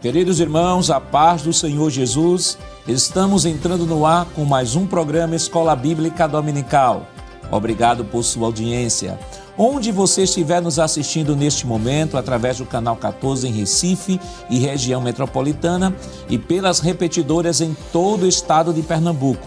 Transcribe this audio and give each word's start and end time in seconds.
Queridos 0.00 0.40
irmãos, 0.40 0.90
a 0.90 0.98
paz 0.98 1.42
do 1.42 1.52
Senhor 1.52 1.90
Jesus, 1.90 2.56
estamos 2.88 3.44
entrando 3.44 3.84
no 3.84 4.06
ar 4.06 4.24
com 4.34 4.46
mais 4.46 4.74
um 4.74 4.86
programa 4.86 5.36
Escola 5.36 5.76
Bíblica 5.76 6.26
Dominical. 6.26 7.06
Obrigado 7.50 8.02
por 8.02 8.22
sua 8.22 8.46
audiência. 8.46 9.18
Onde 9.58 9.92
você 9.92 10.22
estiver 10.22 10.62
nos 10.62 10.78
assistindo 10.78 11.36
neste 11.36 11.66
momento, 11.66 12.16
através 12.16 12.56
do 12.56 12.64
canal 12.64 12.96
14 12.96 13.46
em 13.46 13.52
Recife 13.52 14.18
e 14.48 14.58
região 14.58 15.02
metropolitana 15.02 15.94
e 16.30 16.38
pelas 16.38 16.80
repetidoras 16.80 17.60
em 17.60 17.76
todo 17.92 18.22
o 18.22 18.28
estado 18.28 18.72
de 18.72 18.80
Pernambuco. 18.80 19.46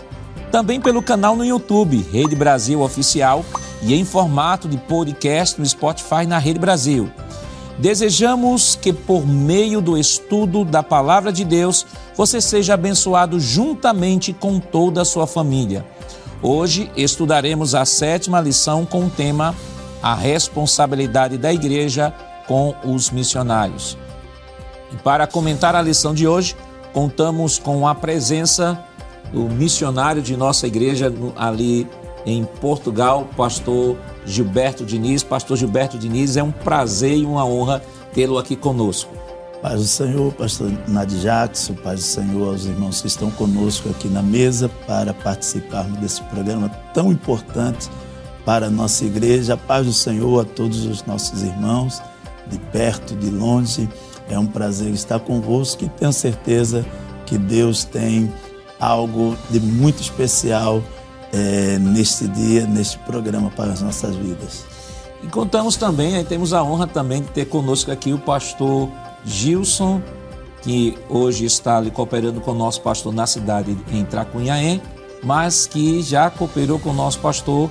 Também 0.52 0.80
pelo 0.80 1.02
canal 1.02 1.36
no 1.36 1.44
YouTube, 1.44 2.06
Rede 2.12 2.36
Brasil 2.36 2.80
Oficial, 2.82 3.44
e 3.82 3.96
em 3.96 4.06
formato 4.06 4.68
de 4.68 4.78
podcast 4.78 5.60
no 5.60 5.66
Spotify 5.66 6.28
na 6.28 6.38
Rede 6.38 6.60
Brasil. 6.60 7.10
Desejamos 7.78 8.76
que, 8.76 8.94
por 8.94 9.26
meio 9.26 9.82
do 9.82 9.98
estudo 9.98 10.64
da 10.64 10.84
Palavra 10.84 11.34
de 11.34 11.44
Deus, 11.44 11.86
você 12.16 12.40
seja 12.40 12.76
abençoado 12.76 13.40
juntamente 13.40 14.32
com 14.32 14.60
toda 14.60 15.02
a 15.02 15.06
sua 15.06 15.26
família. 15.26 15.86
Hoje 16.42 16.92
estudaremos 16.96 17.74
a 17.74 17.86
sétima 17.86 18.40
lição 18.40 18.86
com 18.86 19.06
o 19.06 19.10
tema 19.10 19.56
A 20.02 20.14
responsabilidade 20.14 21.38
da 21.38 21.52
Igreja 21.52 22.14
com 22.48 22.76
os 22.84 23.10
missionários. 23.10 23.98
E 24.92 24.98
para 24.98 25.26
comentar 25.26 25.76
a 25.76 25.82
lição 25.82 26.14
de 26.14 26.28
hoje, 26.28 26.56
contamos 26.94 27.58
com 27.58 27.88
a 27.88 27.96
presença 27.96 28.84
do 29.32 29.44
missionário 29.50 30.22
de 30.22 30.38
nossa 30.38 30.68
igreja 30.68 31.12
ali 31.36 31.88
em 32.26 32.46
Portugal, 32.46 33.28
pastor 33.36 33.98
Gilberto 34.26 34.86
Diniz. 34.86 35.24
Pastor 35.24 35.58
Gilberto 35.58 35.98
Diniz, 35.98 36.38
é 36.38 36.44
um 36.44 36.52
prazer 36.52 37.18
e 37.18 37.26
uma 37.26 37.46
honra 37.46 37.82
tê-lo 38.14 38.38
aqui 38.38 38.56
conosco. 38.56 39.14
Paz 39.62 39.80
do 39.80 39.88
Senhor, 39.88 40.34
pastor 40.34 40.72
Nadir 40.90 41.20
Jackson, 41.20 41.74
paz 41.76 42.02
do 42.02 42.06
Senhor 42.06 42.50
aos 42.50 42.66
irmãos 42.66 43.00
que 43.00 43.08
estão 43.08 43.32
conosco 43.32 43.90
aqui 43.90 44.10
na 44.10 44.22
mesa 44.22 44.70
para 44.86 45.14
participarmos 45.14 46.00
desse 46.00 46.22
programa 46.24 46.68
tão 46.94 47.14
importante 47.14 47.90
para 48.46 48.68
a 48.68 48.70
nossa 48.70 49.06
igreja. 49.06 49.56
Paz 49.56 49.86
do 49.86 49.94
Senhor 49.94 50.42
a 50.42 50.44
todos 50.44 50.86
os 50.86 51.06
nossos 51.06 51.44
irmãos, 51.44 52.02
de 52.48 52.60
perto, 52.60 53.16
de 53.16 53.30
longe. 53.30 53.88
É 54.30 54.38
um 54.38 54.46
prazer 54.46 54.92
estar 54.92 55.20
convosco 55.20 55.86
e 55.86 55.90
tenho 55.90 56.12
certeza 56.12 56.86
que 57.26 57.38
Deus 57.38 57.86
tem 57.86 58.34
algo 58.80 59.38
de 59.50 59.62
muito 59.62 60.02
especial 60.02 60.84
é, 61.34 61.80
neste 61.80 62.28
dia, 62.28 62.68
neste 62.68 63.00
programa 63.00 63.50
para 63.50 63.74
as 63.74 63.82
nossas 63.82 64.16
vidas. 64.16 64.64
E 65.24 65.28
contamos 65.28 65.76
também, 65.76 66.16
aí 66.16 66.24
temos 66.24 66.54
a 66.54 66.64
honra 66.64 66.86
também 66.86 67.22
de 67.22 67.30
ter 67.30 67.46
conosco 67.46 67.92
aqui 67.92 68.14
o 68.14 68.20
pastor 68.20 68.90
Gilson, 69.26 70.02
que 70.62 70.98
hoje 71.10 71.46
está 71.46 71.78
ali 71.78 71.90
cooperando 71.90 72.40
com 72.40 72.52
o 72.52 72.54
nosso 72.54 72.82
pastor 72.82 73.14
na 73.14 73.26
cidade 73.26 73.76
em 73.92 74.06
Tracunhaém, 74.06 74.82
mas 75.24 75.66
que 75.66 76.02
já 76.02 76.30
cooperou 76.30 76.78
com 76.78 76.92
o 76.92 76.94
nosso 76.94 77.20
pastor 77.20 77.70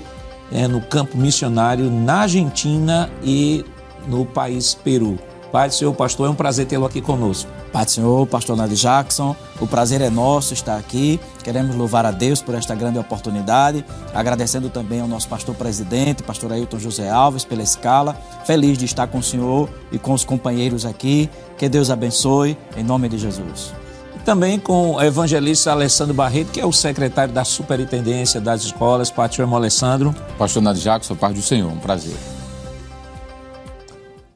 é, 0.50 0.66
no 0.66 0.80
campo 0.80 1.16
missionário 1.16 1.90
na 1.90 2.22
Argentina 2.22 3.10
e 3.22 3.64
no 4.06 4.26
país 4.26 4.74
Peru. 4.74 5.18
Pai 5.52 5.68
do 5.68 5.74
Senhor, 5.74 5.92
pastor, 5.92 6.26
é 6.26 6.30
um 6.30 6.34
prazer 6.34 6.64
tê-lo 6.64 6.86
aqui 6.86 7.02
conosco. 7.02 7.50
Pai 7.70 7.84
do 7.84 7.90
Senhor, 7.90 8.26
pastor 8.26 8.56
Nadir 8.56 8.74
Jackson, 8.74 9.36
o 9.60 9.66
prazer 9.66 10.00
é 10.00 10.08
nosso 10.08 10.54
estar 10.54 10.78
aqui. 10.78 11.20
Queremos 11.44 11.76
louvar 11.76 12.06
a 12.06 12.10
Deus 12.10 12.40
por 12.40 12.54
esta 12.54 12.74
grande 12.74 12.98
oportunidade, 12.98 13.84
agradecendo 14.14 14.70
também 14.70 15.02
ao 15.02 15.06
nosso 15.06 15.28
pastor 15.28 15.54
presidente, 15.54 16.22
pastor 16.22 16.52
Ailton 16.52 16.78
José 16.78 17.10
Alves, 17.10 17.44
pela 17.44 17.62
escala. 17.62 18.16
Feliz 18.46 18.78
de 18.78 18.86
estar 18.86 19.06
com 19.08 19.18
o 19.18 19.22
senhor 19.22 19.68
e 19.92 19.98
com 19.98 20.14
os 20.14 20.24
companheiros 20.24 20.86
aqui. 20.86 21.28
Que 21.58 21.68
Deus 21.68 21.90
abençoe, 21.90 22.56
em 22.74 22.82
nome 22.82 23.10
de 23.10 23.18
Jesus. 23.18 23.74
E 24.16 24.20
também 24.20 24.58
com 24.58 24.92
o 24.92 25.02
evangelista 25.02 25.70
Alessandro 25.70 26.14
Barreto, 26.14 26.50
que 26.50 26.60
é 26.60 26.66
o 26.66 26.72
secretário 26.72 27.34
da 27.34 27.44
Superintendência 27.44 28.40
das 28.40 28.62
Escolas. 28.62 29.10
Pastor 29.10 29.52
Alessandro. 29.52 30.14
Pastor 30.38 30.62
Nadir 30.62 30.82
Jackson, 30.82 31.14
paz 31.14 31.34
do 31.34 31.42
Senhor, 31.42 31.70
um 31.70 31.78
prazer. 31.78 32.16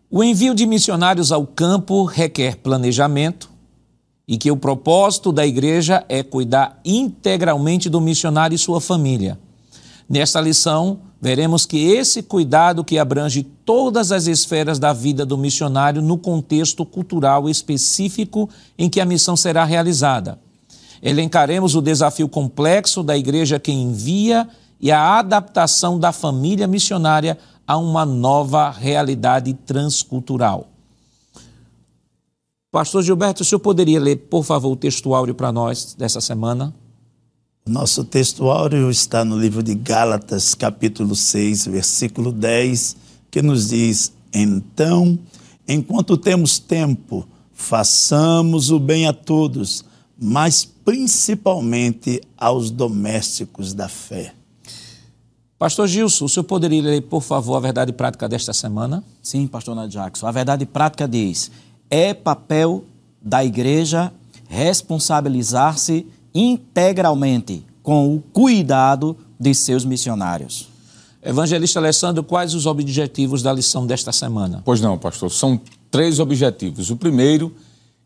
O 0.09 0.23
envio 0.23 0.55
de 0.55 0.65
missionários 0.67 1.33
ao 1.33 1.45
campo 1.45 2.05
requer 2.05 2.59
planejamento 2.59 3.51
e 4.27 4.39
que 4.39 4.53
o 4.53 4.57
propósito 4.57 5.33
da 5.33 5.45
igreja 5.45 6.05
é 6.09 6.23
cuidar 6.23 6.81
integralmente 6.85 7.91
do 7.91 8.01
missionário 8.01 8.55
e 8.55 8.59
sua 8.59 8.81
família. 8.81 9.37
Nesta 10.09 10.41
lição, 10.41 11.01
veremos 11.21 11.67
que 11.67 11.91
esse 11.91 12.23
cuidado 12.23 12.85
que 12.85 12.99
abrange 12.99 13.43
todas 13.65 14.13
as 14.13 14.29
esferas 14.29 14.79
da 14.79 14.93
vida 14.93 15.27
do 15.27 15.37
missionário 15.37 16.01
no 16.01 16.17
contexto 16.17 16.87
cultural 16.87 17.49
específico 17.49 18.49
em 18.79 18.89
que 18.89 19.01
a 19.01 19.05
missão 19.05 19.37
será 19.37 19.65
realizada. 19.65 20.39
Elencaremos 21.03 21.75
o 21.75 21.83
desafio 21.83 22.29
complexo 22.29 23.03
da 23.03 23.17
igreja 23.17 23.59
que 23.59 23.73
envia 23.73 24.49
e 24.81 24.93
a 24.93 25.19
adaptação 25.19 25.99
da 25.99 26.13
família 26.13 26.67
missionária 26.69 27.37
a 27.67 27.77
uma 27.77 28.07
nova 28.07 28.71
realidade 28.71 29.53
transcultural. 29.53 30.69
Pastor 32.71 33.03
Gilberto, 33.03 33.43
o 33.43 33.45
senhor 33.45 33.61
poderia 33.61 33.99
ler, 33.99 34.17
por 34.17 34.45
favor, 34.45 34.71
o 34.71 34.77
texto 34.77 35.15
áureo 35.15 35.35
para 35.35 35.51
nós 35.51 35.95
dessa 35.99 36.21
semana? 36.21 36.75
Nosso 37.67 38.05
texto 38.05 38.49
áureo 38.49 38.91
está 38.91 39.25
no 39.25 39.37
livro 39.37 39.63
de 39.63 39.75
Gálatas, 39.75 40.55
capítulo 40.55 41.17
6, 41.17 41.67
versículo 41.67 42.31
10, 42.31 42.97
que 43.31 43.43
nos 43.43 43.71
diz: 43.71 44.13
Então, 44.33 45.19
enquanto 45.67 46.17
temos 46.17 46.61
tempo, 46.61 47.27
façamos 47.53 48.71
o 48.71 48.79
bem 48.79 49.09
a 49.09 49.13
todos, 49.13 49.85
mas 50.17 50.65
principalmente 50.65 52.21
aos 52.37 52.71
domésticos 52.71 53.75
da 53.75 53.89
fé. 53.89 54.36
Pastor 55.59 55.89
Gilson, 55.89 56.27
o 56.27 56.29
senhor 56.29 56.45
poderia 56.45 56.83
ler, 56.83 57.01
por 57.03 57.23
favor, 57.23 57.57
a 57.57 57.61
verdade 57.61 57.91
prática 57.91 58.29
desta 58.29 58.53
semana? 58.53 59.03
Sim, 59.23 59.47
pastor 59.47 59.75
Nath 59.75 59.89
Jackson. 59.89 60.27
A 60.27 60.31
verdade 60.31 60.67
prática 60.67 61.09
diz: 61.09 61.51
é 61.89 62.13
papel 62.13 62.85
da 63.23 63.43
igreja 63.43 64.13
responsabilizar-se 64.49 66.07
integralmente 66.35 67.65
com 67.83 68.15
o 68.15 68.21
cuidado 68.21 69.17
de 69.41 69.55
seus 69.55 69.85
missionários. 69.85 70.69
Evangelista 71.23 71.81
Alessandro, 71.81 72.23
quais 72.23 72.55
os 72.55 72.67
objetivos 72.67 73.43
da 73.43 73.53
lição 73.53 73.87
desta 73.87 74.13
semana? 74.13 74.63
Pois 74.65 74.81
não, 74.81 74.99
pastor, 74.99 75.31
são 75.31 75.59
três 75.91 76.21
objetivos. 76.21 76.91
O 76.91 76.97
primeiro, 76.97 77.53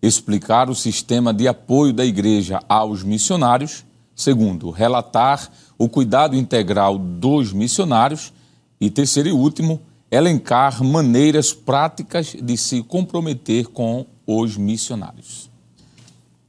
explicar 0.01 0.71
o 0.71 0.75
sistema 0.75 1.35
de 1.35 1.49
apoio 1.49 1.93
da 1.93 2.05
igreja 2.05 2.63
aos 2.69 3.03
missionários. 3.03 3.85
Segundo, 4.15 4.71
relatar 4.71 5.51
o 5.81 5.89
cuidado 5.89 6.37
integral 6.37 6.99
dos 6.99 7.55
missionários. 7.55 8.35
E 8.79 8.91
terceiro 8.91 9.31
e 9.31 9.33
último, 9.33 9.81
elencar 10.11 10.85
maneiras 10.85 11.55
práticas 11.55 12.37
de 12.39 12.55
se 12.59 12.83
comprometer 12.83 13.67
com 13.69 14.05
os 14.27 14.59
missionários. 14.59 15.49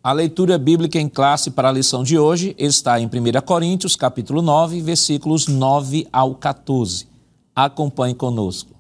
A 0.03 0.11
leitura 0.11 0.57
bíblica 0.57 0.99
em 0.99 1.07
classe 1.07 1.49
para 1.51 1.69
a 1.69 1.71
lição 1.71 2.03
de 2.03 2.19
hoje 2.19 2.53
está 2.57 2.99
em 2.99 3.05
1 3.05 3.09
Coríntios, 3.45 3.95
capítulo 3.95 4.41
9, 4.41 4.81
versículos 4.81 5.47
9 5.47 6.07
ao 6.11 6.35
14. 6.35 7.07
Acompanhe 7.55 8.15
conosco. 8.15 8.75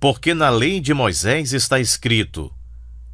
Porque 0.00 0.32
na 0.32 0.48
lei 0.48 0.80
de 0.80 0.94
Moisés 0.94 1.52
está 1.52 1.78
escrito: 1.78 2.50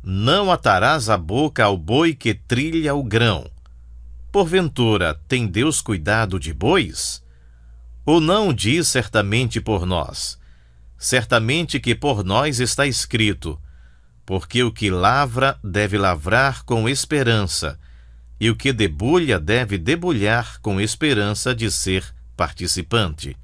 Não 0.03 0.53
atarás 0.53 1.09
a 1.09 1.17
boca 1.17 1.65
ao 1.65 1.77
boi 1.77 2.15
que 2.15 2.35
trilha 2.35 2.95
o 2.95 3.03
grão 3.03 3.47
Porventura, 4.33 5.21
tem 5.29 5.47
Deus 5.47 5.83
cuidado 5.83 6.41
de 6.41 6.55
bois? 6.55 7.23
Ou 8.03 8.19
não 8.19 8.51
diz 8.51 8.89
certamente 8.89 9.61
por 9.61 9.85
nós? 9.85 10.39
Certamente 10.97 11.79
que 11.79 11.95
por 11.95 12.25
nós 12.25 12.59
está 12.59 12.87
escrito: 12.87 13.61
Porque 14.25 14.63
o 14.63 14.73
que 14.73 14.89
lavra 14.89 15.59
deve 15.63 15.99
lavrar 15.99 16.63
com 16.63 16.89
esperança, 16.89 17.79
e 18.41 18.49
o 18.49 18.57
que 18.57 18.73
debulha 18.73 19.39
deve 19.39 19.77
debulhar 19.77 20.59
com 20.63 20.81
esperança 20.81 21.55
de 21.55 21.71
ser 21.71 22.03
participante. 22.35 23.37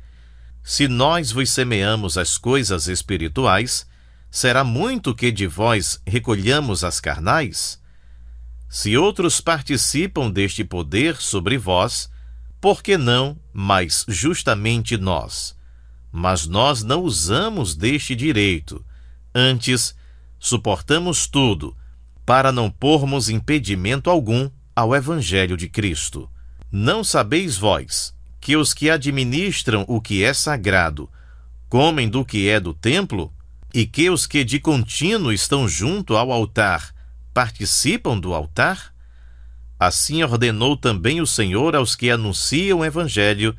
Se 0.64 0.88
nós 0.88 1.30
vos 1.30 1.50
semeamos 1.50 2.16
as 2.16 2.38
coisas 2.38 2.88
espirituais, 2.88 3.86
será 4.30 4.64
muito 4.64 5.14
que 5.14 5.30
de 5.30 5.46
vós 5.46 6.00
recolhamos 6.06 6.82
as 6.82 6.98
carnais? 6.98 7.78
Se 8.68 8.96
outros 8.98 9.40
participam 9.40 10.30
deste 10.30 10.62
poder 10.62 11.16
sobre 11.16 11.56
vós, 11.56 12.10
por 12.60 12.82
que 12.82 12.98
não 12.98 13.38
mais 13.52 14.04
justamente 14.06 14.98
nós? 14.98 15.56
Mas 16.12 16.46
nós 16.46 16.82
não 16.82 17.02
usamos 17.02 17.74
deste 17.74 18.14
direito. 18.14 18.84
Antes, 19.34 19.96
suportamos 20.38 21.26
tudo, 21.26 21.74
para 22.26 22.52
não 22.52 22.70
pormos 22.70 23.30
impedimento 23.30 24.10
algum 24.10 24.50
ao 24.76 24.94
Evangelho 24.94 25.56
de 25.56 25.68
Cristo. 25.68 26.28
Não 26.70 27.02
sabeis 27.02 27.56
vós 27.56 28.14
que 28.38 28.54
os 28.54 28.74
que 28.74 28.90
administram 28.90 29.84
o 29.88 30.00
que 30.00 30.22
é 30.22 30.34
sagrado 30.34 31.10
comem 31.70 32.08
do 32.08 32.24
que 32.24 32.48
é 32.48 32.60
do 32.60 32.74
templo, 32.74 33.32
e 33.72 33.86
que 33.86 34.08
os 34.08 34.26
que 34.26 34.44
de 34.44 34.58
contínuo 34.58 35.32
estão 35.32 35.68
junto 35.68 36.16
ao 36.16 36.32
altar 36.32 36.94
participam 37.38 38.18
do 38.18 38.34
altar? 38.34 38.92
Assim 39.78 40.24
ordenou 40.24 40.76
também 40.76 41.20
o 41.20 41.26
Senhor 41.26 41.76
aos 41.76 41.94
que 41.94 42.10
anunciam 42.10 42.80
o 42.80 42.84
Evangelho 42.84 43.54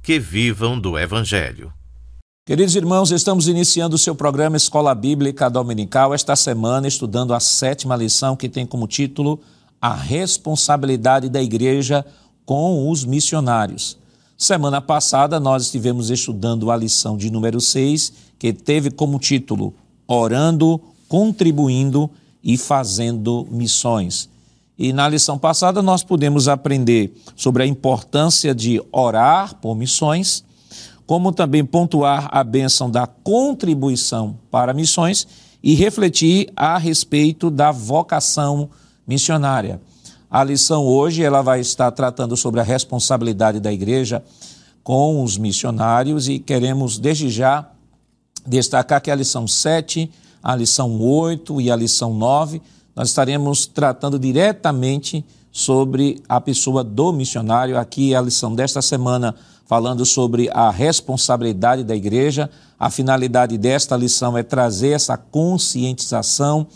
que 0.00 0.20
vivam 0.20 0.78
do 0.78 0.96
Evangelho. 0.96 1.72
Queridos 2.46 2.76
irmãos, 2.76 3.10
estamos 3.10 3.48
iniciando 3.48 3.96
o 3.96 3.98
seu 3.98 4.14
programa 4.14 4.56
Escola 4.56 4.94
Bíblica 4.94 5.50
Dominical 5.50 6.14
esta 6.14 6.36
semana, 6.36 6.86
estudando 6.86 7.34
a 7.34 7.40
sétima 7.40 7.96
lição 7.96 8.36
que 8.36 8.48
tem 8.48 8.64
como 8.64 8.86
título 8.86 9.40
A 9.82 9.92
Responsabilidade 9.92 11.28
da 11.28 11.42
Igreja 11.42 12.06
com 12.46 12.88
os 12.88 13.04
Missionários. 13.04 13.98
Semana 14.38 14.80
passada 14.80 15.40
nós 15.40 15.64
estivemos 15.64 16.08
estudando 16.08 16.70
a 16.70 16.76
lição 16.76 17.16
de 17.16 17.32
número 17.32 17.60
6, 17.60 18.12
que 18.38 18.52
teve 18.52 18.92
como 18.92 19.18
título 19.18 19.74
Orando, 20.06 20.80
Contribuindo 21.08 22.08
e 22.44 22.58
Fazendo 22.58 23.48
Missões. 23.50 24.28
E 24.78 24.92
na 24.92 25.08
lição 25.08 25.38
passada 25.38 25.80
nós 25.80 26.04
pudemos 26.04 26.48
aprender 26.48 27.16
sobre 27.34 27.62
a 27.62 27.66
importância 27.66 28.54
de 28.54 28.82
orar 28.92 29.54
por 29.56 29.74
missões 29.74 30.44
como 31.06 31.32
também 31.32 31.64
pontuar 31.64 32.28
a 32.32 32.42
bênção 32.42 32.90
da 32.90 33.06
contribuição 33.06 34.38
para 34.50 34.72
missões 34.72 35.26
e 35.62 35.74
refletir 35.74 36.50
a 36.56 36.78
respeito 36.78 37.50
da 37.50 37.70
vocação 37.70 38.70
missionária. 39.06 39.80
A 40.30 40.42
lição 40.42 40.84
hoje 40.84 41.22
ela 41.22 41.42
vai 41.42 41.60
estar 41.60 41.90
tratando 41.90 42.36
sobre 42.36 42.60
a 42.60 42.64
responsabilidade 42.64 43.60
da 43.60 43.72
igreja 43.72 44.22
com 44.82 45.22
os 45.22 45.38
missionários 45.38 46.28
e 46.28 46.38
queremos 46.38 46.98
desde 46.98 47.28
já 47.30 47.68
destacar 48.46 49.00
que 49.00 49.10
a 49.10 49.14
lição 49.14 49.46
7, 49.46 50.10
a 50.44 50.54
lição 50.54 51.00
8 51.00 51.58
e 51.62 51.70
a 51.70 51.76
lição 51.76 52.12
9, 52.12 52.60
nós 52.94 53.08
estaremos 53.08 53.64
tratando 53.64 54.18
diretamente 54.18 55.24
sobre 55.50 56.22
a 56.28 56.38
pessoa 56.38 56.84
do 56.84 57.14
missionário. 57.14 57.78
Aqui 57.78 58.14
a 58.14 58.20
lição 58.20 58.54
desta 58.54 58.82
semana 58.82 59.34
falando 59.64 60.04
sobre 60.04 60.50
a 60.52 60.70
responsabilidade 60.70 61.82
da 61.82 61.96
igreja. 61.96 62.50
A 62.78 62.90
finalidade 62.90 63.56
desta 63.56 63.96
lição 63.96 64.36
é 64.36 64.42
trazer 64.42 64.90
essa 64.90 65.16
conscientização 65.16 66.66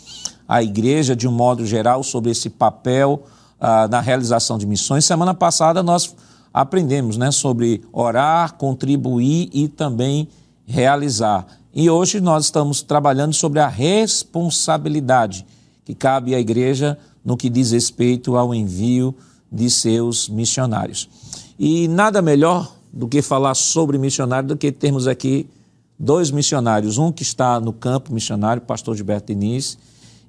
à 0.47 0.63
igreja, 0.63 1.15
de 1.15 1.27
um 1.27 1.31
modo 1.31 1.63
geral, 1.63 2.01
sobre 2.01 2.31
esse 2.31 2.49
papel 2.49 3.21
ah, 3.61 3.87
na 3.87 4.01
realização 4.01 4.57
de 4.57 4.65
missões. 4.65 5.05
Semana 5.05 5.35
passada 5.35 5.83
nós 5.83 6.15
aprendemos 6.51 7.17
né, 7.17 7.29
sobre 7.29 7.83
orar, 7.93 8.55
contribuir 8.55 9.47
e 9.53 9.67
também 9.67 10.27
realizar. 10.65 11.58
E 11.73 11.87
hoje 11.87 12.19
nós 12.19 12.45
estamos 12.45 12.81
trabalhando 12.81 13.33
sobre 13.33 13.59
a 13.59 13.67
responsabilidade 13.67 15.45
que 15.85 15.93
cabe 15.93 16.33
à 16.33 16.39
igreja 16.39 16.97
no 17.23 17.37
que 17.37 17.49
diz 17.49 17.71
respeito 17.71 18.35
ao 18.35 18.55
envio 18.55 19.13
de 19.51 19.69
seus 19.69 20.27
missionários. 20.27 21.07
E 21.59 21.87
nada 21.87 22.21
melhor 22.21 22.73
do 22.91 23.07
que 23.07 23.21
falar 23.21 23.53
sobre 23.53 23.99
missionário, 23.99 24.49
do 24.49 24.57
que 24.57 24.71
termos 24.71 25.07
aqui 25.07 25.47
dois 25.97 26.31
missionários, 26.31 26.97
um 26.97 27.11
que 27.11 27.21
está 27.21 27.59
no 27.59 27.71
campo 27.71 28.13
missionário, 28.13 28.61
pastor 28.63 28.95
Gilberto 28.95 29.27
Diniz, 29.27 29.77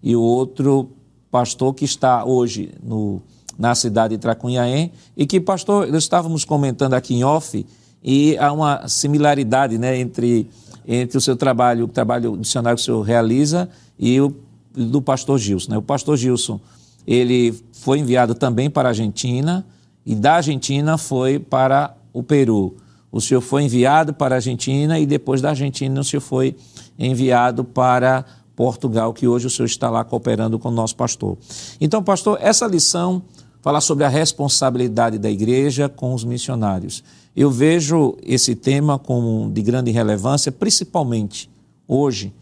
e 0.03 0.15
o 0.15 0.21
outro 0.21 0.91
pastor 1.31 1.73
que 1.73 1.85
está 1.85 2.25
hoje 2.25 2.73
no, 2.83 3.23
na 3.59 3.75
cidade 3.75 4.17
de 4.17 4.21
Tracunhaém, 4.21 4.93
e 5.17 5.27
que, 5.27 5.41
pastor, 5.41 5.87
nós 5.87 6.03
estávamos 6.03 6.45
comentando 6.45 6.95
aqui 6.95 7.15
em 7.15 7.25
off, 7.25 7.65
e 8.03 8.37
há 8.39 8.53
uma 8.53 8.89
similaridade 8.89 9.79
né, 9.79 9.99
entre, 9.99 10.49
entre 10.87 11.19
o 11.19 11.21
seu 11.21 11.37
trabalho, 11.37 11.85
o 11.85 11.89
trabalho 11.89 12.33
missionário 12.33 12.77
que 12.77 12.83
o 12.83 12.85
senhor 12.85 13.03
realiza, 13.03 13.69
e 13.99 14.21
o 14.21 14.35
do 14.73 15.03
pastor 15.03 15.39
Gilson. 15.39 15.73
Né? 15.73 15.79
O 15.79 15.83
pastor 15.83 16.17
Gilson, 16.17 16.61
ele 17.07 17.55
foi 17.73 17.99
enviado 17.99 18.35
também 18.35 18.71
para 18.71 18.89
a 18.89 18.91
Argentina, 18.91 19.67
e 20.05 20.15
da 20.15 20.35
Argentina 20.35 20.97
foi 20.97 21.39
para 21.39 21.95
o 22.13 22.23
Peru. 22.23 22.77
O 23.13 23.21
senhor 23.21 23.41
foi 23.41 23.65
enviado 23.65 24.15
para 24.15 24.35
a 24.35 24.39
Argentina 24.39 24.99
e 24.99 25.05
depois 25.05 25.41
da 25.41 25.51
Argentina 25.51 26.01
o 26.01 26.05
senhor 26.05 26.21
foi 26.21 26.57
enviado 26.99 27.65
para 27.65 28.25
Portugal, 28.55 29.13
que 29.13 29.27
hoje 29.27 29.47
o 29.47 29.51
senhor 29.51 29.67
está 29.67 29.91
lá 29.91 30.05
cooperando 30.05 30.59
com 30.59 30.69
o 30.69 30.73
nosso 30.73 30.95
pastor. 30.95 31.37
Então, 31.81 32.03
pastor, 32.03 32.39
essa 32.41 32.67
lição 32.67 33.23
fala 33.63 33.81
sobre 33.81 34.05
a 34.05 34.09
responsabilidade 34.09 35.19
da 35.19 35.31
igreja 35.31 35.89
com 35.89 36.15
os 36.15 36.25
missionários. 36.25 37.03
Eu 37.37 37.51
vejo 37.51 38.17
esse 38.23 38.55
tema 38.55 38.99
como 38.99 39.51
de 39.51 39.63
grande 39.63 39.91
relevância, 39.91 40.51
principalmente 40.51 41.49
hoje, 41.87 42.33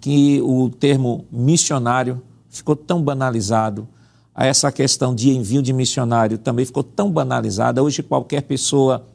que 0.00 0.40
o 0.42 0.70
termo 0.70 1.24
missionário 1.30 2.22
ficou 2.48 2.76
tão 2.76 3.02
banalizado, 3.02 3.88
essa 4.36 4.70
questão 4.70 5.14
de 5.14 5.30
envio 5.30 5.62
de 5.62 5.72
missionário 5.72 6.36
também 6.36 6.66
ficou 6.66 6.82
tão 6.82 7.10
banalizada. 7.10 7.82
Hoje 7.82 8.02
qualquer 8.02 8.42
pessoa 8.42 9.06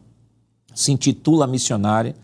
se 0.73 0.91
intitula 0.91 1.45
missionária, 1.45 2.15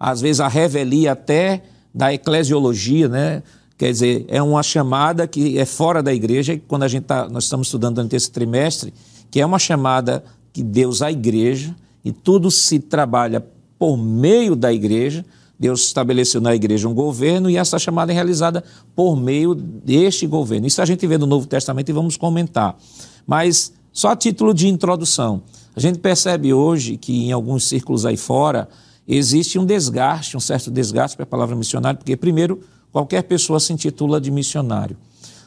às 0.00 0.20
vezes 0.20 0.40
a 0.40 0.48
revelia 0.48 1.12
até 1.12 1.62
da 1.94 2.12
eclesiologia, 2.12 3.08
né? 3.08 3.42
Quer 3.76 3.92
dizer, 3.92 4.24
é 4.28 4.42
uma 4.42 4.62
chamada 4.62 5.26
que 5.26 5.58
é 5.58 5.66
fora 5.66 6.02
da 6.02 6.14
igreja, 6.14 6.54
e 6.54 6.58
quando 6.58 6.84
a 6.84 6.88
gente 6.88 7.04
tá, 7.04 7.28
nós 7.28 7.44
estamos 7.44 7.66
estudando 7.66 7.96
durante 7.96 8.16
esse 8.16 8.30
trimestre, 8.30 8.94
que 9.30 9.40
é 9.40 9.44
uma 9.44 9.58
chamada 9.58 10.24
que 10.52 10.62
Deus 10.62 11.02
à 11.02 11.10
igreja, 11.10 11.76
e 12.06 12.12
tudo 12.12 12.52
se 12.52 12.78
trabalha 12.78 13.44
por 13.76 13.96
meio 13.96 14.54
da 14.54 14.72
igreja. 14.72 15.26
Deus 15.58 15.86
estabeleceu 15.86 16.40
na 16.40 16.54
igreja 16.54 16.88
um 16.88 16.94
governo 16.94 17.50
e 17.50 17.56
essa 17.56 17.80
chamada 17.80 18.12
é 18.12 18.14
realizada 18.14 18.62
por 18.94 19.16
meio 19.16 19.56
deste 19.56 20.24
governo. 20.24 20.68
Isso 20.68 20.80
a 20.80 20.84
gente 20.84 21.04
vê 21.04 21.18
no 21.18 21.26
Novo 21.26 21.48
Testamento 21.48 21.88
e 21.88 21.92
vamos 21.92 22.16
comentar. 22.16 22.78
Mas 23.26 23.72
só 23.92 24.10
a 24.10 24.16
título 24.16 24.54
de 24.54 24.68
introdução. 24.68 25.42
A 25.74 25.80
gente 25.80 25.98
percebe 25.98 26.54
hoje 26.54 26.96
que 26.96 27.24
em 27.24 27.32
alguns 27.32 27.64
círculos 27.64 28.06
aí 28.06 28.16
fora 28.16 28.68
existe 29.08 29.58
um 29.58 29.66
desgaste, 29.66 30.36
um 30.36 30.40
certo 30.40 30.70
desgaste 30.70 31.16
para 31.16 31.24
a 31.24 31.26
palavra 31.26 31.56
missionário, 31.56 31.98
porque, 31.98 32.16
primeiro, 32.16 32.60
qualquer 32.92 33.22
pessoa 33.24 33.58
se 33.58 33.72
intitula 33.72 34.20
de 34.20 34.30
missionário. 34.30 34.96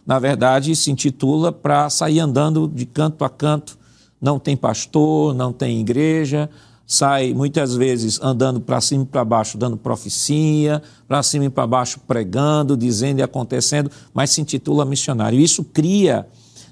Na 0.06 0.20
verdade, 0.20 0.76
se 0.76 0.92
intitula 0.92 1.54
para 1.54 1.90
sair 1.90 2.20
andando 2.20 2.68
de 2.68 2.86
canto 2.86 3.24
a 3.24 3.30
canto, 3.30 3.79
não 4.22 4.40
tem 4.40 4.56
pastor, 4.56 5.34
não 5.34 5.52
tem 5.54 5.80
igreja, 5.80 6.50
sai 6.86 7.34
muitas 7.34 7.76
vezes 7.76 8.20
andando 8.22 8.60
para 8.60 8.82
cima 8.82 9.04
e 9.04 9.06
para 9.06 9.24
baixo, 9.24 9.58
dando 9.58 9.78
profecia, 9.78 10.82
para 11.08 11.22
cima 11.22 11.46
e 11.46 11.50
para 11.50 11.68
baixo 11.68 12.00
pregando, 12.08 12.76
dizendo 12.76 13.20
e 13.20 13.24
acontecendo, 13.24 13.92
mas 14.14 14.32
se 14.32 14.42
intitula 14.42 14.86
missionário. 14.86 15.40
Isso 15.40 15.64
cria, 15.64 16.28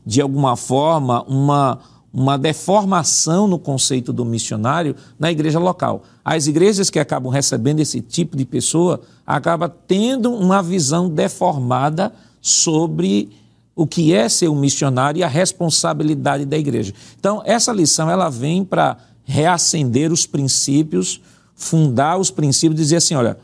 de 0.06 0.22
alguma 0.22 0.56
forma, 0.56 1.24
uma 1.24 1.80
uma 2.14 2.36
deformação 2.36 3.48
no 3.48 3.60
conceito 3.60 4.12
do 4.12 4.26
missionário 4.26 4.96
na 5.20 5.32
igreja 5.32 5.60
local. 5.60 6.02
As 6.26 6.48
igrejas 6.48 6.90
que 6.90 6.98
acabam 6.98 7.32
recebendo 7.32 7.80
esse 7.80 8.02
tipo 8.02 8.36
de 8.36 8.44
pessoa 8.44 9.02
acabam 9.26 9.72
tendo 9.88 10.34
uma 10.34 10.64
visão 10.64 11.10
deformada 11.10 12.12
sobre 12.42 13.30
o 13.78 13.86
que 13.86 14.12
é 14.12 14.28
ser 14.28 14.50
um 14.50 14.56
missionário 14.56 15.20
e 15.20 15.24
a 15.24 15.28
responsabilidade 15.28 16.46
da 16.46 16.58
igreja. 16.58 16.96
Então, 17.20 17.44
essa 17.46 17.72
lição 17.72 18.10
ela 18.10 18.28
vem 18.28 18.66
para 18.66 18.98
reacender 19.24 20.12
os 20.12 20.26
princípios, 20.26 21.22
fundar 21.54 22.18
os 22.18 22.32
princípios, 22.32 22.82
dizer 22.82 22.96
assim, 22.96 23.14
olha, 23.14 23.38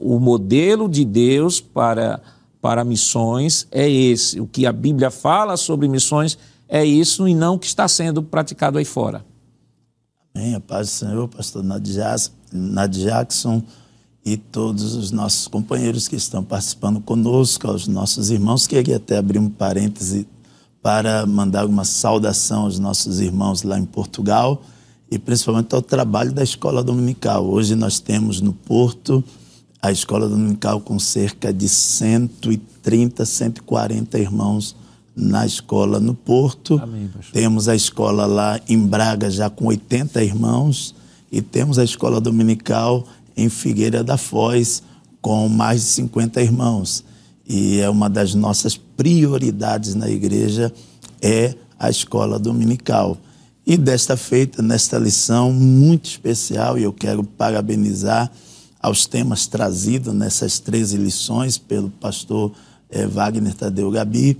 o 0.00 0.18
modelo 0.18 0.88
de 0.88 1.04
Deus 1.04 1.60
para 1.60 2.20
para 2.62 2.82
missões 2.82 3.66
é 3.70 3.86
esse. 3.90 4.40
O 4.40 4.46
que 4.46 4.64
a 4.64 4.72
Bíblia 4.72 5.10
fala 5.10 5.54
sobre 5.54 5.86
missões 5.86 6.38
é 6.66 6.82
isso 6.82 7.28
e 7.28 7.34
não 7.34 7.56
o 7.56 7.58
que 7.58 7.66
está 7.66 7.86
sendo 7.86 8.22
praticado 8.22 8.78
aí 8.78 8.86
fora. 8.86 9.22
Amém. 10.34 10.54
A 10.54 10.60
paz 10.60 10.86
do 10.86 10.92
Senhor, 10.92 11.28
pastor 11.28 11.62
Nad 11.62 12.96
Jackson 12.96 13.62
e 14.24 14.36
todos 14.36 14.94
os 14.94 15.10
nossos 15.10 15.46
companheiros 15.46 16.08
que 16.08 16.16
estão 16.16 16.42
participando 16.42 17.00
conosco, 17.00 17.68
aos 17.68 17.86
nossos 17.86 18.30
irmãos. 18.30 18.66
Queria 18.66 18.96
até 18.96 19.18
abrir 19.18 19.38
um 19.38 19.50
parêntese 19.50 20.26
para 20.80 21.26
mandar 21.26 21.66
uma 21.66 21.84
saudação 21.84 22.62
aos 22.62 22.78
nossos 22.78 23.20
irmãos 23.20 23.62
lá 23.62 23.78
em 23.78 23.84
Portugal 23.84 24.62
e 25.10 25.18
principalmente 25.18 25.74
ao 25.74 25.82
trabalho 25.82 26.32
da 26.32 26.42
escola 26.42 26.82
dominical. 26.82 27.46
Hoje 27.46 27.74
nós 27.74 28.00
temos 28.00 28.40
no 28.40 28.52
Porto 28.52 29.22
a 29.80 29.92
escola 29.92 30.26
dominical 30.26 30.80
com 30.80 30.98
cerca 30.98 31.52
de 31.52 31.68
130, 31.68 33.24
140 33.24 34.18
irmãos 34.18 34.74
na 35.14 35.44
escola 35.44 36.00
no 36.00 36.14
Porto. 36.14 36.80
Amém, 36.82 37.10
temos 37.32 37.68
a 37.68 37.76
escola 37.76 38.24
lá 38.24 38.58
em 38.66 38.78
Braga 38.78 39.30
já 39.30 39.50
com 39.50 39.66
80 39.66 40.24
irmãos 40.24 40.94
e 41.30 41.42
temos 41.42 41.78
a 41.78 41.84
escola 41.84 42.20
dominical 42.20 43.06
em 43.36 43.48
Figueira 43.48 44.02
da 44.02 44.16
Foz 44.16 44.82
com 45.20 45.48
mais 45.48 45.80
de 45.80 45.86
50 45.88 46.42
irmãos. 46.42 47.04
E 47.46 47.80
é 47.80 47.88
uma 47.88 48.08
das 48.08 48.34
nossas 48.34 48.76
prioridades 48.76 49.94
na 49.94 50.08
igreja 50.08 50.72
é 51.20 51.54
a 51.78 51.88
escola 51.88 52.38
dominical. 52.38 53.16
E 53.66 53.78
desta 53.78 54.16
feita, 54.16 54.62
nesta 54.62 54.98
lição 54.98 55.52
muito 55.52 56.04
especial, 56.04 56.78
e 56.78 56.82
eu 56.82 56.92
quero 56.92 57.24
parabenizar 57.24 58.30
aos 58.80 59.06
temas 59.06 59.46
trazidos 59.46 60.12
nessas 60.12 60.58
13 60.58 60.98
lições 60.98 61.56
pelo 61.56 61.88
pastor 61.88 62.52
eh, 62.90 63.06
Wagner 63.06 63.54
Tadeu 63.54 63.90
Gabi, 63.90 64.36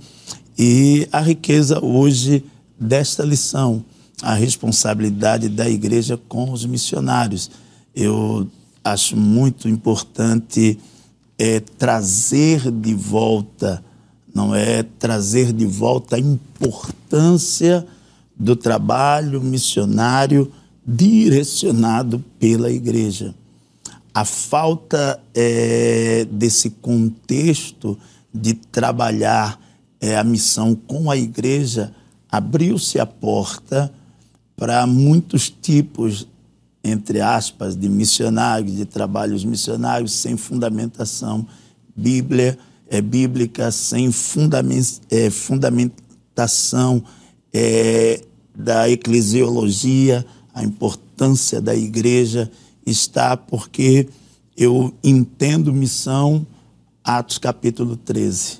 E 0.57 1.07
a 1.11 1.19
riqueza 1.19 1.83
hoje 1.83 2.45
desta 2.79 3.23
lição, 3.25 3.83
a 4.21 4.35
responsabilidade 4.35 5.49
da 5.49 5.67
igreja 5.67 6.17
com 6.29 6.51
os 6.51 6.65
missionários. 6.65 7.49
Eu 7.93 8.47
acho 8.85 9.17
muito 9.17 9.67
importante 9.67 10.77
é, 11.39 11.59
trazer 11.59 12.69
de 12.71 12.93
volta, 12.93 13.83
não 14.33 14.53
é 14.53 14.83
trazer 14.83 15.51
de 15.51 15.65
volta 15.65 16.17
a 16.17 16.19
importância 16.19 17.85
do 18.37 18.55
trabalho 18.55 19.41
missionário 19.41 20.51
direcionado 20.85 22.23
pela 22.39 22.71
igreja. 22.71 23.33
A 24.13 24.23
falta 24.23 25.19
é, 25.33 26.25
desse 26.31 26.69
contexto 26.69 27.97
de 28.31 28.53
trabalhar 28.53 29.59
é, 29.99 30.15
a 30.15 30.23
missão 30.23 30.75
com 30.75 31.09
a 31.09 31.17
igreja 31.17 31.91
abriu-se 32.31 32.99
a 32.99 33.05
porta 33.05 33.91
para 34.55 34.85
muitos 34.85 35.49
tipos, 35.49 36.27
entre 36.85 37.19
aspas, 37.19 37.75
de 37.75 37.89
missionários, 37.89 38.75
de 38.75 38.85
trabalhos 38.85 39.43
missionários 39.43 40.11
sem 40.13 40.37
fundamentação 40.37 41.47
bíblia, 41.95 42.59
é, 42.87 43.01
bíblica, 43.01 43.71
sem 43.71 44.11
fundament, 44.11 44.99
é, 45.09 45.31
fundamentação 45.31 47.03
é, 47.51 48.21
da 48.55 48.87
eclesiologia, 48.87 50.23
a 50.53 50.63
importância 50.63 51.59
da 51.59 51.75
igreja 51.75 52.51
está 52.85 53.35
porque 53.35 54.07
eu 54.55 54.93
entendo 55.03 55.73
missão, 55.73 56.45
Atos 57.03 57.39
capítulo 57.39 57.97
13. 57.97 58.59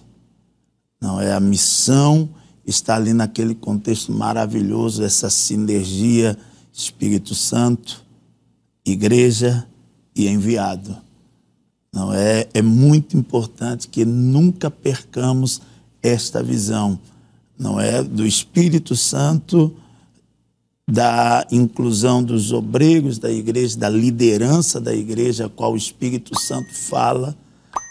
Não, 1.00 1.22
é 1.22 1.32
a 1.32 1.39
missão, 1.39 2.27
está 2.65 2.96
ali 2.96 3.13
naquele 3.13 3.53
contexto 3.53 4.12
maravilhoso, 4.12 5.03
essa 5.03 5.29
sinergia 5.29 6.36
Espírito 6.75 7.34
Santo, 7.34 8.05
igreja 8.86 9.65
e 10.15 10.27
enviado. 10.27 10.96
Não 11.94 12.13
é, 12.13 12.48
é 12.54 12.62
muito 12.62 13.18
importante 13.18 13.88
que 13.88 14.04
nunca 14.06 14.70
percamos 14.70 15.62
esta 16.04 16.44
visão, 16.44 17.00
não 17.58 17.80
é 17.80 18.04
do 18.04 18.25
Espírito 18.25 18.96
Santo 18.96 19.74
da 20.88 21.48
inclusão 21.51 22.22
dos 22.24 22.51
obreiros 22.51 23.18
da 23.18 23.32
igreja, 23.32 23.77
da 23.77 23.89
liderança 23.89 24.80
da 24.80 24.94
igreja, 24.94 25.48
a 25.48 25.50
qual 25.50 25.74
o 25.74 25.77
Espírito 25.77 26.39
Santo 26.39 26.72
fala, 26.74 27.36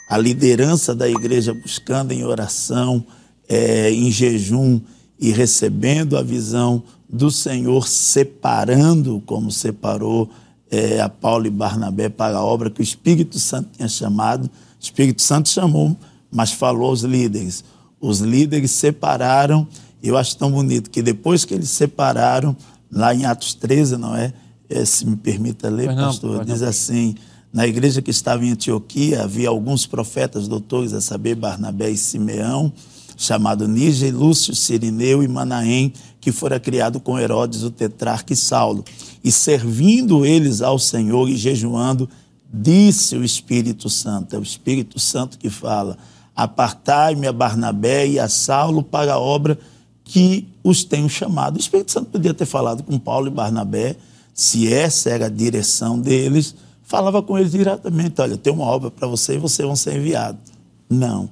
a 0.09 0.17
liderança 0.17 0.95
da 0.95 1.09
igreja 1.09 1.53
buscando 1.55 2.13
em 2.13 2.25
oração, 2.25 3.05
é, 3.49 3.91
em 3.91 4.11
jejum 4.11 4.81
e 5.19 5.33
recebendo 5.33 6.17
a 6.17 6.23
visão 6.23 6.83
do 7.09 7.31
Senhor, 7.31 7.89
separando 7.89 9.23
como 9.27 9.51
separou 9.51 10.31
é, 10.75 11.01
a 11.01 11.09
Paulo 11.09 11.47
e 11.47 11.51
Barnabé 11.51 12.09
para 12.09 12.39
a 12.39 12.45
obra 12.45 12.69
que 12.69 12.81
o 12.81 12.83
Espírito 12.83 13.39
Santo 13.39 13.71
tinha 13.77 13.89
chamado. 13.89 14.47
O 14.47 14.51
Espírito 14.83 15.23
Santo 15.23 15.49
chamou, 15.49 15.97
mas 16.31 16.53
falou 16.53 16.89
aos 16.89 17.03
líderes. 17.03 17.65
Os 18.01 18.21
líderes 18.21 18.73
separaram. 18.73 19.67
Eu 20.03 20.17
acho 20.17 20.37
tão 20.37 20.51
bonito 20.51 20.91
que 20.91 21.01
depois 21.01 21.45
que 21.45 21.55
eles 21.55 21.71
separaram, 21.71 22.57
lá 22.91 23.15
em 23.15 23.25
Atos 23.25 23.55
13, 23.55 23.97
não 23.97 24.17
é? 24.17 24.33
é 24.69 24.85
se 24.85 25.07
me 25.07 25.17
permita 25.17 25.69
ler, 25.69 25.95
não, 25.95 26.07
pastor, 26.07 26.45
diz 26.45 26.61
assim: 26.61 27.15
na 27.53 27.67
igreja 27.67 28.03
que 28.03 28.11
estava 28.11 28.45
em 28.45 28.51
Antioquia 28.51 29.23
havia 29.23 29.49
alguns 29.49 29.87
profetas 29.87 30.49
doutores, 30.49 30.93
a 30.93 31.01
saber, 31.01 31.37
Barnabé 31.37 31.91
e 31.91 31.97
Simeão, 31.97 32.73
chamado 33.17 33.69
Níger, 33.69 34.15
Lúcio, 34.15 34.55
Sirineu 34.57 35.23
e 35.23 35.29
Manaém, 35.29 35.93
que 36.21 36.33
fora 36.33 36.59
criado 36.59 36.99
com 36.99 37.19
Herodes, 37.19 37.63
o 37.63 37.71
tetrarca 37.71 38.33
e 38.33 38.37
Saulo. 38.37 38.85
E 39.25 39.33
servindo 39.33 40.27
eles 40.27 40.61
ao 40.61 40.79
Senhor 40.79 41.31
e 41.31 41.37
jejuando, 41.37 42.07
disse 42.53 43.17
o 43.17 43.25
Espírito 43.25 43.89
Santo, 43.89 44.37
é 44.37 44.39
o 44.39 44.43
Espírito 44.43 45.01
Santo 45.01 45.39
que 45.39 45.49
fala: 45.49 45.97
Apartai-me 46.37 47.27
a 47.27 47.33
Barnabé 47.33 48.07
e 48.07 48.19
a 48.19 48.29
Saulo 48.29 48.83
para 48.83 49.15
a 49.15 49.19
obra 49.19 49.59
que 50.05 50.47
os 50.63 50.85
tenham 50.85 51.09
chamado. 51.09 51.57
O 51.57 51.61
Espírito 51.61 51.91
Santo 51.91 52.11
podia 52.11 52.35
ter 52.35 52.45
falado 52.45 52.83
com 52.83 52.99
Paulo 52.99 53.29
e 53.29 53.31
Barnabé, 53.31 53.97
se 54.35 54.71
essa 54.71 55.09
era 55.09 55.27
a 55.27 55.31
direção 55.31 55.99
deles, 55.99 56.55
falava 56.83 57.23
com 57.23 57.39
eles 57.39 57.53
diretamente: 57.53 58.21
olha, 58.21 58.37
tem 58.37 58.53
uma 58.53 58.67
obra 58.67 58.91
para 58.91 59.09
você 59.09 59.37
e 59.37 59.39
vocês 59.39 59.67
vão 59.67 59.75
ser 59.75 59.97
enviados. 59.97 60.53
Não. 60.89 61.25
O 61.25 61.31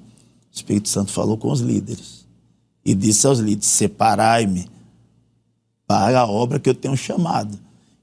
Espírito 0.54 0.88
Santo 0.88 1.12
falou 1.12 1.37
com 1.37 1.50
os 1.50 1.61
líderes 1.61 2.26
e 2.82 2.94
disse 2.94 3.26
aos 3.26 3.38
líderes: 3.38 3.66
separai-me 3.66 4.66
para 5.87 6.20
a 6.20 6.26
obra 6.26 6.58
que 6.58 6.70
eu 6.70 6.75
tenho 6.75 6.96
chamado. 6.96 7.58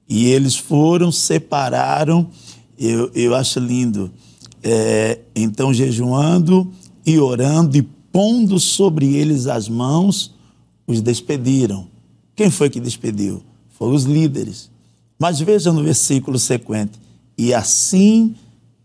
E 0.10 0.26
eles 0.26 0.56
foram, 0.56 1.12
separaram, 1.12 2.28
eu, 2.78 3.12
eu 3.14 3.36
acho 3.36 3.60
lindo. 3.60 4.12
É, 4.64 5.20
então, 5.36 5.74
jejuando 5.74 6.72
e 7.06 7.20
orando 7.20 7.78
e 7.78 7.82
pondo 7.82 8.60
sobre 8.60 9.16
eles 9.16 9.46
as 9.48 9.70
mãos, 9.70 10.34
os 10.88 11.02
despediram. 11.02 11.88
Quem 12.36 12.50
foi 12.50 12.70
que 12.70 12.80
despediu? 12.80 13.44
Foram 13.78 13.94
os 13.94 14.04
líderes. 14.04 14.72
Mas 15.20 15.40
veja 15.40 15.72
no 15.72 15.84
versículo 15.84 16.40
sequente: 16.40 17.00
e 17.38 17.54
assim 17.54 18.36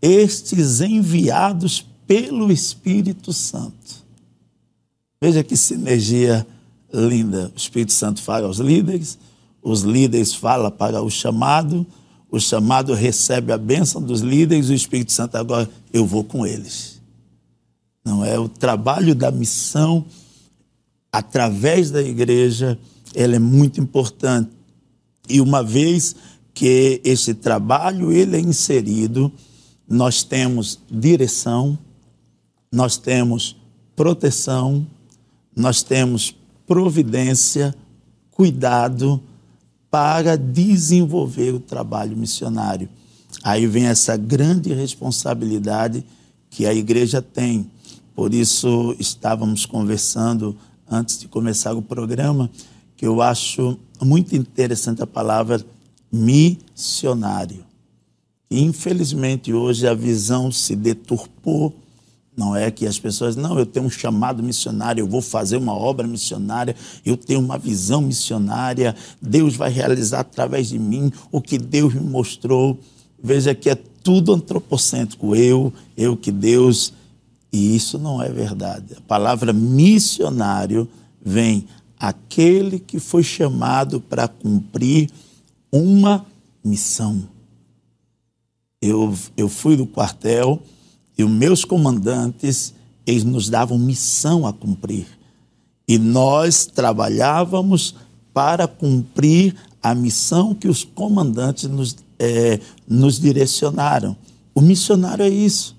estes 0.01 0.81
enviados 0.81 1.85
pelo 2.05 2.51
Espírito 2.51 3.33
Santo. 3.33 4.05
Veja 5.19 5.43
que 5.43 5.57
sinergia 5.57 6.45
linda. 6.93 7.51
O 7.53 7.57
Espírito 7.57 7.93
Santo 7.93 8.21
fala 8.21 8.45
aos 8.45 8.59
líderes, 8.59 9.17
os 9.65 9.81
líderes 9.81 10.35
falam 10.35 10.69
para 10.69 11.01
o 11.01 11.09
chamado, 11.09 11.87
o 12.29 12.39
chamado 12.39 12.93
recebe 12.93 13.51
a 13.51 13.57
bênção 13.57 13.99
dos 13.99 14.21
líderes, 14.21 14.69
o 14.69 14.73
Espírito 14.75 15.11
Santo 15.11 15.35
agora, 15.37 15.67
eu 15.91 16.05
vou 16.05 16.23
com 16.23 16.45
eles. 16.45 17.01
Não 18.05 18.23
é 18.23 18.37
o 18.37 18.47
trabalho 18.47 19.15
da 19.15 19.31
missão 19.31 20.05
através 21.11 21.89
da 21.89 21.99
igreja, 22.03 22.77
ela 23.15 23.37
é 23.37 23.39
muito 23.39 23.81
importante. 23.81 24.51
E 25.27 25.41
uma 25.41 25.63
vez 25.63 26.15
que 26.53 27.01
esse 27.03 27.33
trabalho 27.33 28.11
ele 28.11 28.37
é 28.37 28.39
inserido, 28.39 29.31
nós 29.89 30.21
temos 30.21 30.79
direção, 30.91 31.75
nós 32.71 32.97
temos 32.97 33.55
proteção, 33.95 34.85
nós 35.55 35.81
temos 35.81 36.35
providência, 36.67 37.73
cuidado 38.29 39.19
para 39.95 40.35
desenvolver 40.37 41.53
o 41.53 41.59
trabalho 41.61 42.17
missionário. 42.17 42.89
Aí 43.41 43.65
vem 43.65 43.85
essa 43.85 44.17
grande 44.17 44.73
responsabilidade 44.73 46.05
que 46.49 46.65
a 46.65 46.73
igreja 46.73 47.21
tem. 47.21 47.71
Por 48.13 48.33
isso 48.33 48.93
estávamos 48.99 49.65
conversando 49.65 50.53
antes 50.91 51.17
de 51.17 51.29
começar 51.29 51.73
o 51.75 51.81
programa, 51.81 52.51
que 52.97 53.07
eu 53.07 53.21
acho 53.21 53.79
muito 54.01 54.35
interessante 54.35 55.01
a 55.01 55.07
palavra 55.07 55.65
missionário. 56.11 57.63
Infelizmente, 58.51 59.53
hoje 59.53 59.87
a 59.87 59.93
visão 59.93 60.51
se 60.51 60.75
deturpou. 60.75 61.73
Não 62.35 62.55
é 62.55 62.69
que 62.69 62.85
as 62.85 62.99
pessoas, 62.99 63.35
não, 63.35 63.57
eu 63.57 63.65
tenho 63.65 63.85
um 63.85 63.89
chamado 63.89 64.43
missionário, 64.43 65.01
eu 65.01 65.07
vou 65.07 65.21
fazer 65.21 65.55
uma 65.55 65.73
obra 65.73 66.05
missionária, 66.05 66.75
eu 67.05 67.15
tenho 67.15 67.39
uma 67.39 67.57
visão 67.57 68.01
missionária, 68.01 68.95
Deus 69.21 69.55
vai 69.55 69.69
realizar 69.69 70.19
através 70.19 70.67
de 70.67 70.77
mim 70.77 71.11
o 71.31 71.41
que 71.41 71.57
Deus 71.57 71.93
me 71.93 72.01
mostrou. 72.01 72.77
Veja 73.23 73.55
que 73.55 73.69
é 73.69 73.75
tudo 73.75 74.33
antropocêntrico, 74.33 75.35
eu, 75.35 75.71
eu 75.95 76.17
que 76.17 76.31
Deus 76.31 76.93
e 77.55 77.73
isso 77.73 77.97
não 77.97 78.21
é 78.21 78.27
verdade. 78.27 78.95
A 78.97 79.01
palavra 79.01 79.53
missionário 79.53 80.89
vem 81.23 81.65
aquele 81.97 82.79
que 82.79 82.99
foi 82.99 83.23
chamado 83.23 84.01
para 84.01 84.27
cumprir 84.27 85.09
uma 85.71 86.25
missão. 86.61 87.23
Eu, 88.81 89.17
eu 89.37 89.47
fui 89.47 89.77
do 89.77 89.87
quartel 89.87 90.61
e 91.17 91.23
os 91.23 91.29
meus 91.29 91.63
comandantes, 91.63 92.73
eles 93.05 93.23
nos 93.23 93.49
davam 93.49 93.77
missão 93.77 94.45
a 94.45 94.53
cumprir. 94.53 95.05
E 95.87 95.97
nós 95.97 96.65
trabalhávamos 96.65 97.95
para 98.33 98.67
cumprir 98.67 99.55
a 99.81 99.93
missão 99.93 100.53
que 100.53 100.67
os 100.67 100.83
comandantes 100.83 101.65
nos, 101.65 101.95
é, 102.17 102.59
nos 102.87 103.19
direcionaram. 103.19 104.17
O 104.53 104.61
missionário 104.61 105.23
é 105.23 105.29
isso 105.29 105.75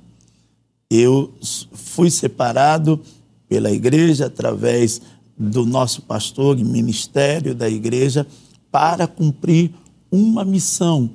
eu 0.90 1.32
fui 1.72 2.10
separado 2.10 3.00
pela 3.48 3.70
igreja 3.70 4.26
através 4.26 5.00
do 5.36 5.66
nosso 5.66 6.02
pastor 6.02 6.58
e 6.58 6.64
ministério 6.64 7.54
da 7.54 7.68
igreja 7.68 8.26
para 8.70 9.06
cumprir 9.06 9.72
uma 10.10 10.44
missão 10.44 11.10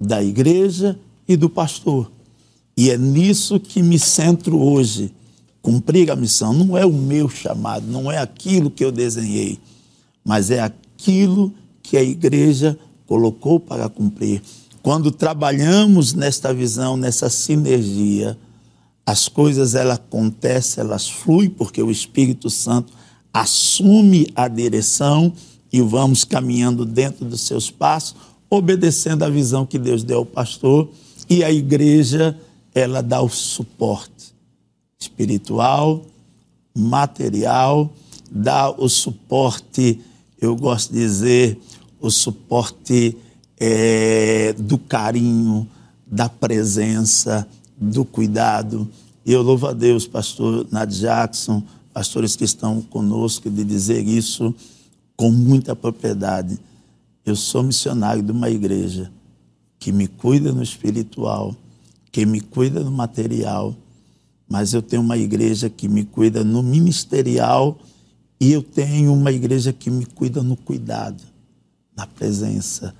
da 0.00 0.22
igreja 0.22 0.98
e 1.26 1.36
do 1.36 1.48
pastor. 1.48 2.10
E 2.78 2.92
é 2.92 2.96
nisso 2.96 3.58
que 3.58 3.82
me 3.82 3.98
centro 3.98 4.56
hoje. 4.56 5.12
cumprir 5.60 6.12
a 6.12 6.16
missão. 6.16 6.52
Não 6.52 6.78
é 6.78 6.86
o 6.86 6.92
meu 6.92 7.28
chamado, 7.28 7.84
não 7.88 8.10
é 8.10 8.18
aquilo 8.18 8.70
que 8.70 8.84
eu 8.84 8.92
desenhei, 8.92 9.58
mas 10.24 10.48
é 10.52 10.60
aquilo 10.60 11.52
que 11.82 11.96
a 11.96 12.02
igreja 12.02 12.78
colocou 13.04 13.58
para 13.58 13.88
cumprir. 13.88 14.40
Quando 14.80 15.10
trabalhamos 15.10 16.14
nesta 16.14 16.54
visão, 16.54 16.96
nessa 16.96 17.28
sinergia, 17.28 18.38
as 19.04 19.26
coisas 19.26 19.74
elas 19.74 19.96
acontecem, 19.96 20.84
elas 20.84 21.10
fluem, 21.10 21.50
porque 21.50 21.82
o 21.82 21.90
Espírito 21.90 22.48
Santo 22.48 22.92
assume 23.34 24.28
a 24.36 24.46
direção 24.46 25.32
e 25.72 25.80
vamos 25.80 26.24
caminhando 26.24 26.84
dentro 26.84 27.24
dos 27.24 27.40
seus 27.40 27.72
passos, 27.72 28.14
obedecendo 28.48 29.24
a 29.24 29.28
visão 29.28 29.66
que 29.66 29.80
Deus 29.80 30.04
deu 30.04 30.18
ao 30.18 30.26
pastor 30.26 30.88
e 31.28 31.42
a 31.42 31.50
igreja 31.50 32.38
ela 32.74 33.02
dá 33.02 33.20
o 33.20 33.28
suporte 33.28 34.34
espiritual, 34.98 36.04
material, 36.74 37.92
dá 38.30 38.70
o 38.70 38.88
suporte, 38.88 40.00
eu 40.40 40.54
gosto 40.56 40.92
de 40.92 40.98
dizer, 40.98 41.60
o 42.00 42.10
suporte 42.10 43.16
é, 43.58 44.52
do 44.54 44.78
carinho, 44.78 45.68
da 46.06 46.28
presença, 46.28 47.46
do 47.76 48.04
cuidado. 48.04 48.88
Eu 49.26 49.42
louvo 49.42 49.66
a 49.66 49.72
Deus, 49.72 50.06
pastor 50.06 50.66
Nad 50.70 50.90
Jackson, 50.90 51.62
pastores 51.92 52.36
que 52.36 52.44
estão 52.44 52.80
conosco, 52.80 53.50
de 53.50 53.64
dizer 53.64 54.06
isso 54.06 54.54
com 55.16 55.30
muita 55.30 55.74
propriedade. 55.74 56.58
Eu 57.26 57.34
sou 57.34 57.62
missionário 57.62 58.22
de 58.22 58.32
uma 58.32 58.48
igreja 58.48 59.10
que 59.78 59.92
me 59.92 60.06
cuida 60.06 60.52
no 60.52 60.62
espiritual, 60.62 61.54
que 62.10 62.24
me 62.24 62.40
cuida 62.40 62.82
no 62.82 62.90
material, 62.90 63.74
mas 64.48 64.72
eu 64.72 64.82
tenho 64.82 65.02
uma 65.02 65.16
igreja 65.16 65.68
que 65.68 65.88
me 65.88 66.04
cuida 66.04 66.42
no 66.42 66.62
ministerial 66.62 67.78
e 68.40 68.52
eu 68.52 68.62
tenho 68.62 69.12
uma 69.12 69.32
igreja 69.32 69.72
que 69.72 69.90
me 69.90 70.06
cuida 70.06 70.42
no 70.42 70.56
cuidado, 70.56 71.22
na 71.96 72.06
presença. 72.06 72.94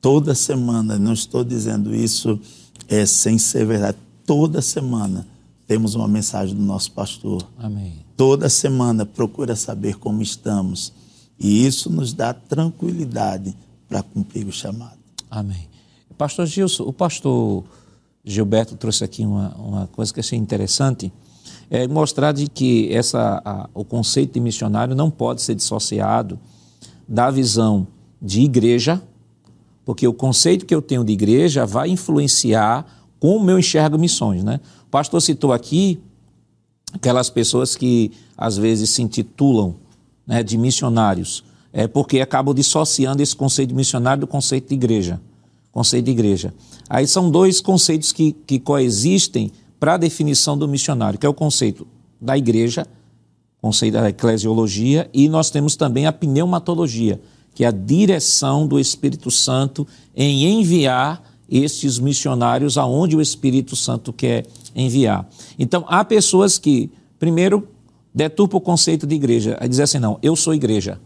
Toda 0.00 0.34
semana, 0.34 0.98
não 0.98 1.12
estou 1.12 1.44
dizendo 1.44 1.94
isso 1.94 2.40
é, 2.88 3.04
sem 3.04 3.38
ser 3.38 3.66
verdade, 3.66 3.98
toda 4.24 4.62
semana 4.62 5.26
temos 5.66 5.94
uma 5.94 6.06
mensagem 6.06 6.54
do 6.54 6.62
nosso 6.62 6.92
pastor. 6.92 7.46
Amém. 7.58 7.94
Toda 8.16 8.48
semana 8.48 9.04
procura 9.04 9.56
saber 9.56 9.96
como 9.96 10.22
estamos 10.22 10.92
e 11.38 11.66
isso 11.66 11.90
nos 11.90 12.12
dá 12.12 12.32
tranquilidade 12.32 13.54
para 13.88 14.02
cumprir 14.02 14.46
o 14.46 14.52
chamado. 14.52 14.98
Amém. 15.30 15.68
Pastor 16.16 16.46
Gilson, 16.46 16.84
o 16.84 16.92
pastor 16.92 17.64
Gilberto 18.26 18.76
trouxe 18.76 19.04
aqui 19.04 19.24
uma, 19.24 19.54
uma 19.54 19.86
coisa 19.86 20.12
que 20.12 20.18
achei 20.18 20.36
interessante, 20.36 21.12
é 21.70 21.86
mostrar 21.86 22.32
de 22.32 22.48
que 22.48 22.92
essa, 22.92 23.40
a, 23.44 23.70
o 23.72 23.84
conceito 23.84 24.34
de 24.34 24.40
missionário 24.40 24.96
não 24.96 25.10
pode 25.10 25.42
ser 25.42 25.54
dissociado 25.54 26.36
da 27.06 27.30
visão 27.30 27.86
de 28.20 28.40
igreja, 28.40 29.00
porque 29.84 30.08
o 30.08 30.12
conceito 30.12 30.66
que 30.66 30.74
eu 30.74 30.82
tenho 30.82 31.04
de 31.04 31.12
igreja 31.12 31.64
vai 31.64 31.88
influenciar 31.88 32.84
como 33.20 33.48
eu 33.48 33.58
enxergo 33.58 33.96
missões. 33.96 34.42
Né? 34.42 34.60
O 34.82 34.90
pastor 34.90 35.22
citou 35.22 35.52
aqui 35.52 36.00
aquelas 36.92 37.30
pessoas 37.30 37.76
que 37.76 38.10
às 38.36 38.56
vezes 38.56 38.90
se 38.90 39.02
intitulam 39.02 39.76
né, 40.26 40.42
de 40.42 40.58
missionários, 40.58 41.44
é 41.72 41.86
porque 41.86 42.20
acabam 42.20 42.52
dissociando 42.52 43.22
esse 43.22 43.36
conceito 43.36 43.68
de 43.68 43.74
missionário 43.76 44.22
do 44.22 44.26
conceito 44.26 44.68
de 44.68 44.74
igreja. 44.74 45.20
Conceito 45.76 46.06
de 46.06 46.10
igreja. 46.10 46.54
Aí 46.88 47.06
são 47.06 47.30
dois 47.30 47.60
conceitos 47.60 48.10
que, 48.10 48.32
que 48.32 48.58
coexistem 48.58 49.52
para 49.78 49.92
a 49.92 49.96
definição 49.98 50.56
do 50.56 50.66
missionário, 50.66 51.18
que 51.18 51.26
é 51.26 51.28
o 51.28 51.34
conceito 51.34 51.86
da 52.18 52.34
igreja, 52.34 52.86
conceito 53.60 53.92
da 53.92 54.08
eclesiologia, 54.08 55.06
e 55.12 55.28
nós 55.28 55.50
temos 55.50 55.76
também 55.76 56.06
a 56.06 56.12
pneumatologia, 56.12 57.20
que 57.54 57.62
é 57.62 57.66
a 57.66 57.70
direção 57.70 58.66
do 58.66 58.80
Espírito 58.80 59.30
Santo 59.30 59.86
em 60.16 60.46
enviar 60.46 61.22
estes 61.46 61.98
missionários 61.98 62.78
aonde 62.78 63.14
o 63.14 63.20
Espírito 63.20 63.76
Santo 63.76 64.14
quer 64.14 64.46
enviar. 64.74 65.28
Então, 65.58 65.84
há 65.88 66.02
pessoas 66.06 66.56
que, 66.56 66.90
primeiro, 67.18 67.68
deturpa 68.14 68.56
o 68.56 68.62
conceito 68.62 69.06
de 69.06 69.14
igreja, 69.14 69.58
a 69.60 69.66
dizer 69.66 69.82
assim, 69.82 69.98
não, 69.98 70.18
eu 70.22 70.34
sou 70.36 70.54
igreja. 70.54 70.98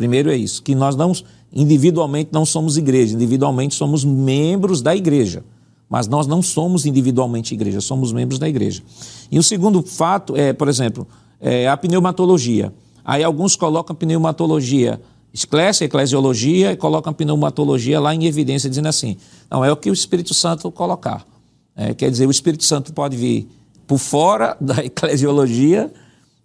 Primeiro 0.00 0.30
é 0.30 0.34
isso, 0.34 0.62
que 0.62 0.74
nós 0.74 0.96
não, 0.96 1.12
individualmente 1.52 2.30
não 2.32 2.46
somos 2.46 2.78
igreja, 2.78 3.14
individualmente 3.14 3.74
somos 3.74 4.02
membros 4.02 4.80
da 4.80 4.96
igreja, 4.96 5.44
mas 5.90 6.08
nós 6.08 6.26
não 6.26 6.40
somos 6.40 6.86
individualmente 6.86 7.52
igreja, 7.52 7.82
somos 7.82 8.10
membros 8.10 8.38
da 8.38 8.48
igreja. 8.48 8.82
E 9.30 9.38
o 9.38 9.42
segundo 9.42 9.82
fato 9.82 10.34
é, 10.34 10.54
por 10.54 10.68
exemplo, 10.68 11.06
é 11.38 11.68
a 11.68 11.76
pneumatologia. 11.76 12.72
Aí 13.04 13.22
alguns 13.22 13.56
colocam 13.56 13.94
pneumatologia, 13.94 14.98
esclece 15.34 15.84
eclesiologia 15.84 16.72
e 16.72 16.78
colocam 16.78 17.12
pneumatologia 17.12 18.00
lá 18.00 18.14
em 18.14 18.24
evidência, 18.24 18.70
dizendo 18.70 18.88
assim, 18.88 19.18
não, 19.50 19.62
é 19.62 19.70
o 19.70 19.76
que 19.76 19.90
o 19.90 19.92
Espírito 19.92 20.32
Santo 20.32 20.72
colocar. 20.72 21.26
É, 21.76 21.92
quer 21.92 22.10
dizer, 22.10 22.26
o 22.26 22.30
Espírito 22.30 22.64
Santo 22.64 22.90
pode 22.94 23.18
vir 23.18 23.46
por 23.86 23.98
fora 23.98 24.56
da 24.62 24.82
eclesiologia, 24.82 25.92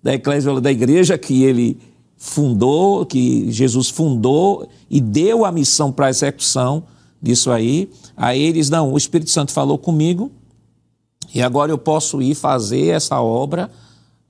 da 0.03 0.13
eclésia 0.13 0.59
da 0.59 0.71
igreja 0.73 1.17
que 1.17 1.41
ele 1.41 1.94
fundou, 2.17 3.05
que 3.05 3.51
Jesus 3.51 3.89
fundou 3.89 4.67
e 4.89 4.99
deu 4.99 5.45
a 5.45 5.51
missão 5.51 5.91
para 5.91 6.07
a 6.07 6.09
execução 6.09 6.83
disso 7.21 7.51
aí. 7.51 7.89
Aí 8.15 8.41
eles, 8.41 8.69
não, 8.69 8.93
o 8.93 8.97
Espírito 8.97 9.29
Santo 9.29 9.51
falou 9.51 9.77
comigo 9.77 10.31
e 11.33 11.41
agora 11.41 11.71
eu 11.71 11.77
posso 11.77 12.21
ir 12.21 12.35
fazer 12.35 12.87
essa 12.87 13.21
obra, 13.21 13.69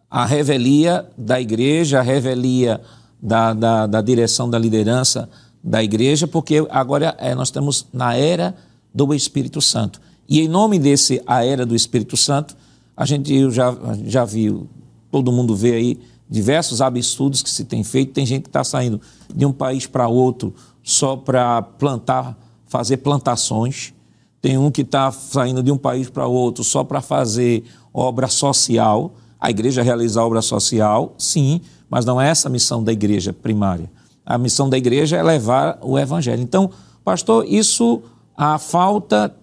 a 0.10 0.26
revelia 0.26 1.06
da 1.18 1.40
igreja, 1.40 2.00
a 2.00 2.02
revelia 2.02 2.82
da, 3.22 3.54
da, 3.54 3.88
da 3.88 4.02
direção 4.02 4.50
da 4.50 4.58
liderança 4.58 5.30
da 5.64 5.84
igreja, 5.84 6.28
porque 6.28 6.66
agora 6.70 7.16
é, 7.20 7.34
nós 7.34 7.48
estamos 7.48 7.88
na 7.92 8.16
era 8.16 8.56
do 8.94 9.14
Espírito 9.14 9.62
Santo. 9.62 10.00
E 10.28 10.42
em 10.42 10.48
nome 10.48 10.80
desse 10.80 11.22
a 11.26 11.44
era 11.44 11.66
do 11.66 11.76
Espírito 11.76 12.16
Santo, 12.16 12.56
a 12.96 13.06
gente 13.06 13.52
já, 13.52 13.76
já 14.06 14.24
viu 14.24 14.70
todo 15.12 15.32
mundo 15.32 15.56
vê 15.56 15.74
aí 15.76 16.00
diversos 16.30 16.82
absurdos 16.82 17.42
que 17.42 17.50
se 17.50 17.66
tem 17.66 17.84
feito. 17.84 18.14
Tem 18.14 18.26
gente 18.26 18.44
que 18.44 18.50
está 18.50 18.64
saindo 18.64 19.00
de 19.34 19.46
um 19.46 19.52
país 19.52 19.86
para 19.86 20.08
outro 20.08 20.54
só 20.84 21.16
para 21.16 21.62
plantar, 21.62 22.38
fazer 22.68 22.98
plantações. 22.98 23.94
Tem 24.42 24.58
um 24.58 24.70
que 24.70 24.82
está 24.82 25.12
saindo 25.12 25.64
de 25.64 25.72
um 25.72 25.78
país 25.78 26.10
para 26.10 26.28
outro 26.28 26.64
só 26.64 26.84
para 26.84 27.02
fazer 27.02 27.64
obra 27.94 28.28
social. 28.28 29.16
A 29.40 29.50
igreja 29.50 29.82
realizar 29.82 30.24
obra 30.24 30.42
social, 30.42 31.14
sim, 31.18 31.62
mas 31.90 32.06
não 32.06 32.20
é 32.20 32.30
essa 32.30 32.48
a 32.48 32.52
missão 32.52 32.84
da 32.84 32.92
igreja 32.92 33.34
primária. 33.34 33.92
A 34.26 34.38
missão 34.38 34.70
da 34.70 34.78
igreja 34.78 35.18
é 35.18 35.24
levar 35.24 35.78
o 35.82 35.98
evangelho. 36.00 36.42
Então, 36.42 36.70
pastor, 37.04 37.46
isso 37.48 38.02
a 38.36 38.58
falta 38.58 39.36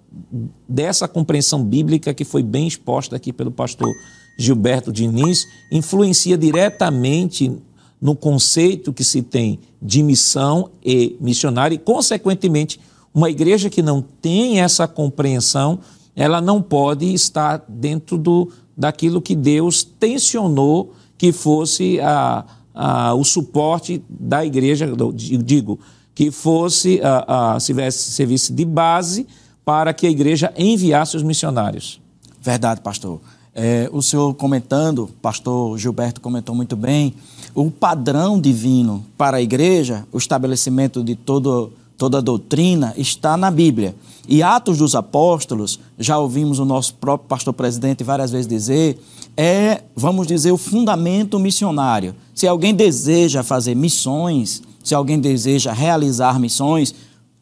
dessa 0.69 1.09
compreensão 1.09 1.65
bíblica 1.65 2.13
que 2.13 2.25
foi 2.25 2.43
bem 2.43 2.67
exposta 2.67 3.17
aqui 3.17 3.33
pelo 3.33 3.51
pastor 3.51 3.89
Gilberto 4.37 4.93
Diniz, 4.93 5.47
influencia 5.71 6.37
diretamente 6.37 7.53
no 8.01 8.17
conceito 8.17 8.93
que 8.93 9.05
se 9.05 9.23
tem 9.23 9.61
de 9.81 10.03
missão 10.03 10.71
e 10.85 11.17
missionário, 11.21 11.75
e, 11.75 11.79
consequentemente, 11.79 12.81
uma 13.15 13.31
igreja 13.31 13.71
que 13.71 13.83
não 13.83 14.03
tem 14.03 14.61
essa 14.61 14.89
compreensão, 14.89 15.79
ela 16.17 16.41
não 16.41 16.61
pode 16.61 17.13
estar 17.13 17.65
dentro 17.69 18.19
do, 18.19 18.51
daquilo 18.77 19.21
que 19.21 19.35
Deus 19.35 19.85
tensionou 19.85 20.95
que 21.17 21.31
fosse 21.31 22.01
a, 22.01 22.45
a, 22.75 23.15
o 23.15 23.23
suporte 23.23 24.03
da 24.09 24.45
igreja, 24.45 24.91
digo, 25.15 25.79
que 26.15 26.31
fosse, 26.31 27.01
a, 27.03 27.55
a, 27.55 27.61
servisse 27.61 28.53
de 28.53 28.65
base 28.65 29.27
para 29.65 29.95
que 29.95 30.07
a 30.07 30.11
igreja 30.11 30.53
enviasse 30.57 31.17
os 31.17 31.23
missionários. 31.23 32.01
Verdade, 32.41 32.81
pastor. 32.81 33.21
É, 33.55 33.89
o 33.93 34.01
senhor 34.01 34.33
comentando, 34.35 35.11
pastor 35.21 35.79
Gilberto 35.79 36.21
comentou 36.21 36.55
muito 36.55 36.75
bem, 36.75 37.15
o 37.55 37.71
padrão 37.71 38.41
divino 38.41 39.05
para 39.17 39.37
a 39.37 39.43
igreja, 39.43 40.07
o 40.11 40.17
estabelecimento 40.17 41.05
de 41.05 41.15
todo, 41.15 41.71
toda 41.99 42.19
a 42.19 42.21
doutrina, 42.23 42.95
está 42.97 43.37
na 43.37 43.51
Bíblia. 43.51 43.95
E 44.27 44.43
Atos 44.43 44.79
dos 44.79 44.95
Apóstolos, 44.95 45.79
já 45.99 46.19
ouvimos 46.19 46.59
o 46.59 46.65
nosso 46.65 46.95
próprio 46.95 47.29
pastor 47.29 47.53
presidente 47.53 48.03
várias 48.03 48.31
vezes 48.31 48.47
dizer, 48.47 48.99
é, 49.37 49.83
vamos 49.95 50.27
dizer, 50.27 50.53
o 50.53 50.57
fundamento 50.57 51.39
missionário. 51.39 52.15
Se 52.35 52.47
alguém 52.47 52.75
deseja 52.75 53.43
fazer 53.43 53.75
missões, 53.75 54.63
se 54.83 54.95
alguém 54.95 55.21
deseja 55.21 55.73
realizar 55.73 56.39
missões, 56.41 56.95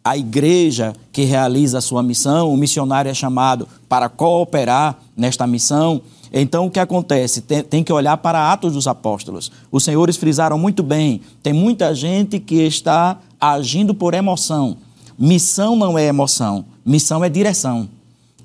a 0.05 0.17
igreja 0.17 0.95
que 1.13 1.25
realiza 1.25 1.79
a 1.79 1.83
sua 1.83 2.03
missão, 2.03 2.53
o 2.53 2.57
missionário 2.57 3.11
é 3.11 3.15
chamado 3.15 3.69
para 3.89 4.09
cooperar 4.09 4.99
nesta 5.17 5.47
missão. 5.47 6.01
Então, 6.33 6.67
o 6.67 6.71
que 6.71 6.79
acontece? 6.79 7.41
Tem, 7.43 7.63
tem, 7.63 7.85
que 7.85 7.93
olhar 7.93 8.17
para 8.17 8.53
Atos 8.53 8.73
dos 8.73 8.87
Apóstolos. 8.87 9.51
Os 9.71 9.85
senhores 9.85 10.17
frisaram 10.17 10.59
muito 10.59 10.83
bem: 10.83 11.21
tem 11.43 11.53
muita 11.53 11.95
gente 11.95 12.39
que 12.39 12.63
está 12.63 13.19
agindo 13.41 13.95
por 13.95 14.15
emoção. 14.15 14.77
Missão 15.19 15.77
não 15.77 15.99
é 15.99 16.07
emoção, 16.07 16.65
missão 16.85 17.23
é 17.23 17.29
direção. 17.29 17.89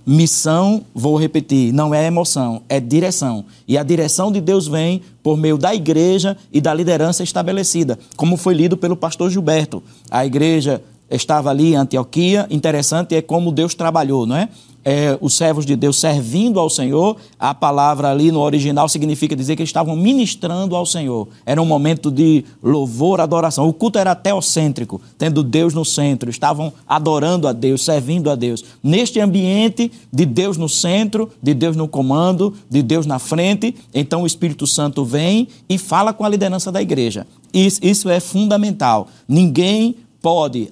Missão, 0.07 0.83
vou 0.93 1.17
repetir, 1.17 1.73
não 1.73 1.91
é 1.91 2.05
emoção, 2.05 2.61
é 2.69 2.79
direção. 2.79 3.43
E 3.67 3.75
a 3.75 3.81
direção 3.81 4.31
de 4.31 4.39
Deus 4.39 4.67
vem 4.67 5.01
por 5.23 5.35
meio 5.35 5.57
da 5.57 5.73
igreja 5.73 6.37
e 6.53 6.61
da 6.61 6.71
liderança 6.73 7.23
estabelecida, 7.23 7.97
como 8.15 8.37
foi 8.37 8.53
lido 8.53 8.77
pelo 8.77 8.95
pastor 8.95 9.31
Gilberto. 9.31 9.81
A 10.11 10.23
igreja 10.23 10.83
estava 11.09 11.49
ali 11.49 11.73
em 11.73 11.75
Antioquia, 11.75 12.47
interessante 12.49 13.15
é 13.15 13.21
como 13.21 13.51
Deus 13.51 13.73
trabalhou, 13.73 14.25
não 14.25 14.35
é? 14.35 14.49
é, 14.85 15.17
os 15.19 15.33
servos 15.33 15.65
de 15.65 15.75
Deus 15.75 15.99
servindo 15.99 16.59
ao 16.59 16.69
Senhor, 16.69 17.17
a 17.39 17.55
palavra 17.55 18.11
ali 18.11 18.31
no 18.31 18.39
original 18.39 18.87
significa 18.87 19.35
dizer 19.35 19.55
que 19.55 19.63
eles 19.63 19.69
estavam 19.69 19.95
ministrando 19.95 20.75
ao 20.75 20.85
Senhor. 20.85 21.27
Era 21.43 21.59
um 21.59 21.65
momento 21.65 22.11
de 22.11 22.45
louvor, 22.61 23.19
adoração. 23.19 23.67
O 23.67 23.73
culto 23.73 23.97
era 23.97 24.13
teocêntrico, 24.13 25.01
tendo 25.17 25.41
Deus 25.41 25.73
no 25.73 25.83
centro. 25.83 26.29
Estavam 26.29 26.71
adorando 26.87 27.47
a 27.47 27.51
Deus, 27.51 27.83
servindo 27.83 28.29
a 28.29 28.35
Deus. 28.35 28.63
Neste 28.83 29.19
ambiente 29.19 29.91
de 30.13 30.25
Deus 30.25 30.55
no 30.55 30.69
centro, 30.69 31.31
de 31.41 31.55
Deus 31.55 31.75
no 31.75 31.87
comando, 31.87 32.53
de 32.69 32.83
Deus 32.83 33.07
na 33.07 33.17
frente, 33.17 33.73
então 33.91 34.21
o 34.21 34.27
Espírito 34.27 34.67
Santo 34.67 35.03
vem 35.03 35.47
e 35.67 35.79
fala 35.79 36.13
com 36.13 36.23
a 36.23 36.29
liderança 36.29 36.71
da 36.71 36.81
igreja. 36.81 37.25
Isso, 37.51 37.79
isso 37.81 38.09
é 38.09 38.19
fundamental. 38.19 39.07
Ninguém 39.27 39.95
pode 40.25 40.71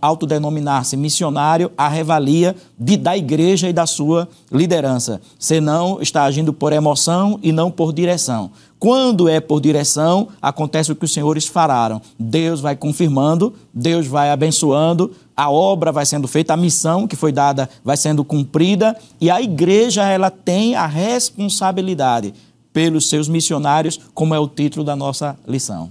autodenominar-se 0.00 0.96
missionário 0.96 1.72
à 1.76 1.88
revalia 1.88 2.54
de, 2.78 2.96
da 2.96 3.16
igreja 3.16 3.68
e 3.68 3.72
da 3.72 3.84
sua 3.84 4.28
liderança, 4.48 5.20
senão 5.40 6.00
está 6.00 6.22
agindo 6.22 6.52
por 6.52 6.72
emoção 6.72 7.36
e 7.42 7.50
não 7.50 7.68
por 7.68 7.92
direção. 7.92 8.52
Quando 8.78 9.28
é 9.28 9.40
por 9.40 9.60
direção, 9.60 10.28
acontece 10.40 10.92
o 10.92 10.94
que 10.94 11.04
os 11.04 11.12
senhores 11.12 11.48
falaram. 11.48 12.00
Deus 12.16 12.60
vai 12.60 12.76
confirmando, 12.76 13.52
Deus 13.74 14.06
vai 14.06 14.30
abençoando, 14.30 15.10
a 15.36 15.50
obra 15.50 15.90
vai 15.90 16.06
sendo 16.06 16.28
feita, 16.28 16.54
a 16.54 16.56
missão 16.56 17.08
que 17.08 17.16
foi 17.16 17.32
dada 17.32 17.68
vai 17.82 17.96
sendo 17.96 18.22
cumprida 18.22 18.96
e 19.20 19.28
a 19.28 19.42
igreja 19.42 20.04
ela 20.04 20.30
tem 20.30 20.76
a 20.76 20.86
responsabilidade 20.86 22.32
pelos 22.72 23.08
seus 23.08 23.28
missionários, 23.28 23.98
como 24.14 24.32
é 24.32 24.38
o 24.38 24.46
título 24.46 24.84
da 24.84 24.94
nossa 24.94 25.36
lição. 25.44 25.90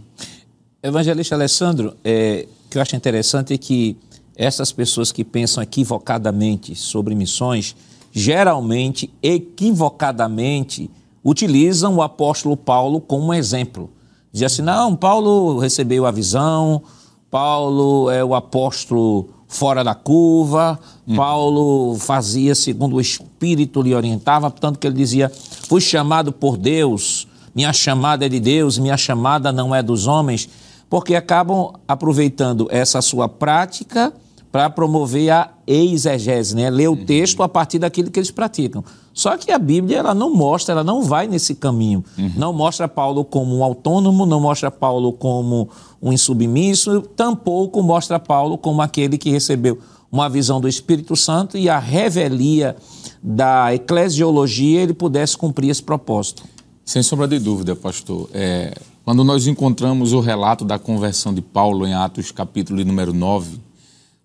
Evangelista 0.82 1.36
Alessandro, 1.36 1.96
é, 2.02 2.46
que 2.76 2.78
eu 2.78 2.82
acho 2.82 2.96
interessante 2.96 3.54
é 3.54 3.58
que 3.58 3.96
essas 4.36 4.74
pessoas 4.74 5.10
que 5.10 5.24
pensam 5.24 5.64
equivocadamente 5.64 6.76
sobre 6.76 7.16
missões, 7.16 7.74
geralmente, 8.12 9.10
equivocadamente, 9.24 10.92
utilizam 11.24 11.96
o 11.96 12.02
apóstolo 12.02 12.58
Paulo 12.58 13.00
como 13.00 13.34
exemplo. 13.34 13.90
Diz 14.30 14.44
assim: 14.44 14.62
não, 14.62 14.94
Paulo 14.94 15.58
recebeu 15.58 16.06
a 16.06 16.12
visão, 16.12 16.84
Paulo 17.32 18.10
é 18.10 18.22
o 18.22 18.36
apóstolo 18.36 19.30
fora 19.48 19.82
da 19.82 19.96
curva, 19.96 20.78
hum. 21.08 21.16
Paulo 21.16 21.96
fazia 21.98 22.54
segundo 22.56 22.98
o 22.98 23.02
Espírito 23.02 23.82
lhe 23.82 23.96
orientava, 23.96 24.52
portanto 24.52 24.80
que 24.80 24.86
ele 24.86 24.98
dizia: 24.98 25.32
fui 25.70 25.80
chamado 25.80 26.34
por 26.34 26.58
Deus, 26.58 27.26
minha 27.56 27.72
chamada 27.72 28.26
é 28.26 28.30
de 28.30 28.42
Deus, 28.42 28.78
minha 28.78 28.98
chamada 28.98 29.54
não 29.54 29.74
é 29.74 29.82
dos 29.82 30.08
homens 30.08 30.50
porque 30.90 31.16
acabam 31.16 31.74
aproveitando 31.88 32.68
essa 32.70 33.02
sua 33.02 33.28
prática 33.28 34.14
para 34.52 34.70
promover 34.70 35.32
a 35.32 35.52
exegese, 35.68 36.56
né? 36.56 36.70
ler 36.70 36.88
o 36.88 36.92
uhum. 36.92 37.06
texto 37.06 37.44
a 37.44 37.50
partir 37.50 37.78
daquilo 37.78 38.10
que 38.10 38.18
eles 38.18 38.32
praticam. 38.32 38.84
Só 39.14 39.36
que 39.38 39.52
a 39.52 39.60
Bíblia 39.60 39.98
ela 39.98 40.14
não 40.14 40.34
mostra, 40.34 40.74
ela 40.74 40.84
não 40.84 41.04
vai 41.04 41.28
nesse 41.28 41.56
caminho. 41.56 42.04
Uhum. 42.18 42.32
Não 42.38 42.54
mostra 42.54 42.88
Paulo 42.88 43.26
como 43.26 43.58
um 43.58 43.64
autônomo, 43.64 44.26
não 44.26 44.40
mostra 44.40 44.72
Paulo 44.72 45.12
como 45.12 45.70
um 46.02 46.14
insubmisso, 46.14 47.02
tampouco 47.02 47.84
mostra 47.84 48.18
Paulo 48.18 48.58
como 48.58 48.82
aquele 48.82 49.18
que 49.18 49.30
recebeu 49.30 49.78
uma 50.10 50.30
visão 50.30 50.62
do 50.62 50.70
Espírito 50.70 51.18
Santo 51.18 51.58
e 51.58 51.68
a 51.68 51.78
revelia 51.78 52.78
da 53.22 53.74
eclesiologia 53.74 54.82
ele 54.82 54.94
pudesse 54.94 55.38
cumprir 55.38 55.70
esse 55.70 55.84
propósito. 55.84 56.44
Sem 56.86 57.04
sombra 57.04 57.28
de 57.28 57.40
dúvida, 57.40 57.76
pastor. 57.76 58.30
É, 58.34 58.74
quando 59.06 59.24
nós 59.24 59.46
encontramos 59.46 60.14
o 60.14 60.20
relato 60.20 60.66
da 60.66 60.80
conversão 60.80 61.32
de 61.32 61.40
Paulo 61.40 61.86
em 61.86 61.94
Atos 61.94 62.32
capítulo 62.32 62.84
número 62.84 63.14
9, 63.14 63.60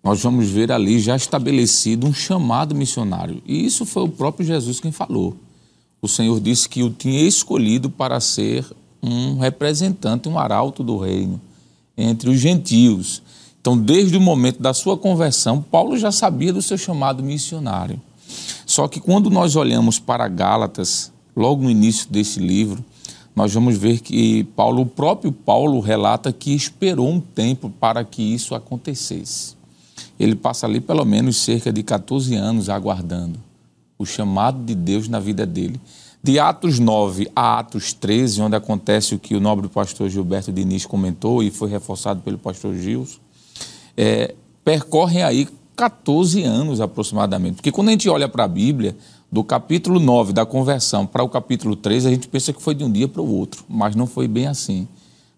nós 0.03 0.23
vamos 0.23 0.49
ver 0.49 0.71
ali 0.71 0.99
já 0.99 1.15
estabelecido 1.15 2.07
um 2.07 2.13
chamado 2.13 2.73
missionário. 2.73 3.43
E 3.45 3.63
isso 3.63 3.85
foi 3.85 4.01
o 4.01 4.09
próprio 4.09 4.43
Jesus 4.43 4.79
quem 4.79 4.91
falou. 4.91 5.35
O 6.01 6.07
Senhor 6.07 6.39
disse 6.39 6.67
que 6.67 6.81
o 6.81 6.89
tinha 6.89 7.21
escolhido 7.21 7.91
para 7.91 8.19
ser 8.19 8.65
um 9.03 9.37
representante, 9.37 10.27
um 10.27 10.39
arauto 10.39 10.83
do 10.83 10.97
reino 10.97 11.39
entre 11.95 12.31
os 12.31 12.39
gentios. 12.39 13.21
Então, 13.61 13.77
desde 13.77 14.17
o 14.17 14.21
momento 14.21 14.59
da 14.59 14.73
sua 14.73 14.97
conversão, 14.97 15.61
Paulo 15.61 15.95
já 15.95 16.11
sabia 16.11 16.51
do 16.51 16.61
seu 16.61 16.79
chamado 16.79 17.21
missionário. 17.21 18.01
Só 18.65 18.87
que 18.87 18.99
quando 18.99 19.29
nós 19.29 19.55
olhamos 19.55 19.99
para 19.99 20.27
Gálatas, 20.27 21.11
logo 21.35 21.61
no 21.61 21.69
início 21.69 22.09
desse 22.09 22.39
livro, 22.39 22.83
nós 23.35 23.53
vamos 23.53 23.77
ver 23.77 23.99
que 23.99 24.43
Paulo, 24.55 24.81
o 24.81 24.85
próprio 24.85 25.31
Paulo 25.31 25.79
relata 25.79 26.33
que 26.33 26.53
esperou 26.53 27.09
um 27.09 27.19
tempo 27.19 27.69
para 27.69 28.03
que 28.03 28.21
isso 28.21 28.53
acontecesse. 28.53 29.55
Ele 30.19 30.35
passa 30.35 30.67
ali 30.67 30.79
pelo 30.79 31.05
menos 31.05 31.37
cerca 31.37 31.71
de 31.71 31.81
14 31.81 32.35
anos 32.35 32.69
aguardando 32.69 33.39
o 33.97 34.05
chamado 34.05 34.63
de 34.63 34.75
Deus 34.75 35.07
na 35.07 35.19
vida 35.19 35.45
dele. 35.45 35.79
De 36.23 36.39
Atos 36.39 36.77
9 36.77 37.31
a 37.35 37.59
Atos 37.59 37.93
13, 37.93 38.41
onde 38.41 38.55
acontece 38.55 39.15
o 39.15 39.19
que 39.19 39.35
o 39.35 39.39
nobre 39.39 39.67
pastor 39.67 40.09
Gilberto 40.09 40.51
Diniz 40.51 40.85
comentou 40.85 41.41
e 41.41 41.49
foi 41.49 41.69
reforçado 41.69 42.21
pelo 42.21 42.37
pastor 42.37 42.75
Gils, 42.75 43.19
é, 43.97 44.35
percorrem 44.63 45.23
aí 45.23 45.47
14 45.75 46.43
anos 46.43 46.79
aproximadamente. 46.79 47.55
Porque 47.55 47.71
quando 47.71 47.87
a 47.87 47.91
gente 47.91 48.07
olha 48.07 48.29
para 48.29 48.43
a 48.43 48.47
Bíblia, 48.47 48.95
do 49.31 49.43
capítulo 49.43 49.99
9 49.99 50.33
da 50.33 50.45
conversão 50.45 51.05
para 51.05 51.23
o 51.23 51.29
capítulo 51.29 51.75
3, 51.75 52.05
a 52.05 52.09
gente 52.09 52.27
pensa 52.27 52.51
que 52.51 52.61
foi 52.61 52.75
de 52.75 52.83
um 52.83 52.91
dia 52.91 53.07
para 53.07 53.21
o 53.21 53.33
outro, 53.33 53.63
mas 53.69 53.95
não 53.95 54.05
foi 54.05 54.27
bem 54.27 54.47
assim. 54.47 54.87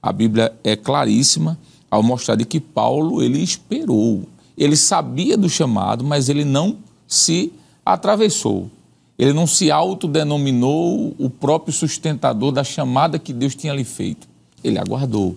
A 0.01 0.12
Bíblia 0.12 0.51
é 0.63 0.75
claríssima 0.75 1.60
ao 1.91 2.01
mostrar 2.01 2.36
de 2.36 2.43
que 2.43 2.60
Paulo 2.60 3.21
ele 3.21 3.39
esperou. 3.39 4.23
Ele 4.58 4.75
sabia 4.75 5.38
do 5.38 5.47
chamado, 5.47 6.03
mas 6.03 6.27
ele 6.27 6.43
não 6.43 6.77
se 7.08 7.53
atravessou. 7.86 8.69
Ele 9.17 9.32
não 9.32 9.45
se 9.45 9.69
autodenominou 9.69 11.15
o 11.19 11.29
próprio 11.29 11.71
sustentador 11.71 12.51
da 12.51 12.63
chamada 12.63 13.19
que 13.19 13.32
Deus 13.32 13.53
tinha 13.53 13.73
lhe 13.73 13.84
feito. 13.84 14.27
Ele 14.63 14.79
aguardou. 14.79 15.36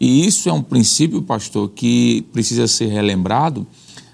E 0.00 0.26
isso 0.26 0.48
é 0.48 0.52
um 0.52 0.62
princípio, 0.62 1.22
pastor, 1.22 1.70
que 1.70 2.22
precisa 2.32 2.66
ser 2.66 2.86
relembrado 2.86 3.64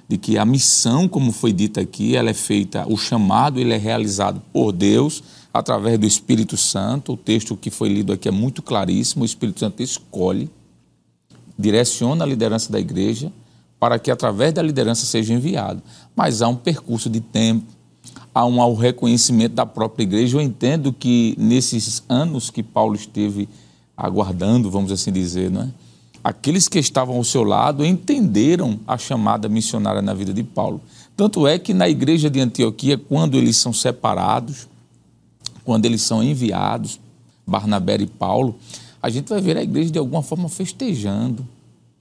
de 0.08 0.16
que 0.16 0.38
a 0.38 0.44
missão, 0.44 1.06
como 1.06 1.30
foi 1.30 1.52
dita 1.52 1.82
aqui, 1.82 2.16
ela 2.16 2.30
é 2.30 2.34
feita, 2.34 2.86
o 2.88 2.96
chamado 2.96 3.60
ele 3.60 3.74
é 3.74 3.76
realizado 3.76 4.40
por 4.52 4.72
Deus 4.72 5.22
através 5.52 5.98
do 5.98 6.06
Espírito 6.06 6.56
Santo. 6.56 7.12
O 7.12 7.16
texto 7.16 7.56
que 7.56 7.70
foi 7.70 7.90
lido 7.90 8.12
aqui 8.12 8.26
é 8.26 8.32
muito 8.32 8.62
claríssimo. 8.62 9.22
O 9.22 9.26
Espírito 9.26 9.60
Santo 9.60 9.82
escolhe, 9.82 10.50
direciona 11.58 12.24
a 12.24 12.26
liderança 12.26 12.72
da 12.72 12.80
igreja 12.80 13.30
para 13.78 13.98
que 13.98 14.10
através 14.10 14.52
da 14.52 14.62
liderança 14.62 15.06
seja 15.06 15.34
enviado. 15.34 15.82
Mas 16.16 16.42
há 16.42 16.48
um 16.48 16.56
percurso 16.56 17.08
de 17.08 17.20
tempo, 17.20 17.66
há 18.34 18.44
um 18.44 18.74
reconhecimento 18.74 19.54
da 19.54 19.66
própria 19.66 20.02
igreja. 20.02 20.36
Eu 20.36 20.40
entendo 20.40 20.92
que 20.92 21.34
nesses 21.38 22.02
anos 22.08 22.50
que 22.50 22.62
Paulo 22.62 22.94
esteve 22.96 23.48
aguardando, 23.96 24.70
vamos 24.70 24.90
assim 24.90 25.12
dizer, 25.12 25.50
não 25.50 25.62
é? 25.62 25.68
Aqueles 26.22 26.68
que 26.68 26.78
estavam 26.78 27.16
ao 27.16 27.24
seu 27.24 27.42
lado 27.42 27.84
entenderam 27.84 28.78
a 28.86 28.98
chamada 28.98 29.48
missionária 29.48 30.02
na 30.02 30.14
vida 30.14 30.32
de 30.32 30.42
Paulo. 30.42 30.80
Tanto 31.16 31.46
é 31.46 31.58
que 31.58 31.74
na 31.74 31.88
igreja 31.88 32.30
de 32.30 32.40
Antioquia, 32.40 32.96
quando 32.96 33.36
eles 33.36 33.56
são 33.56 33.72
separados, 33.72 34.68
quando 35.64 35.84
eles 35.84 36.02
são 36.02 36.22
enviados, 36.22 37.00
Barnabé 37.46 37.96
e 37.96 38.06
Paulo, 38.06 38.56
a 39.02 39.08
gente 39.08 39.28
vai 39.28 39.40
ver 39.40 39.56
a 39.56 39.62
igreja 39.62 39.90
de 39.90 39.98
alguma 39.98 40.22
forma 40.22 40.48
festejando, 40.48 41.46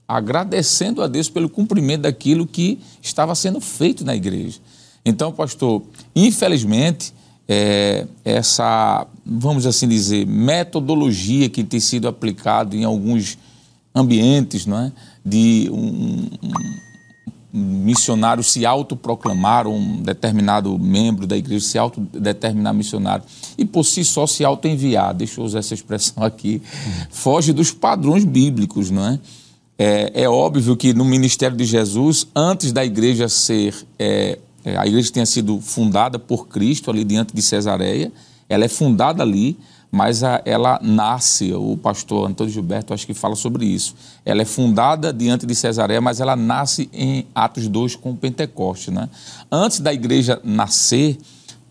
agradecendo 0.07 1.01
a 1.01 1.07
Deus 1.07 1.29
pelo 1.29 1.49
cumprimento 1.49 2.01
daquilo 2.01 2.45
que 2.45 2.79
estava 3.01 3.35
sendo 3.35 3.59
feito 3.59 4.05
na 4.05 4.15
igreja. 4.15 4.59
Então, 5.05 5.31
pastor, 5.31 5.83
infelizmente, 6.15 7.13
é, 7.47 8.05
essa, 8.25 9.07
vamos 9.25 9.65
assim 9.65 9.87
dizer, 9.87 10.27
metodologia 10.27 11.49
que 11.49 11.63
tem 11.63 11.79
sido 11.79 12.07
aplicada 12.07 12.75
em 12.75 12.83
alguns 12.83 13.37
ambientes 13.97 14.65
não 14.65 14.79
é? 14.79 14.91
de 15.25 15.69
um, 15.71 16.29
um 17.53 17.59
missionário 17.59 18.43
se 18.43 18.65
autoproclamar, 18.65 19.67
um 19.67 20.01
determinado 20.01 20.77
membro 20.77 21.25
da 21.25 21.35
igreja 21.35 21.65
se 21.65 21.77
autodeterminar 21.77 22.73
missionário 22.73 23.23
e 23.57 23.65
por 23.65 23.83
si 23.83 24.05
só 24.05 24.27
se 24.27 24.45
autoenviar, 24.45 25.13
deixa 25.13 25.41
eu 25.41 25.45
usar 25.45 25.59
essa 25.59 25.73
expressão 25.73 26.23
aqui, 26.23 26.61
foge 27.09 27.51
dos 27.53 27.71
padrões 27.71 28.23
bíblicos, 28.23 28.91
não 28.91 29.05
é? 29.05 29.19
É, 29.79 30.23
é 30.23 30.29
óbvio 30.29 30.75
que 30.75 30.91
no 30.91 31.05
ministério 31.05 31.55
de 31.55 31.63
Jesus, 31.63 32.27
antes 32.35 32.71
da 32.71 32.83
igreja 32.83 33.29
ser, 33.29 33.75
é, 33.99 34.39
é 34.65 34.75
a 34.75 34.87
igreja 34.87 35.11
tenha 35.11 35.25
sido 35.25 35.61
fundada 35.61 36.17
por 36.17 36.47
Cristo 36.47 36.89
ali 36.89 37.03
diante 37.03 37.35
de 37.35 37.41
Cesareia, 37.43 38.11
ela 38.49 38.65
é 38.65 38.67
fundada 38.67 39.21
ali, 39.21 39.57
mas 39.91 40.23
a, 40.23 40.41
ela 40.45 40.79
nasce, 40.81 41.53
o 41.53 41.77
pastor 41.77 42.29
Antônio 42.29 42.51
Gilberto 42.51 42.93
acho 42.93 43.05
que 43.07 43.13
fala 43.13 43.35
sobre 43.35 43.65
isso. 43.65 43.95
Ela 44.25 44.41
é 44.41 44.45
fundada 44.45 45.13
diante 45.13 45.45
de 45.45 45.55
Cesareia, 45.55 46.01
mas 46.01 46.19
ela 46.19 46.35
nasce 46.35 46.89
em 46.93 47.25
Atos 47.33 47.67
2 47.67 47.95
com 47.95 48.15
Pentecoste. 48.15 48.91
Né? 48.91 49.09
Antes 49.51 49.79
da 49.79 49.93
igreja 49.93 50.41
nascer, 50.43 51.17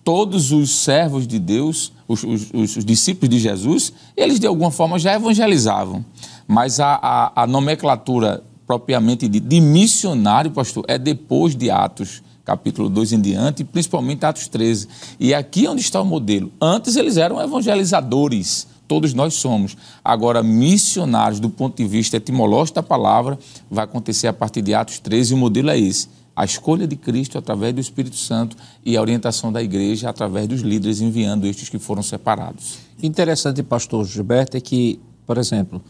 todos 0.03 0.53
os 0.53 0.71
servos 0.71 1.27
de 1.27 1.39
Deus, 1.39 1.93
os, 2.09 2.23
os, 2.23 2.51
os, 2.55 2.85
discípulos 2.85 3.29
de 3.29 3.39
Jesus, 3.39 3.93
eles 4.17 4.41
de 4.41 4.47
alguma 4.47 4.71
forma 4.71 4.99
já 4.99 5.15
evangelizavam. 5.15 6.05
Mas 6.49 6.81
a, 6.81 6.99
a, 7.03 7.43
a 7.43 7.47
nomenclatura 7.47 8.43
propriamente 8.67 9.29
de, 9.29 9.39
de 9.39 9.61
missionário, 9.61 10.51
pastor, 10.51 10.85
é 10.89 10.99
depois 10.99 11.55
de 11.55 11.71
Atos 11.71 12.23
capítulo 12.47 12.89
2 12.89 13.15
em 13.15 13.21
diante, 13.21 13.65
principalmente 13.65 14.25
Atos 14.25 14.47
13. 14.47 14.87
E 15.19 15.35
aqui 15.35 15.67
é 15.67 15.71
onde 15.71 15.83
está 15.83 16.01
o 16.01 16.05
modelo. 16.05 16.53
Antes 16.63 16.95
eles 16.95 17.17
eram 17.17 17.43
evangelizadores, 17.43 18.69
todos 18.87 19.13
nós 19.13 19.35
somos. 19.35 19.77
Agora, 20.03 20.45
missionários, 20.45 21.41
do 21.41 21.51
ponto 21.51 21.77
de 21.77 21.87
vista 21.87 22.17
etimológico 22.17 22.77
da 22.77 22.85
palavra, 22.85 23.37
vai 23.69 23.85
acontecer 23.85 24.29
a 24.29 24.33
partir 24.33 24.63
de 24.63 24.73
Atos 24.75 25.01
13 25.01 25.33
e 25.33 25.35
o 25.35 25.39
modelo 25.39 25.71
é 25.71 25.79
esse. 25.79 26.09
A 26.37 26.45
escolha 26.45 26.87
de 26.87 26.95
Cristo 26.95 27.37
através 27.37 27.75
do 27.75 27.81
Espírito 27.81 28.17
Santo 28.17 28.57
e 28.85 28.97
a 28.97 29.01
orientação 29.01 29.51
da 29.51 29.61
igreja 29.61 30.09
através 30.09 30.47
dos 30.47 30.61
líderes 30.61 31.01
enviando 31.01 31.47
estes 31.49 31.69
que 31.69 31.81
foram 31.81 32.03
separados. 32.03 32.79
Interessante, 33.03 33.61
pastor 33.63 34.05
Gilberto, 34.05 34.57
é 34.57 34.61
que, 34.61 35.01
por 35.27 35.37
exemplo, 35.37 35.83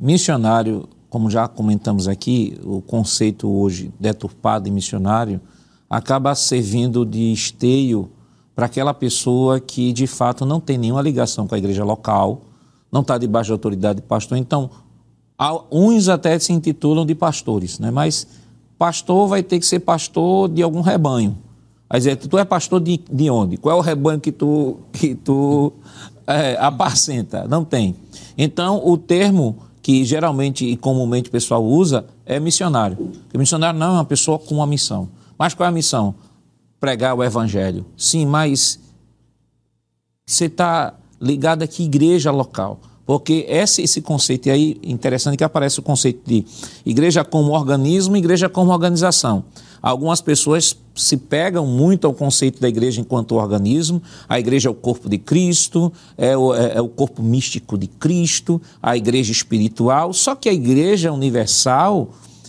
missionário, 0.00 0.88
como 1.08 1.30
já 1.30 1.46
comentamos 1.46 2.08
aqui, 2.08 2.58
o 2.64 2.82
conceito 2.82 3.48
hoje 3.48 3.92
deturpado 4.00 4.64
de 4.64 4.70
missionário, 4.72 5.40
acaba 5.96 6.34
servindo 6.34 7.06
de 7.06 7.32
esteio 7.32 8.10
para 8.52 8.66
aquela 8.66 8.92
pessoa 8.92 9.60
que 9.60 9.92
de 9.92 10.08
fato 10.08 10.44
não 10.44 10.58
tem 10.58 10.76
nenhuma 10.76 11.00
ligação 11.00 11.46
com 11.46 11.54
a 11.54 11.58
igreja 11.58 11.84
local, 11.84 12.42
não 12.90 13.00
está 13.00 13.16
debaixo 13.16 13.50
da 13.50 13.54
autoridade 13.54 14.00
de 14.00 14.06
pastor. 14.06 14.36
Então, 14.36 14.68
uns 15.70 16.08
até 16.08 16.36
se 16.40 16.52
intitulam 16.52 17.06
de 17.06 17.14
pastores, 17.14 17.78
né? 17.78 17.92
mas 17.92 18.26
pastor 18.76 19.28
vai 19.28 19.40
ter 19.40 19.60
que 19.60 19.66
ser 19.66 19.80
pastor 19.80 20.48
de 20.48 20.64
algum 20.64 20.80
rebanho. 20.80 21.38
Aí 21.88 22.00
dizer, 22.00 22.16
tu 22.16 22.38
é 22.38 22.44
pastor 22.44 22.80
de, 22.80 22.98
de 23.08 23.30
onde? 23.30 23.56
Qual 23.56 23.76
é 23.76 23.78
o 23.78 23.82
rebanho 23.82 24.18
que 24.18 24.32
tu, 24.32 24.78
que 24.92 25.14
tu 25.14 25.72
é, 26.26 26.56
apacenta? 26.58 27.46
Não 27.46 27.64
tem. 27.64 27.94
Então, 28.36 28.84
o 28.84 28.98
termo 28.98 29.58
que 29.80 30.04
geralmente 30.04 30.64
e 30.66 30.76
comumente 30.76 31.28
o 31.28 31.32
pessoal 31.32 31.64
usa 31.64 32.04
é 32.26 32.40
missionário. 32.40 32.96
Porque 32.96 33.38
missionário 33.38 33.78
não 33.78 33.86
é 33.86 33.92
uma 33.92 34.04
pessoa 34.04 34.40
com 34.40 34.56
uma 34.56 34.66
missão. 34.66 35.08
Mas 35.38 35.54
qual 35.54 35.66
é 35.66 35.68
a 35.68 35.72
missão? 35.72 36.14
Pregar 36.80 37.14
o 37.14 37.22
evangelho. 37.22 37.86
Sim, 37.96 38.26
mas 38.26 38.78
você 40.26 40.46
está 40.46 40.94
ligado 41.20 41.62
aqui 41.62 41.84
igreja 41.84 42.30
local. 42.30 42.80
Porque 43.06 43.44
esse, 43.48 43.82
esse 43.82 44.00
conceito, 44.00 44.46
e 44.46 44.50
aí 44.50 44.80
interessante 44.82 45.36
que 45.36 45.44
aparece 45.44 45.78
o 45.78 45.82
conceito 45.82 46.22
de 46.26 46.44
igreja 46.86 47.22
como 47.22 47.52
organismo, 47.52 48.16
igreja 48.16 48.48
como 48.48 48.72
organização. 48.72 49.44
Algumas 49.82 50.22
pessoas 50.22 50.74
se 50.94 51.18
pegam 51.18 51.66
muito 51.66 52.06
ao 52.06 52.14
conceito 52.14 52.58
da 52.58 52.66
igreja 52.66 53.02
enquanto 53.02 53.34
organismo. 53.34 54.02
A 54.26 54.40
igreja 54.40 54.70
é 54.70 54.72
o 54.72 54.74
corpo 54.74 55.10
de 55.10 55.18
Cristo, 55.18 55.92
é 56.16 56.34
o, 56.34 56.54
é, 56.54 56.76
é 56.76 56.80
o 56.80 56.88
corpo 56.88 57.22
místico 57.22 57.76
de 57.76 57.86
Cristo, 57.86 58.60
a 58.82 58.96
igreja 58.96 59.30
espiritual. 59.30 60.14
Só 60.14 60.34
que 60.34 60.48
a 60.48 60.52
igreja 60.54 61.12
universal, 61.12 62.08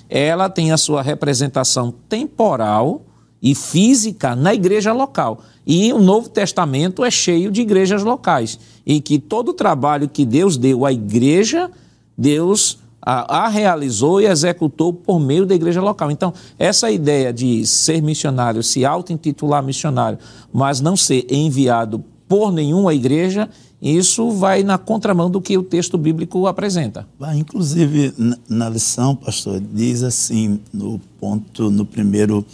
ela 0.10 0.50
tem 0.50 0.72
a 0.72 0.78
sua 0.78 1.02
representação 1.02 1.94
temporal 2.08 3.02
e 3.42 3.54
física 3.54 4.36
na 4.36 4.54
igreja 4.54 4.94
local. 4.94 5.42
E 5.66 5.92
o 5.92 6.00
Novo 6.00 6.30
Testamento 6.30 7.04
é 7.04 7.12
cheio 7.12 7.52
de 7.52 7.62
igrejas 7.62 8.04
locais, 8.04 8.60
em 8.86 9.02
que 9.02 9.18
todo 9.18 9.50
o 9.50 9.54
trabalho 9.54 10.10
que 10.10 10.26
Deus 10.26 10.58
deu 10.58 10.86
à 10.86 10.92
igreja, 10.92 11.70
Deus 12.18 12.80
a, 13.06 13.46
a 13.46 13.48
realizou 13.48 14.20
e 14.20 14.26
executou 14.26 14.92
por 14.92 15.20
meio 15.20 15.46
da 15.46 15.54
igreja 15.54 15.82
local. 15.82 16.10
Então, 16.10 16.34
essa 16.58 16.90
ideia 16.90 17.32
de 17.32 17.66
ser 17.68 18.02
missionário, 18.02 18.64
se 18.64 18.84
auto-intitular 18.84 19.64
missionário, 19.64 20.18
mas 20.52 20.82
não 20.82 20.98
ser 20.98 21.28
enviado 21.30 22.04
por 22.28 22.52
nenhuma 22.52 22.96
igreja, 22.96 23.48
isso 23.82 24.32
vai 24.32 24.64
na 24.64 24.78
contramão 24.78 25.30
do 25.30 25.42
que 25.42 25.58
o 25.58 25.64
texto 25.64 25.98
bíblico 25.98 26.48
apresenta. 26.48 27.06
Inclusive, 27.36 28.14
na 28.48 28.70
lição, 28.70 29.14
pastor, 29.16 29.60
diz 29.60 30.04
assim, 30.04 30.60
no 30.74 31.00
ponto, 31.20 31.70
no 31.70 31.86
primeiro 31.86 32.46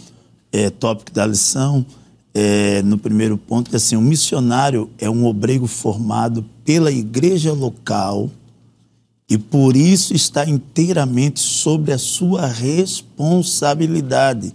é, 0.52 0.68
tópico 0.68 1.12
da 1.12 1.24
lição, 1.26 1.86
é, 2.34 2.82
no 2.82 2.98
primeiro 2.98 3.38
ponto, 3.38 3.70
que 3.70 3.76
assim, 3.76 3.94
o 3.96 4.00
missionário 4.00 4.90
é 4.98 5.08
um 5.08 5.24
obreiro 5.26 5.66
formado 5.66 6.44
pela 6.64 6.90
igreja 6.90 7.52
local 7.52 8.28
e 9.28 9.38
por 9.38 9.76
isso 9.76 10.14
está 10.14 10.48
inteiramente 10.48 11.38
sobre 11.40 11.92
a 11.92 11.98
sua 11.98 12.46
responsabilidade. 12.46 14.52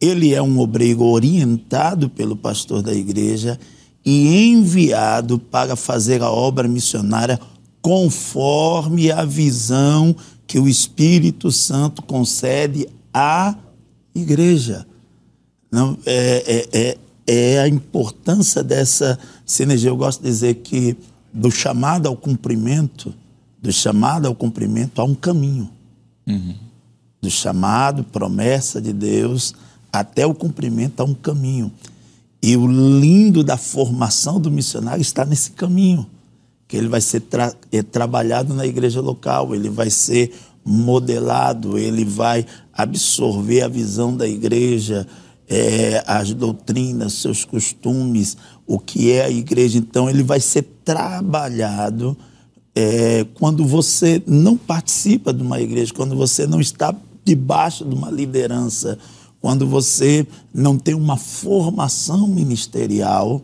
Ele 0.00 0.34
é 0.34 0.40
um 0.40 0.58
obreiro 0.58 1.02
orientado 1.02 2.08
pelo 2.08 2.36
pastor 2.36 2.80
da 2.82 2.94
igreja 2.94 3.58
e 4.04 4.50
enviado 4.50 5.38
para 5.38 5.76
fazer 5.76 6.22
a 6.22 6.30
obra 6.30 6.68
missionária 6.68 7.40
conforme 7.80 9.10
a 9.10 9.24
visão 9.24 10.14
que 10.46 10.58
o 10.58 10.68
Espírito 10.68 11.50
Santo 11.50 12.02
concede 12.02 12.86
à 13.12 13.54
igreja. 14.14 14.86
Não, 15.70 15.96
é, 16.04 16.68
é, 16.72 16.78
é, 16.78 16.98
é 17.26 17.60
a 17.60 17.68
importância 17.68 18.62
dessa 18.62 19.18
sinergia. 19.44 19.90
Eu 19.90 19.96
gosto 19.96 20.22
de 20.22 20.28
dizer 20.28 20.54
que 20.56 20.96
do 21.32 21.50
chamado 21.50 22.06
ao 22.06 22.16
cumprimento, 22.16 23.12
do 23.60 23.72
chamado 23.72 24.26
ao 24.26 24.34
cumprimento 24.34 25.00
há 25.00 25.04
um 25.04 25.14
caminho. 25.14 25.68
Uhum. 26.26 26.54
Do 27.20 27.30
chamado, 27.30 28.04
promessa 28.04 28.80
de 28.80 28.92
Deus, 28.92 29.54
até 29.92 30.26
o 30.26 30.34
cumprimento 30.34 31.00
há 31.00 31.04
um 31.04 31.14
caminho. 31.14 31.72
E 32.46 32.58
o 32.58 32.66
lindo 32.66 33.42
da 33.42 33.56
formação 33.56 34.38
do 34.38 34.50
missionário 34.50 35.00
está 35.00 35.24
nesse 35.24 35.52
caminho, 35.52 36.06
que 36.68 36.76
ele 36.76 36.88
vai 36.88 37.00
ser 37.00 37.20
tra 37.20 37.54
é, 37.72 37.82
trabalhado 37.82 38.52
na 38.52 38.66
igreja 38.66 39.00
local, 39.00 39.54
ele 39.54 39.70
vai 39.70 39.88
ser 39.88 40.30
modelado, 40.62 41.78
ele 41.78 42.04
vai 42.04 42.44
absorver 42.70 43.62
a 43.62 43.68
visão 43.68 44.14
da 44.14 44.28
igreja, 44.28 45.06
é, 45.48 46.04
as 46.06 46.34
doutrinas, 46.34 47.14
seus 47.14 47.46
costumes, 47.46 48.36
o 48.66 48.78
que 48.78 49.10
é 49.10 49.24
a 49.24 49.30
igreja. 49.30 49.78
Então, 49.78 50.10
ele 50.10 50.22
vai 50.22 50.38
ser 50.38 50.68
trabalhado 50.84 52.14
é, 52.74 53.26
quando 53.32 53.64
você 53.64 54.22
não 54.26 54.54
participa 54.54 55.32
de 55.32 55.42
uma 55.42 55.62
igreja, 55.62 55.94
quando 55.94 56.14
você 56.14 56.46
não 56.46 56.60
está 56.60 56.94
debaixo 57.24 57.86
de 57.86 57.94
uma 57.94 58.10
liderança 58.10 58.98
quando 59.44 59.66
você 59.66 60.26
não 60.54 60.78
tem 60.78 60.94
uma 60.94 61.18
formação 61.18 62.26
ministerial, 62.26 63.42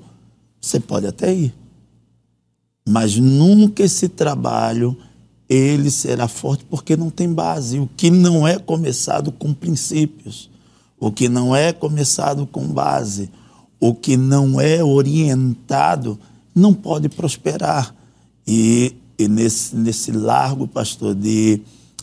você 0.58 0.80
pode 0.80 1.06
até 1.06 1.30
ir. 1.30 1.54
Mas 2.88 3.18
nunca 3.18 3.82
esse 3.82 4.08
trabalho 4.08 4.96
ele 5.46 5.90
será 5.90 6.26
forte 6.26 6.64
porque 6.64 6.96
não 6.96 7.10
tem 7.10 7.30
base. 7.30 7.78
O 7.78 7.86
que 7.98 8.10
não 8.10 8.48
é 8.48 8.58
começado 8.58 9.30
com 9.30 9.52
princípios, 9.52 10.48
o 10.98 11.12
que 11.12 11.28
não 11.28 11.54
é 11.54 11.70
começado 11.70 12.46
com 12.46 12.66
base, 12.66 13.30
o 13.78 13.94
que 13.94 14.16
não 14.16 14.58
é 14.58 14.82
orientado, 14.82 16.18
não 16.54 16.72
pode 16.72 17.10
prosperar. 17.10 17.94
E, 18.46 18.96
e 19.18 19.28
nesse, 19.28 19.76
nesse 19.76 20.12
largo, 20.12 20.66
pastor, 20.66 21.14
de 21.14 21.60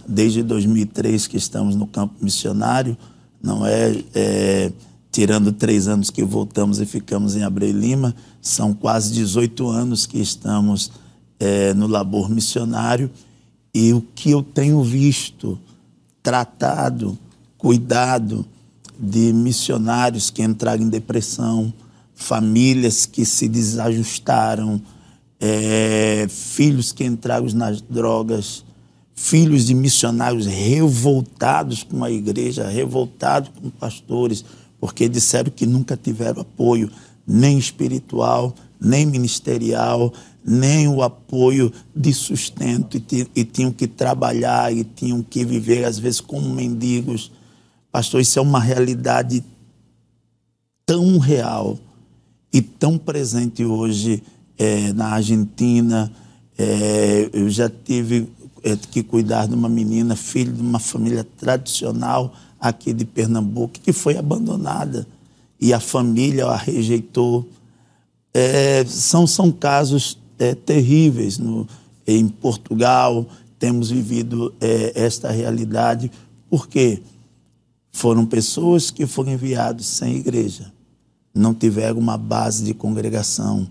desde 0.07 0.43
2003 0.43 1.25
que 1.25 1.37
estamos 1.37 1.75
no 1.75 1.87
campo 1.87 2.13
missionário, 2.21 2.95
não 3.41 3.65
é, 3.65 4.03
é, 4.13 4.71
tirando 5.11 5.51
três 5.51 5.87
anos 5.87 6.09
que 6.09 6.23
voltamos 6.23 6.79
e 6.79 6.85
ficamos 6.85 7.35
em 7.35 7.43
Abreu 7.43 7.71
Lima, 7.71 8.15
são 8.41 8.73
quase 8.73 9.13
18 9.13 9.67
anos 9.67 10.05
que 10.05 10.19
estamos 10.19 10.91
é, 11.39 11.73
no 11.73 11.87
labor 11.87 12.29
missionário. 12.29 13.09
E 13.73 13.93
o 13.93 14.01
que 14.01 14.31
eu 14.31 14.41
tenho 14.41 14.81
visto, 14.83 15.59
tratado, 16.23 17.17
cuidado 17.57 18.45
de 18.99 19.31
missionários 19.31 20.29
que 20.29 20.41
entraram 20.41 20.83
em 20.83 20.89
depressão, 20.89 21.71
famílias 22.15 23.05
que 23.05 23.23
se 23.23 23.47
desajustaram, 23.47 24.81
é, 25.39 26.25
filhos 26.29 26.91
que 26.91 27.03
entraram 27.03 27.45
nas 27.53 27.81
drogas, 27.81 28.65
filhos 29.17 29.65
de 29.65 29.73
missionários 29.73 30.45
revoltados 30.45 31.81
com 31.81 32.03
a 32.03 32.11
igreja, 32.11 32.69
revoltados 32.69 33.49
com 33.49 33.67
pastores, 33.71 34.45
porque 34.79 35.09
disseram 35.09 35.51
que 35.51 35.65
nunca 35.65 35.97
tiveram 35.97 36.41
apoio 36.41 36.89
nem 37.25 37.57
espiritual, 37.57 38.53
nem 38.79 39.07
ministerial, 39.07 40.13
nem 40.45 40.87
o 40.87 41.01
apoio 41.01 41.73
de 41.95 42.13
sustento 42.13 42.95
e, 42.95 43.27
e 43.35 43.43
tinham 43.43 43.71
que 43.71 43.87
trabalhar 43.87 44.71
e 44.71 44.83
tinham 44.83 45.23
que 45.23 45.43
viver 45.43 45.83
às 45.83 45.97
vezes 45.97 46.21
como 46.21 46.47
mendigos. 46.53 47.31
Pastor, 47.91 48.21
isso 48.21 48.37
é 48.37 48.41
uma 48.41 48.59
realidade 48.59 49.43
tão 50.85 51.17
real 51.17 51.79
e 52.53 52.61
tão 52.61 52.99
presente 52.99 53.65
hoje 53.65 54.21
é, 54.59 54.93
na 54.93 55.07
Argentina, 55.07 56.11
é, 56.57 57.29
eu 57.33 57.49
já 57.49 57.69
tive 57.69 58.27
que 58.91 59.03
cuidar 59.03 59.47
de 59.47 59.55
uma 59.55 59.69
menina, 59.69 60.15
filho 60.15 60.51
de 60.51 60.61
uma 60.61 60.79
família 60.79 61.25
tradicional 61.37 62.33
aqui 62.59 62.93
de 62.93 63.05
Pernambuco, 63.05 63.79
que 63.79 63.93
foi 63.93 64.17
abandonada. 64.17 65.07
E 65.59 65.73
a 65.73 65.79
família 65.79 66.45
a 66.45 66.55
rejeitou. 66.55 67.47
É, 68.33 68.85
são, 68.85 69.25
são 69.25 69.51
casos 69.51 70.19
é, 70.37 70.53
terríveis. 70.53 71.37
No, 71.37 71.67
em 72.05 72.27
Portugal, 72.27 73.25
temos 73.59 73.89
vivido 73.89 74.53
é, 74.61 74.93
esta 74.95 75.31
realidade, 75.31 76.11
porque 76.49 77.01
foram 77.91 78.25
pessoas 78.25 78.91
que 78.91 79.05
foram 79.05 79.33
enviadas 79.33 79.85
sem 79.85 80.17
igreja, 80.17 80.71
não 81.33 81.53
tiveram 81.53 81.99
uma 81.99 82.17
base 82.17 82.63
de 82.63 82.73
congregação, 82.73 83.67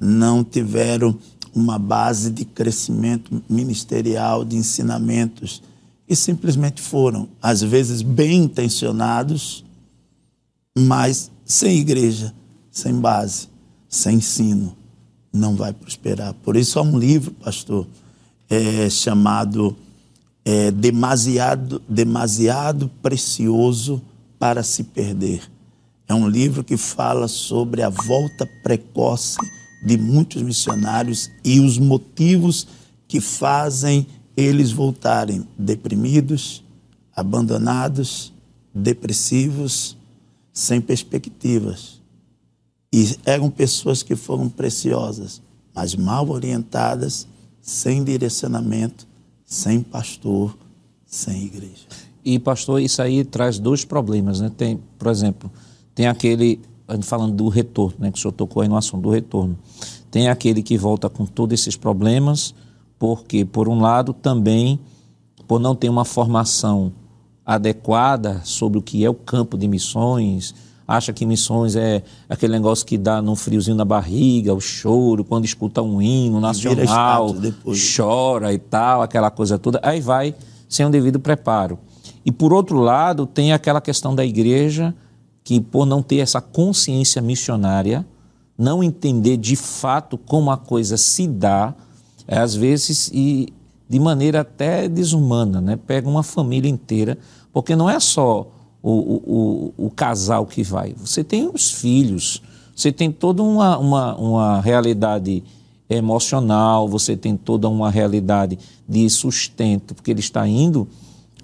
não 0.00 0.42
tiveram 0.42 1.16
uma 1.56 1.78
base 1.78 2.30
de 2.30 2.44
crescimento 2.44 3.42
ministerial, 3.48 4.44
de 4.44 4.56
ensinamentos, 4.56 5.62
e 6.06 6.14
simplesmente 6.14 6.82
foram, 6.82 7.26
às 7.40 7.62
vezes 7.62 8.02
bem 8.02 8.44
intencionados, 8.44 9.64
mas 10.78 11.30
sem 11.46 11.78
igreja, 11.78 12.34
sem 12.70 12.94
base, 13.00 13.48
sem 13.88 14.16
ensino, 14.16 14.76
não 15.32 15.56
vai 15.56 15.72
prosperar. 15.72 16.34
Por 16.34 16.56
isso 16.56 16.78
há 16.78 16.82
um 16.82 16.98
livro, 16.98 17.30
pastor, 17.32 17.86
é, 18.50 18.90
chamado 18.90 19.74
é, 20.44 20.70
demasiado, 20.70 21.80
demasiado 21.88 22.90
precioso 23.02 24.02
para 24.38 24.62
se 24.62 24.84
perder. 24.84 25.40
É 26.06 26.14
um 26.14 26.28
livro 26.28 26.62
que 26.62 26.76
fala 26.76 27.26
sobre 27.26 27.82
a 27.82 27.88
volta 27.88 28.46
precoce 28.62 29.38
de 29.84 29.96
muitos 29.96 30.42
missionários 30.42 31.30
e 31.44 31.60
os 31.60 31.78
motivos 31.78 32.66
que 33.06 33.20
fazem 33.20 34.06
eles 34.36 34.70
voltarem 34.72 35.46
deprimidos, 35.58 36.62
abandonados, 37.14 38.32
depressivos, 38.74 39.96
sem 40.52 40.80
perspectivas. 40.80 42.00
E 42.92 43.16
eram 43.24 43.50
pessoas 43.50 44.02
que 44.02 44.14
foram 44.14 44.48
preciosas, 44.48 45.40
mas 45.74 45.94
mal 45.94 46.28
orientadas, 46.28 47.26
sem 47.60 48.04
direcionamento, 48.04 49.06
sem 49.44 49.82
pastor, 49.82 50.56
sem 51.06 51.44
igreja. 51.44 51.86
E 52.24 52.38
pastor, 52.38 52.80
isso 52.80 53.00
aí 53.00 53.24
traz 53.24 53.58
dois 53.58 53.84
problemas, 53.84 54.40
né? 54.40 54.50
Tem, 54.56 54.80
por 54.98 55.08
exemplo, 55.08 55.50
tem 55.94 56.06
aquele 56.06 56.60
falando 57.02 57.34
do 57.34 57.48
retorno, 57.48 57.96
né, 57.98 58.10
que 58.10 58.18
o 58.18 58.20
senhor 58.20 58.32
tocou 58.32 58.62
aí 58.62 58.68
no 58.68 58.76
assunto 58.76 59.02
do 59.02 59.10
retorno. 59.10 59.58
Tem 60.10 60.28
aquele 60.28 60.62
que 60.62 60.78
volta 60.78 61.08
com 61.08 61.26
todos 61.26 61.58
esses 61.58 61.76
problemas, 61.76 62.54
porque, 62.98 63.44
por 63.44 63.68
um 63.68 63.80
lado, 63.80 64.12
também 64.12 64.78
por 65.46 65.60
não 65.60 65.74
ter 65.74 65.88
uma 65.88 66.04
formação 66.04 66.92
adequada 67.44 68.40
sobre 68.44 68.78
o 68.78 68.82
que 68.82 69.04
é 69.04 69.10
o 69.10 69.14
campo 69.14 69.56
de 69.56 69.68
missões, 69.68 70.54
acha 70.86 71.12
que 71.12 71.24
missões 71.24 71.76
é 71.76 72.02
aquele 72.28 72.52
negócio 72.52 72.84
que 72.84 72.98
dá 72.98 73.22
num 73.22 73.36
friozinho 73.36 73.76
na 73.76 73.84
barriga, 73.84 74.54
o 74.54 74.60
choro, 74.60 75.24
quando 75.24 75.44
escuta 75.44 75.82
um 75.82 76.00
hino 76.00 76.40
nacional, 76.40 77.34
chora 77.96 78.52
e 78.52 78.58
tal, 78.58 79.02
aquela 79.02 79.30
coisa 79.30 79.58
toda, 79.58 79.80
aí 79.82 80.00
vai 80.00 80.34
sem 80.68 80.84
um 80.84 80.90
devido 80.90 81.20
preparo. 81.20 81.78
E 82.24 82.32
por 82.32 82.52
outro 82.52 82.80
lado, 82.80 83.26
tem 83.26 83.52
aquela 83.52 83.80
questão 83.80 84.14
da 84.14 84.24
igreja 84.24 84.94
que, 85.46 85.60
por 85.60 85.86
não 85.86 86.02
ter 86.02 86.16
essa 86.16 86.40
consciência 86.40 87.22
missionária, 87.22 88.04
não 88.58 88.82
entender 88.82 89.36
de 89.36 89.54
fato 89.54 90.18
como 90.18 90.50
a 90.50 90.56
coisa 90.56 90.96
se 90.96 91.28
dá, 91.28 91.72
é, 92.26 92.36
às 92.36 92.56
vezes, 92.56 93.12
e 93.14 93.52
de 93.88 94.00
maneira 94.00 94.40
até 94.40 94.88
desumana, 94.88 95.60
né? 95.60 95.76
pega 95.76 96.08
uma 96.08 96.24
família 96.24 96.68
inteira, 96.68 97.16
porque 97.52 97.76
não 97.76 97.88
é 97.88 98.00
só 98.00 98.50
o, 98.82 98.90
o, 98.90 99.72
o, 99.78 99.86
o 99.86 99.90
casal 99.90 100.46
que 100.46 100.64
vai, 100.64 100.92
você 100.98 101.22
tem 101.22 101.48
os 101.48 101.70
filhos, 101.70 102.42
você 102.74 102.90
tem 102.90 103.12
toda 103.12 103.40
uma, 103.40 103.78
uma, 103.78 104.16
uma 104.16 104.60
realidade 104.60 105.44
emocional, 105.88 106.88
você 106.88 107.16
tem 107.16 107.36
toda 107.36 107.68
uma 107.68 107.88
realidade 107.88 108.58
de 108.88 109.08
sustento, 109.08 109.94
porque 109.94 110.10
ele 110.10 110.18
está 110.18 110.44
indo 110.48 110.88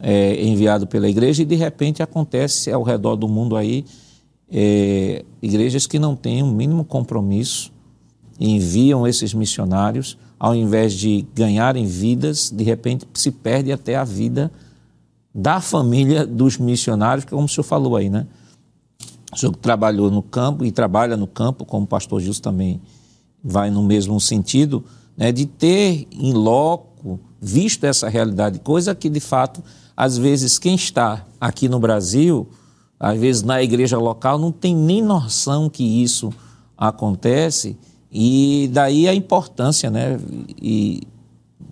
é, 0.02 0.44
enviado 0.44 0.86
pela 0.86 1.08
igreja 1.08 1.42
e 1.42 1.46
de 1.46 1.54
repente 1.54 2.02
acontece 2.02 2.70
ao 2.70 2.82
redor 2.82 3.14
do 3.14 3.28
mundo 3.28 3.56
aí 3.56 3.84
é, 4.50 5.24
igrejas 5.40 5.86
que 5.86 5.98
não 5.98 6.16
têm 6.16 6.42
o 6.42 6.46
um 6.46 6.52
mínimo 6.52 6.84
compromisso 6.84 7.72
enviam 8.38 9.06
esses 9.06 9.32
missionários, 9.32 10.18
ao 10.38 10.54
invés 10.54 10.92
de 10.94 11.24
ganharem 11.34 11.86
vidas, 11.86 12.50
de 12.50 12.64
repente 12.64 13.06
se 13.14 13.30
perde 13.30 13.70
até 13.70 13.94
a 13.94 14.02
vida 14.02 14.50
da 15.32 15.60
família 15.60 16.26
dos 16.26 16.58
missionários, 16.58 17.24
é 17.24 17.30
como 17.30 17.44
o 17.44 17.48
senhor 17.48 17.64
falou 17.64 17.96
aí, 17.96 18.10
né? 18.10 18.26
O 19.32 19.38
senhor 19.38 19.54
trabalhou 19.56 20.10
no 20.10 20.22
campo 20.22 20.64
e 20.64 20.72
trabalha 20.72 21.16
no 21.16 21.26
campo, 21.26 21.64
como 21.64 21.84
o 21.84 21.86
pastor 21.86 22.20
Gilson 22.20 22.42
também 22.42 22.80
vai 23.42 23.70
no 23.70 23.82
mesmo 23.82 24.20
sentido, 24.20 24.84
né, 25.16 25.32
de 25.32 25.46
ter 25.46 26.06
em 26.12 26.32
loco 26.32 27.18
visto 27.40 27.84
essa 27.84 28.08
realidade, 28.08 28.58
coisa 28.58 28.94
que 28.94 29.08
de 29.08 29.20
fato 29.20 29.62
às 30.02 30.18
vezes, 30.18 30.58
quem 30.58 30.74
está 30.74 31.24
aqui 31.40 31.68
no 31.68 31.78
Brasil, 31.78 32.48
às 32.98 33.16
vezes 33.20 33.42
na 33.44 33.62
igreja 33.62 33.96
local, 33.96 34.36
não 34.36 34.50
tem 34.50 34.74
nem 34.74 35.00
noção 35.00 35.70
que 35.70 36.02
isso 36.02 36.32
acontece, 36.76 37.76
e 38.10 38.68
daí 38.72 39.06
a 39.06 39.14
importância, 39.14 39.92
né? 39.92 40.18
E 40.60 41.02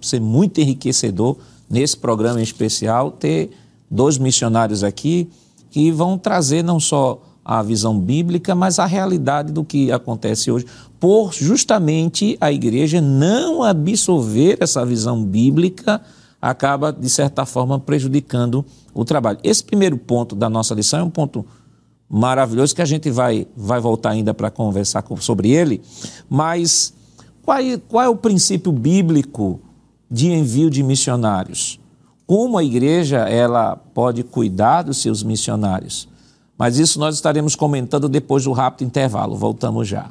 ser 0.00 0.20
muito 0.20 0.60
enriquecedor 0.60 1.38
nesse 1.68 1.96
programa 1.96 2.38
em 2.38 2.44
especial, 2.44 3.10
ter 3.10 3.50
dois 3.90 4.16
missionários 4.16 4.84
aqui 4.84 5.28
que 5.68 5.90
vão 5.90 6.16
trazer 6.16 6.62
não 6.62 6.78
só 6.78 7.20
a 7.44 7.60
visão 7.64 7.98
bíblica, 7.98 8.54
mas 8.54 8.78
a 8.78 8.86
realidade 8.86 9.52
do 9.52 9.64
que 9.64 9.90
acontece 9.90 10.52
hoje, 10.52 10.66
por 11.00 11.32
justamente 11.34 12.38
a 12.40 12.52
igreja 12.52 13.00
não 13.00 13.64
absorver 13.64 14.56
essa 14.60 14.86
visão 14.86 15.24
bíblica 15.24 16.00
acaba, 16.40 16.92
de 16.92 17.09
certa 17.09 17.44
forma, 17.44 17.79
prejudicando 17.79 18.64
o 18.94 19.05
trabalho. 19.05 19.38
Esse 19.42 19.62
primeiro 19.62 19.96
ponto 19.96 20.35
da 20.35 20.48
nossa 20.48 20.74
lição 20.74 21.00
é 21.00 21.03
um 21.03 21.11
ponto 21.11 21.44
maravilhoso 22.09 22.74
que 22.74 22.83
a 22.83 22.87
gente 22.87 23.11
vai, 23.11 23.46
vai 23.57 23.81
voltar 23.81 24.11
ainda 24.11 24.35
para 24.35 24.50
conversar 24.50 25.05
sobre 25.20 25.50
ele, 25.50 25.81
mas 26.29 26.92
qual 27.42 27.59
é, 27.59 27.79
qual 27.79 28.05
é 28.05 28.09
o 28.09 28.16
princípio 28.16 28.72
bíblico 28.72 29.61
de 30.11 30.29
envio 30.33 30.70
de 30.70 30.83
missionários? 30.83 31.79
Como 32.26 32.59
a 32.59 32.64
igreja 32.64 33.18
ela 33.29 33.76
pode 33.76 34.22
cuidar 34.22 34.83
dos 34.83 34.98
seus 34.98 35.22
missionários? 35.22 36.09
Mas 36.57 36.79
isso 36.79 36.98
nós 36.98 37.14
estaremos 37.14 37.57
comentando 37.57 38.09
depois 38.09 38.44
do 38.44 38.53
rápido 38.53 38.87
intervalo. 38.87 39.37
Voltamos 39.37 39.88
já. 39.88 40.11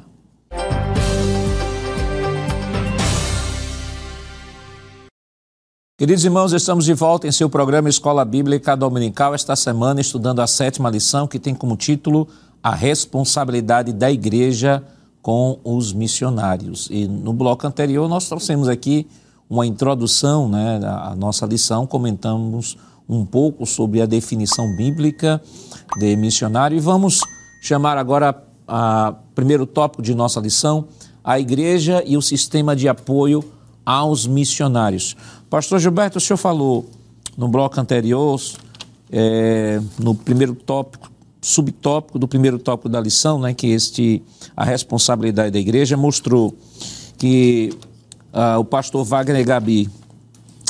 Queridos 6.00 6.24
irmãos, 6.24 6.54
estamos 6.54 6.86
de 6.86 6.94
volta 6.94 7.28
em 7.28 7.30
seu 7.30 7.50
programa 7.50 7.86
Escola 7.86 8.24
Bíblica 8.24 8.74
Dominical, 8.74 9.34
esta 9.34 9.54
semana 9.54 10.00
estudando 10.00 10.40
a 10.40 10.46
sétima 10.46 10.88
lição 10.88 11.26
que 11.26 11.38
tem 11.38 11.54
como 11.54 11.76
título 11.76 12.26
A 12.62 12.74
Responsabilidade 12.74 13.92
da 13.92 14.10
Igreja 14.10 14.82
com 15.20 15.58
os 15.62 15.92
Missionários. 15.92 16.88
E 16.90 17.06
no 17.06 17.34
bloco 17.34 17.66
anterior 17.66 18.08
nós 18.08 18.26
trouxemos 18.26 18.66
aqui 18.66 19.06
uma 19.46 19.66
introdução 19.66 20.48
né, 20.48 20.80
à 20.82 21.14
nossa 21.14 21.44
lição, 21.44 21.86
comentamos 21.86 22.78
um 23.06 23.26
pouco 23.26 23.66
sobre 23.66 24.00
a 24.00 24.06
definição 24.06 24.74
bíblica 24.74 25.38
de 25.98 26.16
missionário 26.16 26.78
e 26.78 26.80
vamos 26.80 27.20
chamar 27.60 27.98
agora 27.98 28.42
o 28.66 29.34
primeiro 29.34 29.66
tópico 29.66 30.00
de 30.00 30.14
nossa 30.14 30.40
lição, 30.40 30.86
a 31.22 31.38
igreja 31.38 32.02
e 32.06 32.16
o 32.16 32.22
sistema 32.22 32.74
de 32.74 32.88
apoio 32.88 33.44
aos 33.84 34.26
missionários. 34.26 35.16
Pastor 35.48 35.78
Gilberto, 35.78 36.18
o 36.18 36.20
senhor 36.20 36.36
falou 36.36 36.88
no 37.36 37.48
bloco 37.48 37.80
anterior, 37.80 38.40
é, 39.10 39.80
no 39.98 40.14
primeiro 40.14 40.54
tópico, 40.54 41.10
subtópico 41.40 42.18
do 42.18 42.28
primeiro 42.28 42.58
tópico 42.58 42.88
da 42.88 43.00
lição, 43.00 43.40
né, 43.40 43.54
que 43.54 43.68
este, 43.68 44.22
a 44.56 44.64
responsabilidade 44.64 45.50
da 45.50 45.58
igreja, 45.58 45.96
mostrou 45.96 46.54
que 47.16 47.70
ah, 48.32 48.58
o 48.58 48.64
pastor 48.64 49.04
Wagner 49.04 49.44
Gabi, 49.44 49.88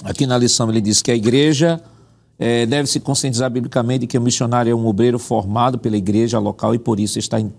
aqui 0.04 0.26
na 0.26 0.38
lição, 0.38 0.70
ele 0.70 0.80
diz 0.80 1.02
que 1.02 1.10
a 1.10 1.14
igreja 1.14 1.82
é, 2.38 2.64
deve 2.64 2.88
se 2.88 3.00
conscientizar 3.00 3.50
biblicamente 3.50 4.00
de 4.00 4.06
que 4.06 4.16
o 4.16 4.20
missionário 4.20 4.70
é 4.70 4.74
um 4.74 4.86
obreiro 4.86 5.18
formado 5.18 5.78
pela 5.78 5.96
igreja 5.96 6.38
local 6.38 6.74
e 6.74 6.78
por 6.78 6.98
isso 6.98 7.18
está, 7.18 7.38
in, 7.38 7.52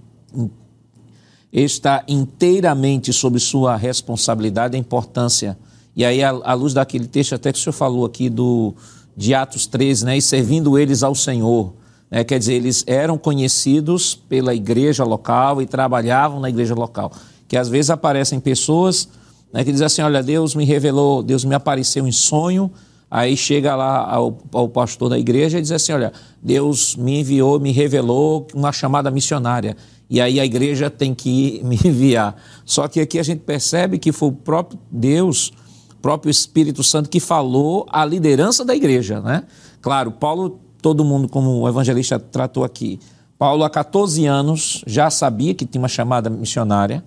está 1.51 2.03
inteiramente 2.07 3.11
sob 3.11 3.39
sua 3.39 3.75
responsabilidade 3.75 4.77
e 4.77 4.79
importância 4.79 5.57
e 5.95 6.05
aí, 6.05 6.23
à 6.23 6.53
luz 6.53 6.73
daquele 6.73 7.05
texto 7.05 7.35
até 7.35 7.51
que 7.51 7.59
o 7.59 7.61
senhor 7.61 7.73
falou 7.73 8.05
aqui 8.05 8.29
do, 8.29 8.73
de 9.15 9.33
Atos 9.33 9.67
13, 9.67 10.05
né? 10.05 10.17
E 10.17 10.21
servindo 10.21 10.77
eles 10.79 11.03
ao 11.03 11.13
Senhor. 11.13 11.73
Né? 12.09 12.23
Quer 12.23 12.39
dizer, 12.39 12.53
eles 12.53 12.83
eram 12.87 13.17
conhecidos 13.17 14.15
pela 14.15 14.55
igreja 14.55 15.03
local 15.03 15.61
e 15.61 15.65
trabalhavam 15.65 16.39
na 16.39 16.49
igreja 16.49 16.73
local. 16.73 17.11
que 17.47 17.57
às 17.57 17.67
vezes 17.67 17.89
aparecem 17.89 18.39
pessoas 18.39 19.09
né, 19.51 19.65
que 19.65 19.71
dizem 19.71 19.85
assim: 19.85 20.01
Olha, 20.01 20.23
Deus 20.23 20.55
me 20.55 20.63
revelou, 20.63 21.21
Deus 21.21 21.43
me 21.43 21.53
apareceu 21.53 22.07
em 22.07 22.11
sonho. 22.11 22.71
Aí 23.09 23.35
chega 23.35 23.75
lá 23.75 24.09
ao, 24.09 24.37
ao 24.53 24.69
pastor 24.69 25.09
da 25.09 25.19
igreja 25.19 25.59
e 25.59 25.61
diz 25.61 25.73
assim: 25.73 25.91
Olha, 25.91 26.13
Deus 26.41 26.95
me 26.95 27.19
enviou, 27.19 27.59
me 27.59 27.73
revelou 27.73 28.47
uma 28.53 28.71
chamada 28.71 29.11
missionária. 29.11 29.75
E 30.11 30.19
aí 30.19 30.41
a 30.41 30.45
igreja 30.45 30.89
tem 30.89 31.15
que 31.15 31.61
me 31.65 31.79
enviar. 31.85 32.35
Só 32.65 32.89
que 32.89 32.99
aqui 32.99 33.17
a 33.17 33.23
gente 33.23 33.39
percebe 33.39 33.97
que 33.97 34.11
foi 34.11 34.27
o 34.27 34.33
próprio 34.33 34.77
Deus, 34.91 35.53
o 35.93 36.01
próprio 36.01 36.29
Espírito 36.29 36.83
Santo 36.83 37.09
que 37.09 37.21
falou 37.21 37.85
a 37.89 38.03
liderança 38.03 38.65
da 38.65 38.75
igreja, 38.75 39.21
né? 39.21 39.43
Claro, 39.81 40.11
Paulo, 40.11 40.59
todo 40.81 41.05
mundo, 41.05 41.29
como 41.29 41.61
o 41.61 41.69
evangelista 41.69 42.19
tratou 42.19 42.65
aqui, 42.65 42.99
Paulo, 43.39 43.63
há 43.63 43.69
14 43.69 44.25
anos, 44.25 44.83
já 44.85 45.09
sabia 45.09 45.55
que 45.55 45.65
tinha 45.65 45.81
uma 45.81 45.87
chamada 45.87 46.29
missionária, 46.29 47.03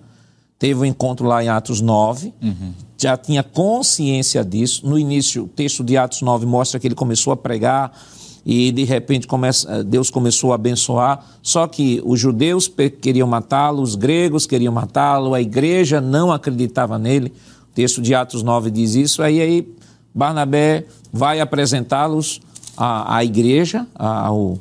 teve 0.57 0.81
um 0.81 0.85
encontro 0.85 1.25
lá 1.25 1.41
em 1.41 1.47
Atos 1.47 1.79
9, 1.79 2.33
uhum. 2.41 2.73
já 2.97 3.15
tinha 3.15 3.41
consciência 3.41 4.43
disso. 4.43 4.85
No 4.85 4.99
início, 4.99 5.43
o 5.45 5.47
texto 5.47 5.81
de 5.81 5.95
Atos 5.95 6.21
9 6.21 6.45
mostra 6.45 6.77
que 6.77 6.87
ele 6.87 6.95
começou 6.95 7.31
a 7.31 7.37
pregar 7.37 7.97
e 8.45 8.71
de 8.71 8.83
repente 8.83 9.25
começa, 9.25 9.83
Deus 9.83 10.09
começou 10.11 10.51
a 10.51 10.55
abençoar. 10.55 11.25
Só 11.41 11.67
que 11.67 12.01
os 12.05 12.19
judeus 12.19 12.71
queriam 13.01 13.27
matá-lo, 13.27 13.81
os 13.81 13.95
gregos 13.95 14.45
queriam 14.45 14.71
matá-lo, 14.71 15.33
a 15.33 15.41
igreja 15.41 15.99
não 15.99 16.31
acreditava 16.31 16.99
nele. 16.99 17.33
O 17.71 17.73
texto 17.73 18.01
de 18.01 18.13
Atos 18.13 18.43
9 18.43 18.69
diz 18.69 18.93
isso. 18.93 19.23
Aí, 19.23 19.41
aí 19.41 19.67
Barnabé 20.13 20.85
vai 21.11 21.39
apresentá-los 21.39 22.39
à, 22.77 23.17
à 23.17 23.25
igreja, 23.25 23.87
ao 23.95 24.59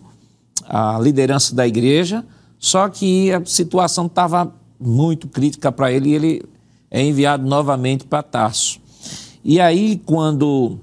a 0.66 0.98
liderança 0.98 1.54
da 1.54 1.66
igreja, 1.66 2.24
só 2.58 2.88
que 2.88 3.30
a 3.32 3.44
situação 3.44 4.06
estava 4.06 4.52
muito 4.80 5.28
crítica 5.28 5.70
para 5.70 5.92
ele 5.92 6.10
e 6.10 6.14
ele 6.14 6.42
é 6.90 7.02
enviado 7.02 7.46
novamente 7.46 8.04
para 8.04 8.22
Tarso. 8.22 8.80
E 9.44 9.60
aí, 9.60 10.00
quando 10.06 10.78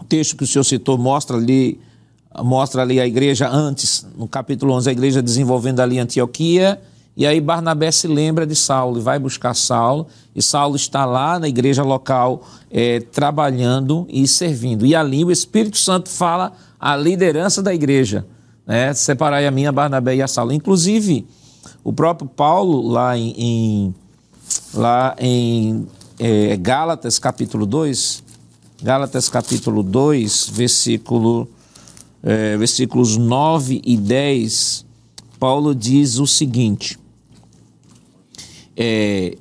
o 0.00 0.04
texto 0.04 0.36
que 0.36 0.44
o 0.44 0.46
senhor 0.46 0.64
citou 0.64 0.96
mostra 0.96 1.36
ali, 1.36 1.78
mostra 2.40 2.82
ali 2.82 3.00
a 3.00 3.06
igreja 3.06 3.48
antes, 3.48 4.06
no 4.16 4.28
capítulo 4.28 4.72
11, 4.74 4.88
a 4.88 4.92
igreja 4.92 5.22
desenvolvendo 5.22 5.80
ali 5.80 5.98
Antioquia, 5.98 6.80
e 7.16 7.26
aí 7.26 7.40
Barnabé 7.40 7.90
se 7.90 8.06
lembra 8.08 8.46
de 8.46 8.56
Saulo 8.56 8.98
e 8.98 9.02
vai 9.02 9.18
buscar 9.18 9.54
Saulo, 9.54 10.06
e 10.34 10.40
Saulo 10.40 10.76
está 10.76 11.04
lá 11.04 11.38
na 11.38 11.48
igreja 11.48 11.82
local 11.82 12.42
é, 12.70 13.00
trabalhando 13.00 14.06
e 14.08 14.26
servindo. 14.26 14.86
E 14.86 14.94
ali 14.94 15.24
o 15.24 15.30
Espírito 15.30 15.76
Santo 15.76 16.08
fala 16.08 16.52
a 16.80 16.96
liderança 16.96 17.62
da 17.62 17.74
igreja 17.74 18.24
né? 18.66 18.94
separai 18.94 19.46
a 19.46 19.50
minha, 19.50 19.72
Barnabé 19.72 20.16
e 20.16 20.22
a 20.22 20.28
Saulo. 20.28 20.52
Inclusive, 20.52 21.26
o 21.82 21.92
próprio 21.92 22.28
Paulo, 22.28 22.88
lá 22.88 23.16
em, 23.16 23.34
em 23.36 23.94
lá 24.74 25.14
em 25.18 25.86
é, 26.18 26.56
Gálatas 26.56 27.18
capítulo 27.18 27.66
2, 27.66 28.22
Gálatas 28.82 29.28
capítulo 29.28 29.82
2, 29.82 30.50
versículo, 30.50 31.48
é, 32.22 32.56
versículos 32.56 33.16
9 33.16 33.82
e 33.84 33.96
10, 33.96 34.86
Paulo 35.38 35.74
diz 35.74 36.18
o 36.18 36.26
seguinte, 36.26 36.98
é, 38.76 39.36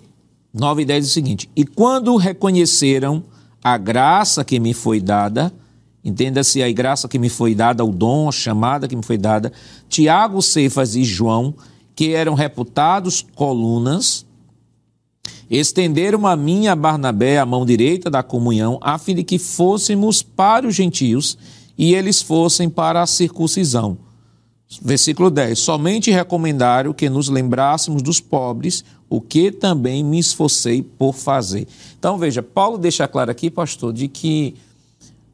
9 0.54 0.82
e 0.82 0.86
10 0.86 1.06
é 1.06 1.08
o 1.08 1.12
seguinte, 1.12 1.50
e 1.56 1.66
quando 1.66 2.16
reconheceram 2.16 3.24
a 3.64 3.78
graça 3.78 4.44
que 4.44 4.60
me 4.60 4.74
foi 4.74 5.00
dada, 5.00 5.54
Entenda-se 6.04 6.64
a 6.64 6.72
graça 6.72 7.08
que 7.08 7.20
me 7.20 7.30
foi 7.30 7.54
dada, 7.54 7.86
o 7.86 7.92
dom, 7.92 8.28
a 8.28 8.32
chamada 8.32 8.88
que 8.88 8.96
me 8.96 9.04
foi 9.04 9.18
dada. 9.18 9.52
Tiago, 9.88 10.42
Cefas 10.42 10.96
e 10.96 11.04
João, 11.04 11.54
que 11.96 12.14
eram 12.14 12.34
reputados 12.34 13.24
colunas, 13.36 14.26
estenderam 15.50 16.26
a 16.26 16.36
mim 16.36 16.68
a 16.68 16.76
Barnabé 16.76 17.38
a 17.38 17.46
mão 17.46 17.66
direita 17.66 18.10
da 18.10 18.24
comunhão, 18.24 18.80
a 18.82 18.98
fim 18.98 19.14
de 19.14 19.24
que 19.24 19.38
fôssemos 19.38 20.24
para 20.24 20.68
os 20.68 20.74
gentios 20.74 21.38
e 21.82 21.96
eles 21.96 22.22
fossem 22.22 22.70
para 22.70 23.02
a 23.02 23.08
circuncisão. 23.08 23.98
Versículo 24.84 25.32
10. 25.32 25.58
Somente 25.58 26.12
recomendaram 26.12 26.94
que 26.94 27.10
nos 27.10 27.28
lembrássemos 27.28 28.04
dos 28.04 28.20
pobres, 28.20 28.86
o 29.10 29.20
que 29.20 29.52
também 29.52 30.04
me 30.04 30.20
esforcei 30.20 30.84
por 30.84 31.14
fazer. 31.14 31.68
Então, 31.98 32.20
veja, 32.20 32.44
Paulo 32.44 32.78
deixa 32.78 33.08
claro 33.08 33.32
aqui, 33.32 33.50
pastor, 33.50 33.92
de 33.92 34.08
que 34.08 34.54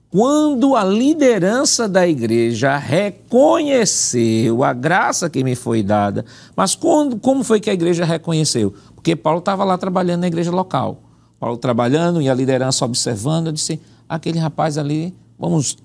quando 0.09 0.73
a 0.73 0.85
liderança 0.85 1.85
da 1.85 2.07
igreja 2.07 2.77
reconheceu 2.77 4.63
a 4.63 4.71
graça 4.71 5.29
que 5.29 5.43
me 5.43 5.53
foi 5.53 5.83
dada, 5.83 6.23
mas 6.55 6.75
quando, 6.75 7.19
como 7.19 7.43
foi 7.43 7.59
que 7.59 7.69
a 7.69 7.73
igreja 7.73 8.05
reconheceu? 8.05 8.73
Porque 8.95 9.17
Paulo 9.17 9.39
estava 9.39 9.65
lá 9.65 9.77
trabalhando 9.77 10.21
na 10.21 10.27
igreja 10.27 10.49
local. 10.49 11.03
Paulo 11.41 11.57
trabalhando 11.57 12.21
e 12.21 12.29
a 12.29 12.33
liderança 12.33 12.85
observando, 12.85 13.47
eu 13.47 13.51
disse: 13.51 13.81
aquele 14.07 14.39
rapaz 14.39 14.77
ali, 14.77 15.13
vamos 15.37 15.77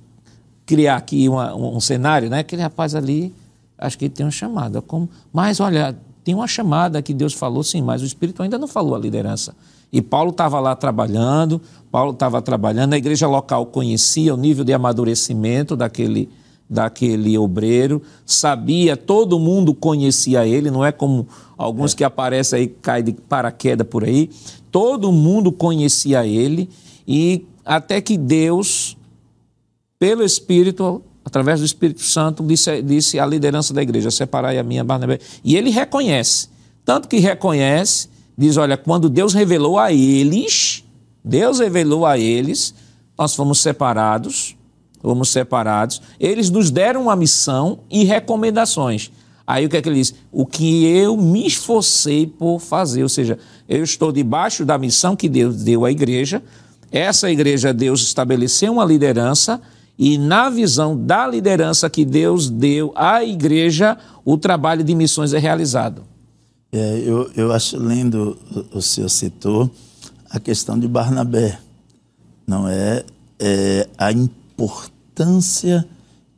criar 0.73 0.97
aqui 0.97 1.29
uma, 1.29 1.55
um, 1.55 1.77
um 1.77 1.81
cenário, 1.81 2.31
né? 2.31 2.39
Aquele 2.39 2.63
rapaz 2.63 2.95
ali, 2.95 3.31
acho 3.77 3.99
que 3.99 4.07
ele 4.07 4.15
tem 4.15 4.25
uma 4.25 4.33
chamada. 4.33 4.81
Como, 4.81 5.07
mas 5.31 5.61
olha, 5.61 5.95
tem 6.25 6.35
uma 6.35 6.49
chamada 6.49 7.03
que 7.03 7.13
Deus 7.13 7.35
falou, 7.35 7.63
sim, 7.63 7.83
mas 7.83 8.01
o 8.01 8.07
Espírito 8.07 8.43
ainda 8.43 8.57
não 8.57 8.67
falou 8.67 8.95
a 8.95 8.99
liderança. 8.99 9.55
E 9.93 10.01
Paulo 10.01 10.31
estava 10.31 10.59
lá 10.61 10.75
trabalhando, 10.75 11.61
Paulo 11.91 12.13
estava 12.13 12.41
trabalhando, 12.41 12.95
a 12.95 12.97
igreja 12.97 13.29
local 13.29 13.67
conhecia 13.67 14.33
o 14.33 14.37
nível 14.39 14.65
de 14.65 14.73
amadurecimento 14.73 15.77
daquele, 15.77 16.31
daquele 16.71 17.37
obreiro, 17.37 18.01
sabia, 18.25 18.97
todo 18.97 19.39
mundo 19.39 19.75
conhecia 19.75 20.47
ele, 20.47 20.71
não 20.71 20.83
é 20.83 20.91
como 20.91 21.29
alguns 21.59 21.93
é. 21.93 21.97
que 21.99 22.05
aparecem 22.05 22.61
aí, 22.61 22.67
caem 22.67 23.05
de 23.05 23.13
paraquedas 23.13 23.87
por 23.87 24.05
aí, 24.05 24.31
todo 24.71 25.13
mundo 25.13 25.53
conhecia 25.53 26.27
ele, 26.27 26.71
e 27.07 27.45
até 27.63 28.01
que 28.01 28.17
Deus, 28.17 28.97
pelo 30.03 30.25
Espírito, 30.25 31.01
através 31.25 31.61
do 31.61 31.65
Espírito 31.65 32.03
Santo, 32.03 32.43
disse, 32.43 32.83
disse 32.83 33.21
à 33.21 33.25
liderança 33.25 33.73
da 33.73 33.81
igreja, 33.81 34.11
separai 34.11 34.59
a 34.59 34.63
minha 34.65 34.83
Barnabé, 34.83 35.21
e 35.45 35.57
ele 35.57 35.71
reconhece, 35.71 36.49
tanto 36.85 37.07
que 37.07 37.19
reconhece 37.19 38.09
diz: 38.37 38.57
olha, 38.57 38.77
quando 38.77 39.09
Deus 39.09 39.33
revelou 39.33 39.79
a 39.79 39.93
eles, 39.93 40.83
Deus 41.25 41.61
revelou 41.61 42.05
a 42.05 42.19
eles, 42.19 42.75
nós 43.17 43.37
fomos 43.37 43.61
separados, 43.61 44.57
fomos 45.01 45.29
separados, 45.29 46.03
eles 46.19 46.51
nos 46.51 46.69
deram 46.69 47.03
uma 47.03 47.15
missão 47.15 47.79
e 47.89 48.03
recomendações. 48.03 49.13
Aí 49.47 49.67
o 49.67 49.69
que 49.69 49.77
é 49.77 49.83
que 49.83 49.89
ele 49.89 50.01
diz? 50.01 50.13
O 50.33 50.45
que 50.45 50.85
eu 50.85 51.17
me 51.17 51.47
esforcei 51.47 52.27
por 52.27 52.59
fazer, 52.59 53.05
ou 53.05 53.09
seja, 53.09 53.39
eu 53.69 53.85
estou 53.85 54.11
debaixo 54.11 54.65
da 54.65 54.77
missão 54.77 55.15
que 55.15 55.29
Deus 55.29 55.63
deu 55.63 55.85
à 55.85 55.93
igreja, 55.93 56.43
essa 56.91 57.31
igreja 57.31 57.73
Deus 57.73 58.03
estabeleceu 58.03 58.73
uma 58.73 58.85
liderança 58.85 59.63
e 60.05 60.19
na 60.19 60.51
visão 60.51 60.97
da 60.97 61.29
liderança 61.29 61.89
que 61.89 62.05
Deus 62.05 62.51
deu 62.51 62.93
à 62.97 63.23
igreja, 63.23 63.97
o 64.25 64.37
trabalho 64.37 64.83
de 64.83 64.97
missões 64.97 65.33
é 65.33 65.39
realizado. 65.39 66.03
É, 66.73 67.05
eu, 67.07 67.31
eu 67.37 67.53
acho 67.53 67.77
lindo, 67.77 68.37
o 68.73 68.83
senhor 68.83 69.09
citou, 69.09 69.71
a 70.29 70.41
questão 70.41 70.77
de 70.77 70.89
Barnabé. 70.89 71.57
Não 72.45 72.67
é, 72.67 73.05
é 73.39 73.89
a 73.97 74.11
importância 74.11 75.87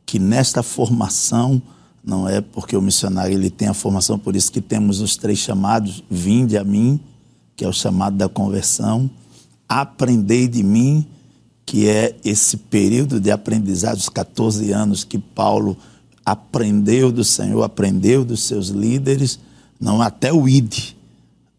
que 0.05 0.19
nesta 0.19 0.61
formação, 0.61 1.59
não 2.03 2.29
é 2.29 2.41
porque 2.41 2.77
o 2.77 2.81
missionário 2.83 3.33
ele 3.33 3.49
tem 3.49 3.67
a 3.67 3.73
formação, 3.73 4.19
por 4.19 4.35
isso 4.35 4.51
que 4.51 4.61
temos 4.61 5.01
os 5.01 5.17
três 5.17 5.39
chamados, 5.39 6.03
vinde 6.07 6.55
a 6.55 6.63
mim, 6.63 6.99
que 7.55 7.65
é 7.65 7.67
o 7.67 7.73
chamado 7.73 8.15
da 8.15 8.29
conversão, 8.29 9.09
aprendei 9.67 10.47
de 10.47 10.61
mim, 10.61 11.07
que 11.75 11.89
é 11.89 12.15
esse 12.23 12.55
período 12.55 13.19
de 13.19 13.29
aprendizado, 13.29 13.97
os 13.97 14.07
14 14.07 14.71
anos 14.71 15.03
que 15.03 15.17
Paulo 15.17 15.75
aprendeu 16.25 17.11
do 17.11 17.21
Senhor, 17.21 17.63
aprendeu 17.63 18.23
dos 18.23 18.43
seus 18.43 18.69
líderes, 18.69 19.37
não, 19.77 20.01
até 20.01 20.31
o 20.31 20.47
id. 20.47 20.95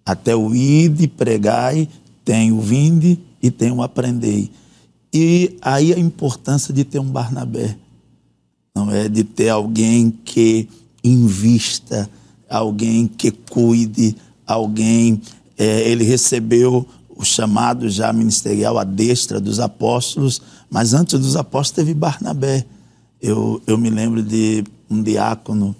Até 0.06 0.34
o 0.34 0.54
id, 0.54 1.06
pregai, 1.08 1.86
tem 2.24 2.50
o 2.50 2.62
vinde 2.62 3.18
e 3.42 3.50
tem 3.50 3.70
o 3.70 3.82
aprendei. 3.82 4.50
E 5.12 5.58
aí 5.60 5.92
a 5.92 5.98
importância 5.98 6.72
de 6.72 6.82
ter 6.82 6.98
um 6.98 7.10
Barnabé. 7.10 7.76
Não 8.74 8.90
é 8.90 9.10
de 9.10 9.22
ter 9.22 9.50
alguém 9.50 10.10
que 10.10 10.66
invista, 11.04 12.08
alguém 12.48 13.06
que 13.06 13.30
cuide, 13.30 14.16
alguém. 14.46 15.20
É, 15.58 15.86
ele 15.90 16.04
recebeu 16.04 16.88
o 17.16 17.24
chamado 17.24 17.88
já 17.88 18.12
ministerial 18.12 18.78
à 18.78 18.84
destra 18.84 19.40
dos 19.40 19.58
apóstolos, 19.58 20.40
mas 20.70 20.92
antes 20.92 21.18
dos 21.18 21.36
apóstolos 21.36 21.70
teve 21.70 21.94
Barnabé. 21.94 22.64
Eu, 23.20 23.60
eu 23.66 23.78
me 23.78 23.88
lembro 23.88 24.22
de 24.22 24.62
um 24.90 25.02
diácono 25.02 25.74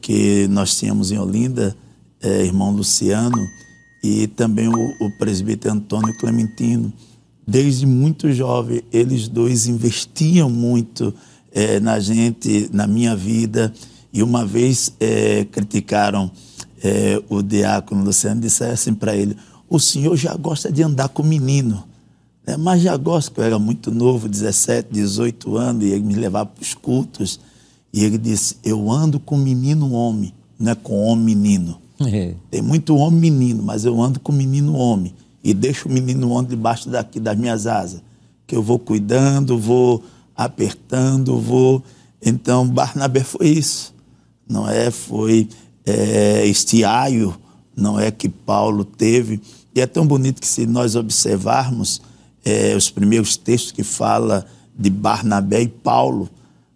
que 0.00 0.48
nós 0.48 0.76
tínhamos 0.76 1.12
em 1.12 1.18
Olinda, 1.18 1.76
é, 2.22 2.44
irmão 2.44 2.70
Luciano, 2.70 3.38
e 4.02 4.26
também 4.28 4.68
o, 4.68 4.72
o 4.74 5.10
presbítero 5.18 5.74
Antônio 5.74 6.16
Clementino. 6.18 6.92
Desde 7.46 7.86
muito 7.86 8.32
jovem, 8.32 8.82
eles 8.92 9.28
dois 9.28 9.66
investiam 9.66 10.48
muito 10.48 11.14
é, 11.52 11.80
na 11.80 11.98
gente, 12.00 12.68
na 12.72 12.86
minha 12.86 13.14
vida, 13.14 13.72
e 14.12 14.22
uma 14.22 14.46
vez 14.46 14.92
é, 14.98 15.44
criticaram 15.44 16.30
é, 16.82 17.20
o 17.28 17.42
diácono 17.42 18.04
Luciano 18.04 18.40
dissesse 18.40 18.72
assim 18.72 18.94
para 18.94 19.16
ele: 19.16 19.36
O 19.68 19.78
senhor 19.78 20.16
já 20.16 20.34
gosta 20.36 20.72
de 20.72 20.82
andar 20.82 21.08
com 21.08 21.22
menino, 21.22 21.84
né? 22.46 22.56
mas 22.56 22.82
já 22.82 22.96
gosta, 22.96 23.30
que 23.30 23.40
eu 23.40 23.44
era 23.44 23.58
muito 23.58 23.90
novo, 23.90 24.28
17, 24.28 24.88
18 24.90 25.56
anos, 25.56 25.84
e 25.84 25.88
ele 25.88 26.04
me 26.04 26.14
levava 26.14 26.46
para 26.46 26.62
os 26.62 26.74
cultos. 26.74 27.38
E 27.92 28.04
ele 28.04 28.18
disse: 28.18 28.56
Eu 28.64 28.90
ando 28.90 29.20
com 29.20 29.36
menino 29.36 29.92
homem, 29.92 30.32
não 30.58 30.72
é 30.72 30.74
com 30.74 31.02
homem 31.04 31.36
menino. 31.36 31.78
É. 32.00 32.34
Tem 32.50 32.62
muito 32.62 32.96
homem 32.96 33.18
menino, 33.18 33.62
mas 33.62 33.84
eu 33.84 34.00
ando 34.00 34.20
com 34.20 34.32
menino 34.32 34.74
homem. 34.74 35.12
E 35.42 35.52
deixo 35.52 35.88
o 35.88 35.92
menino 35.92 36.30
homem 36.30 36.48
debaixo 36.48 36.88
daqui 36.88 37.18
das 37.18 37.36
minhas 37.36 37.66
asas. 37.66 38.02
Que 38.46 38.56
eu 38.56 38.62
vou 38.62 38.78
cuidando, 38.78 39.58
vou 39.58 40.02
apertando, 40.36 41.38
vou. 41.38 41.82
Então, 42.22 42.66
Barnabé 42.66 43.22
foi 43.24 43.48
isso. 43.48 43.94
Não 44.48 44.68
é? 44.68 44.90
Foi 44.90 45.48
é, 45.84 46.46
estiaio, 46.46 47.34
não 47.76 47.98
é 47.98 48.10
que 48.10 48.28
Paulo 48.28 48.84
teve. 48.84 49.40
E 49.74 49.80
é 49.80 49.86
tão 49.86 50.06
bonito 50.06 50.40
que 50.40 50.46
se 50.46 50.66
nós 50.66 50.96
observarmos 50.96 52.00
é, 52.44 52.74
os 52.74 52.90
primeiros 52.90 53.36
textos 53.36 53.72
que 53.72 53.82
fala 53.82 54.46
de 54.76 54.90
Barnabé 54.90 55.62
e 55.62 55.68
Paulo, 55.68 56.28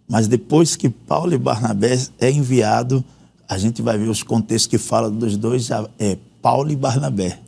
mas 0.08 0.28
depois 0.28 0.76
que 0.76 0.88
Paulo 0.88 1.32
e 1.32 1.38
Barnabé 1.38 1.98
é 2.18 2.30
enviado, 2.30 3.04
a 3.48 3.56
gente 3.56 3.80
vai 3.80 3.96
ver 3.96 4.08
os 4.08 4.22
contextos 4.22 4.66
que 4.66 4.78
fala 4.78 5.10
dos 5.10 5.36
dois, 5.36 5.68
é 5.98 6.18
Paulo 6.40 6.70
e 6.70 6.76
Barnabé. 6.76 7.38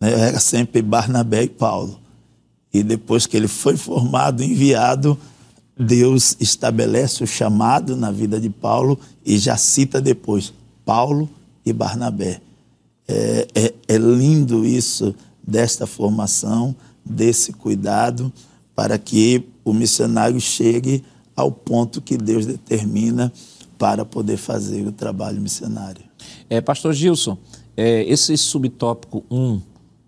Né? 0.00 0.28
Era 0.28 0.40
sempre 0.40 0.82
Barnabé 0.82 1.44
e 1.44 1.48
Paulo. 1.48 2.00
E 2.72 2.82
depois 2.82 3.26
que 3.26 3.36
ele 3.36 3.48
foi 3.48 3.76
formado, 3.76 4.42
enviado, 4.42 5.18
Deus 5.78 6.36
estabelece 6.40 7.22
o 7.22 7.26
chamado 7.26 7.96
na 7.96 8.10
vida 8.10 8.40
de 8.40 8.50
Paulo 8.50 8.98
e 9.24 9.38
já 9.38 9.56
cita 9.56 10.00
depois 10.00 10.52
Paulo 10.84 11.28
e 11.64 11.72
Barnabé. 11.72 12.40
É, 13.08 13.48
é, 13.54 13.74
é 13.88 13.96
lindo 13.96 14.66
isso, 14.66 15.14
desta 15.42 15.86
formação, 15.86 16.76
desse 17.02 17.52
cuidado, 17.54 18.30
para 18.74 18.98
que 18.98 19.48
o 19.64 19.72
missionário 19.72 20.40
chegue 20.40 21.02
ao 21.34 21.50
ponto 21.50 22.02
que 22.02 22.18
Deus 22.18 22.44
determina 22.44 23.32
para 23.78 24.04
poder 24.04 24.36
fazer 24.36 24.86
o 24.86 24.92
trabalho 24.92 25.40
missionário. 25.40 26.02
É, 26.50 26.60
Pastor 26.60 26.92
Gilson, 26.92 27.38
é, 27.76 28.02
esse 28.04 28.36
subtópico 28.36 29.24
1 29.30 29.60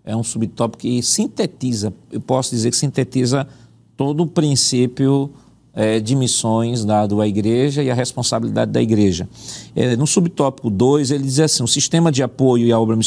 é 0.03 0.15
um 0.15 0.23
subtópico 0.23 0.81
que 0.81 1.01
sintetiza, 1.01 1.93
eu 2.11 2.19
posso 2.19 2.51
dizer 2.51 2.69
que 2.69 2.77
sintetiza 2.77 3.47
todo 3.95 4.23
o 4.23 4.27
princípio 4.27 5.31
é, 5.73 5.99
de 5.99 6.15
missões 6.15 6.83
dado 6.83 7.21
à 7.21 7.27
igreja 7.27 7.81
e 7.81 7.89
a 7.89 7.93
responsabilidade 7.93 8.71
da 8.71 8.81
igreja. 8.81 9.27
É, 9.75 9.95
no 9.95 10.05
subtópico 10.05 10.69
2, 10.69 11.11
ele 11.11 11.23
diz 11.23 11.39
assim: 11.39 11.63
o 11.63 11.67
sistema 11.67 12.11
de 12.11 12.21
apoio 12.21 12.65
e 12.65 12.71
a, 12.71 12.79
obra, 12.79 12.97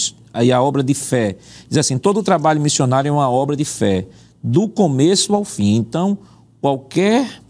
e 0.43 0.53
a 0.53 0.63
obra 0.63 0.83
de 0.83 0.95
fé. 0.95 1.37
Diz 1.69 1.79
assim: 1.79 1.99
todo 1.99 2.23
trabalho 2.23 2.61
missionário 2.61 3.09
é 3.09 3.13
uma 3.13 3.31
obra 3.31 3.57
de 3.57 3.65
fé, 3.65 4.07
do 4.43 4.69
começo 4.69 5.35
ao 5.35 5.45
fim. 5.45 5.77
Então, 5.77 6.19
qualquer 6.61 7.44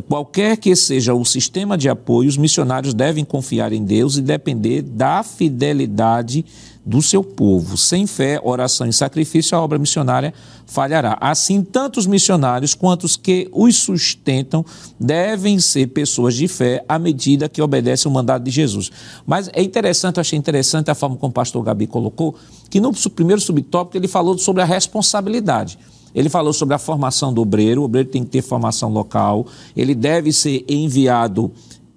qualquer 0.00 0.56
que 0.56 0.74
seja 0.74 1.12
o 1.12 1.24
sistema 1.24 1.76
de 1.76 1.88
apoio, 1.88 2.28
os 2.28 2.38
missionários 2.38 2.94
devem 2.94 3.24
confiar 3.24 3.72
em 3.72 3.84
Deus 3.84 4.16
e 4.16 4.22
depender 4.22 4.80
da 4.80 5.22
fidelidade 5.22 6.44
do 6.84 7.00
seu 7.00 7.22
povo. 7.22 7.76
Sem 7.76 8.06
fé, 8.06 8.40
oração 8.42 8.86
e 8.86 8.92
sacrifício, 8.92 9.56
a 9.56 9.60
obra 9.60 9.78
missionária 9.78 10.32
falhará. 10.66 11.16
Assim, 11.20 11.62
tanto 11.62 11.98
os 11.98 12.06
missionários 12.06 12.74
quanto 12.74 13.04
os 13.04 13.16
que 13.16 13.48
os 13.52 13.76
sustentam 13.76 14.64
devem 14.98 15.60
ser 15.60 15.88
pessoas 15.88 16.34
de 16.34 16.48
fé 16.48 16.84
à 16.88 16.98
medida 16.98 17.48
que 17.48 17.62
obedecem 17.62 18.10
o 18.10 18.14
mandado 18.14 18.44
de 18.44 18.50
Jesus. 18.50 18.90
Mas 19.26 19.48
é 19.52 19.62
interessante, 19.62 20.16
eu 20.16 20.22
achei 20.22 20.38
interessante 20.38 20.90
a 20.90 20.94
forma 20.94 21.16
como 21.16 21.30
o 21.30 21.34
pastor 21.34 21.62
Gabi 21.62 21.86
colocou, 21.86 22.34
que 22.68 22.80
no 22.80 22.92
primeiro 23.10 23.40
subtópico 23.40 23.96
ele 23.96 24.08
falou 24.08 24.36
sobre 24.38 24.62
a 24.62 24.66
responsabilidade. 24.66 25.78
Ele 26.14 26.28
falou 26.28 26.52
sobre 26.52 26.74
a 26.74 26.78
formação 26.78 27.32
do 27.32 27.40
obreiro, 27.40 27.82
o 27.82 27.84
obreiro 27.84 28.08
tem 28.08 28.22
que 28.22 28.30
ter 28.30 28.42
formação 28.42 28.90
local, 28.90 29.46
ele 29.76 29.94
deve 29.94 30.32
ser 30.32 30.64
enviado 30.68 31.50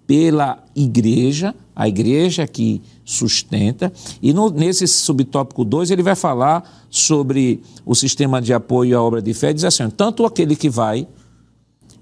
pela 0.08 0.64
igreja, 0.76 1.54
a 1.76 1.88
igreja 1.88 2.48
que 2.48 2.82
sustenta. 3.04 3.92
E 4.22 4.34
no, 4.34 4.50
nesse 4.50 4.88
subtópico 4.88 5.66
2 5.66 5.92
ele 5.92 6.04
vai 6.04 6.16
falar 6.16 6.86
sobre 6.90 7.62
o 7.86 7.96
sistema 7.96 8.42
de 8.42 8.54
apoio 8.54 8.98
à 8.98 9.02
obra 9.02 9.22
de 9.22 9.34
fé, 9.34 9.52
diz 9.52 9.64
assim: 9.64 9.90
tanto 9.90 10.26
aquele 10.26 10.56
que 10.56 10.70
vai, 10.70 11.08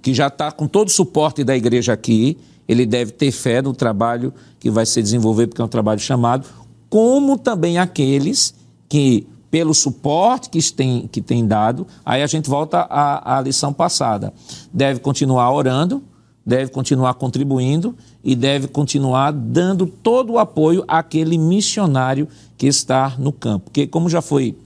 que 0.02 0.14
já 0.14 0.28
está 0.28 0.52
com 0.52 0.68
todo 0.68 0.90
o 0.90 0.92
suporte 0.92 1.44
da 1.44 1.56
igreja 1.56 1.94
aqui, 1.94 2.38
ele 2.68 2.86
deve 2.86 3.12
ter 3.12 3.32
fé 3.32 3.62
no 3.62 3.74
trabalho 3.74 4.34
que 4.60 4.70
vai 4.70 4.86
ser 4.86 5.02
desenvolvido, 5.02 5.50
porque 5.50 5.62
é 5.62 5.66
um 5.66 5.70
trabalho 5.70 6.00
chamado, 6.00 6.48
como 6.90 7.38
também 7.38 7.78
aqueles 7.78 8.54
que 8.88 9.26
pelo 9.54 9.72
suporte 9.72 10.50
que 10.50 10.60
tem, 10.74 11.08
que 11.08 11.22
tem 11.22 11.46
dado, 11.46 11.86
aí 12.04 12.24
a 12.24 12.26
gente 12.26 12.50
volta 12.50 12.80
à, 12.90 13.38
à 13.38 13.40
lição 13.40 13.72
passada. 13.72 14.34
Deve 14.74 15.00
continuar 15.00 15.54
orando, 15.54 16.02
deve 16.44 16.72
continuar 16.72 17.14
contribuindo 17.14 17.96
e 18.24 18.36
deve 18.36 18.68
continuar 18.68 19.32
dando 19.32 19.86
todo 19.86 20.34
o 20.34 20.40
apoio 20.40 20.84
àquele 20.88 21.38
missionário 21.38 22.28
que 22.58 22.66
está 22.66 23.14
no 23.20 23.32
campo. 23.32 23.66
Porque, 23.66 23.86
como 23.86 24.10
já 24.10 24.24
foi 24.24 24.58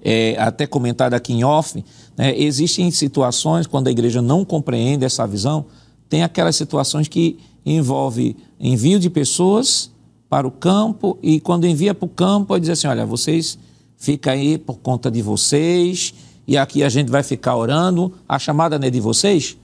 é, 0.00 0.36
até 0.38 0.64
comentado 0.64 1.14
aqui 1.14 1.32
em 1.32 1.42
off, 1.42 1.84
né, 2.16 2.38
existem 2.38 2.92
situações 2.92 3.66
quando 3.66 3.88
a 3.88 3.90
igreja 3.90 4.22
não 4.22 4.44
compreende 4.44 5.04
essa 5.04 5.26
visão, 5.26 5.64
tem 6.08 6.22
aquelas 6.22 6.54
situações 6.54 7.08
que 7.08 7.40
envolve 7.66 8.36
envio 8.60 9.00
de 9.00 9.10
pessoas 9.10 9.90
para 10.30 10.46
o 10.46 10.52
campo 10.52 11.18
e 11.20 11.40
quando 11.40 11.66
envia 11.66 11.92
para 11.92 12.06
o 12.06 12.08
campo, 12.08 12.56
diz 12.60 12.70
assim, 12.70 12.86
olha, 12.86 13.04
vocês 13.04 13.58
fica 13.98 14.30
aí 14.30 14.56
por 14.56 14.78
conta 14.78 15.10
de 15.10 15.20
vocês, 15.20 16.14
e 16.46 16.56
aqui 16.56 16.82
a 16.82 16.88
gente 16.88 17.10
vai 17.10 17.22
ficar 17.22 17.56
orando, 17.56 18.14
a 18.26 18.38
chamada 18.38 18.78
não 18.78 18.86
é 18.86 18.90
de 18.90 19.00
vocês? 19.00 19.58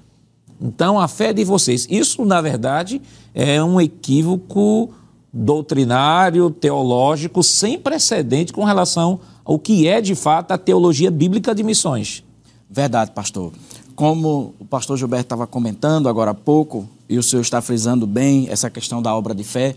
Então, 0.61 1.01
a 1.01 1.09
fé 1.09 1.28
é 1.28 1.32
de 1.32 1.45
vocês. 1.45 1.87
Isso, 1.89 2.24
na 2.24 2.41
verdade, 2.41 3.01
é 3.35 3.62
um 3.62 3.80
equívoco 3.80 4.91
doutrinário, 5.32 6.51
teológico, 6.51 7.43
sem 7.43 7.78
precedente 7.78 8.53
com 8.53 8.64
relação 8.64 9.18
ao 9.45 9.59
que 9.59 9.89
é, 9.89 10.01
de 10.01 10.14
fato, 10.14 10.53
a 10.53 10.59
teologia 10.59 11.11
bíblica 11.11 11.55
de 11.55 11.62
missões. 11.62 12.22
Verdade, 12.70 13.12
pastor. 13.12 13.53
Como 13.97 14.55
o 14.59 14.64
pastor 14.64 14.97
Gilberto 14.97 15.26
estava 15.26 15.47
comentando 15.47 16.09
agora 16.09 16.32
há 16.32 16.35
pouco, 16.35 16.89
e 17.09 17.18
o 17.18 17.22
senhor 17.22 17.43
está 17.43 17.61
frisando 17.61 18.07
bem 18.07 18.49
essa 18.49 18.70
questão 18.70 19.03
da 19.03 19.14
obra 19.14 19.35
de 19.35 19.45
fé, 19.45 19.76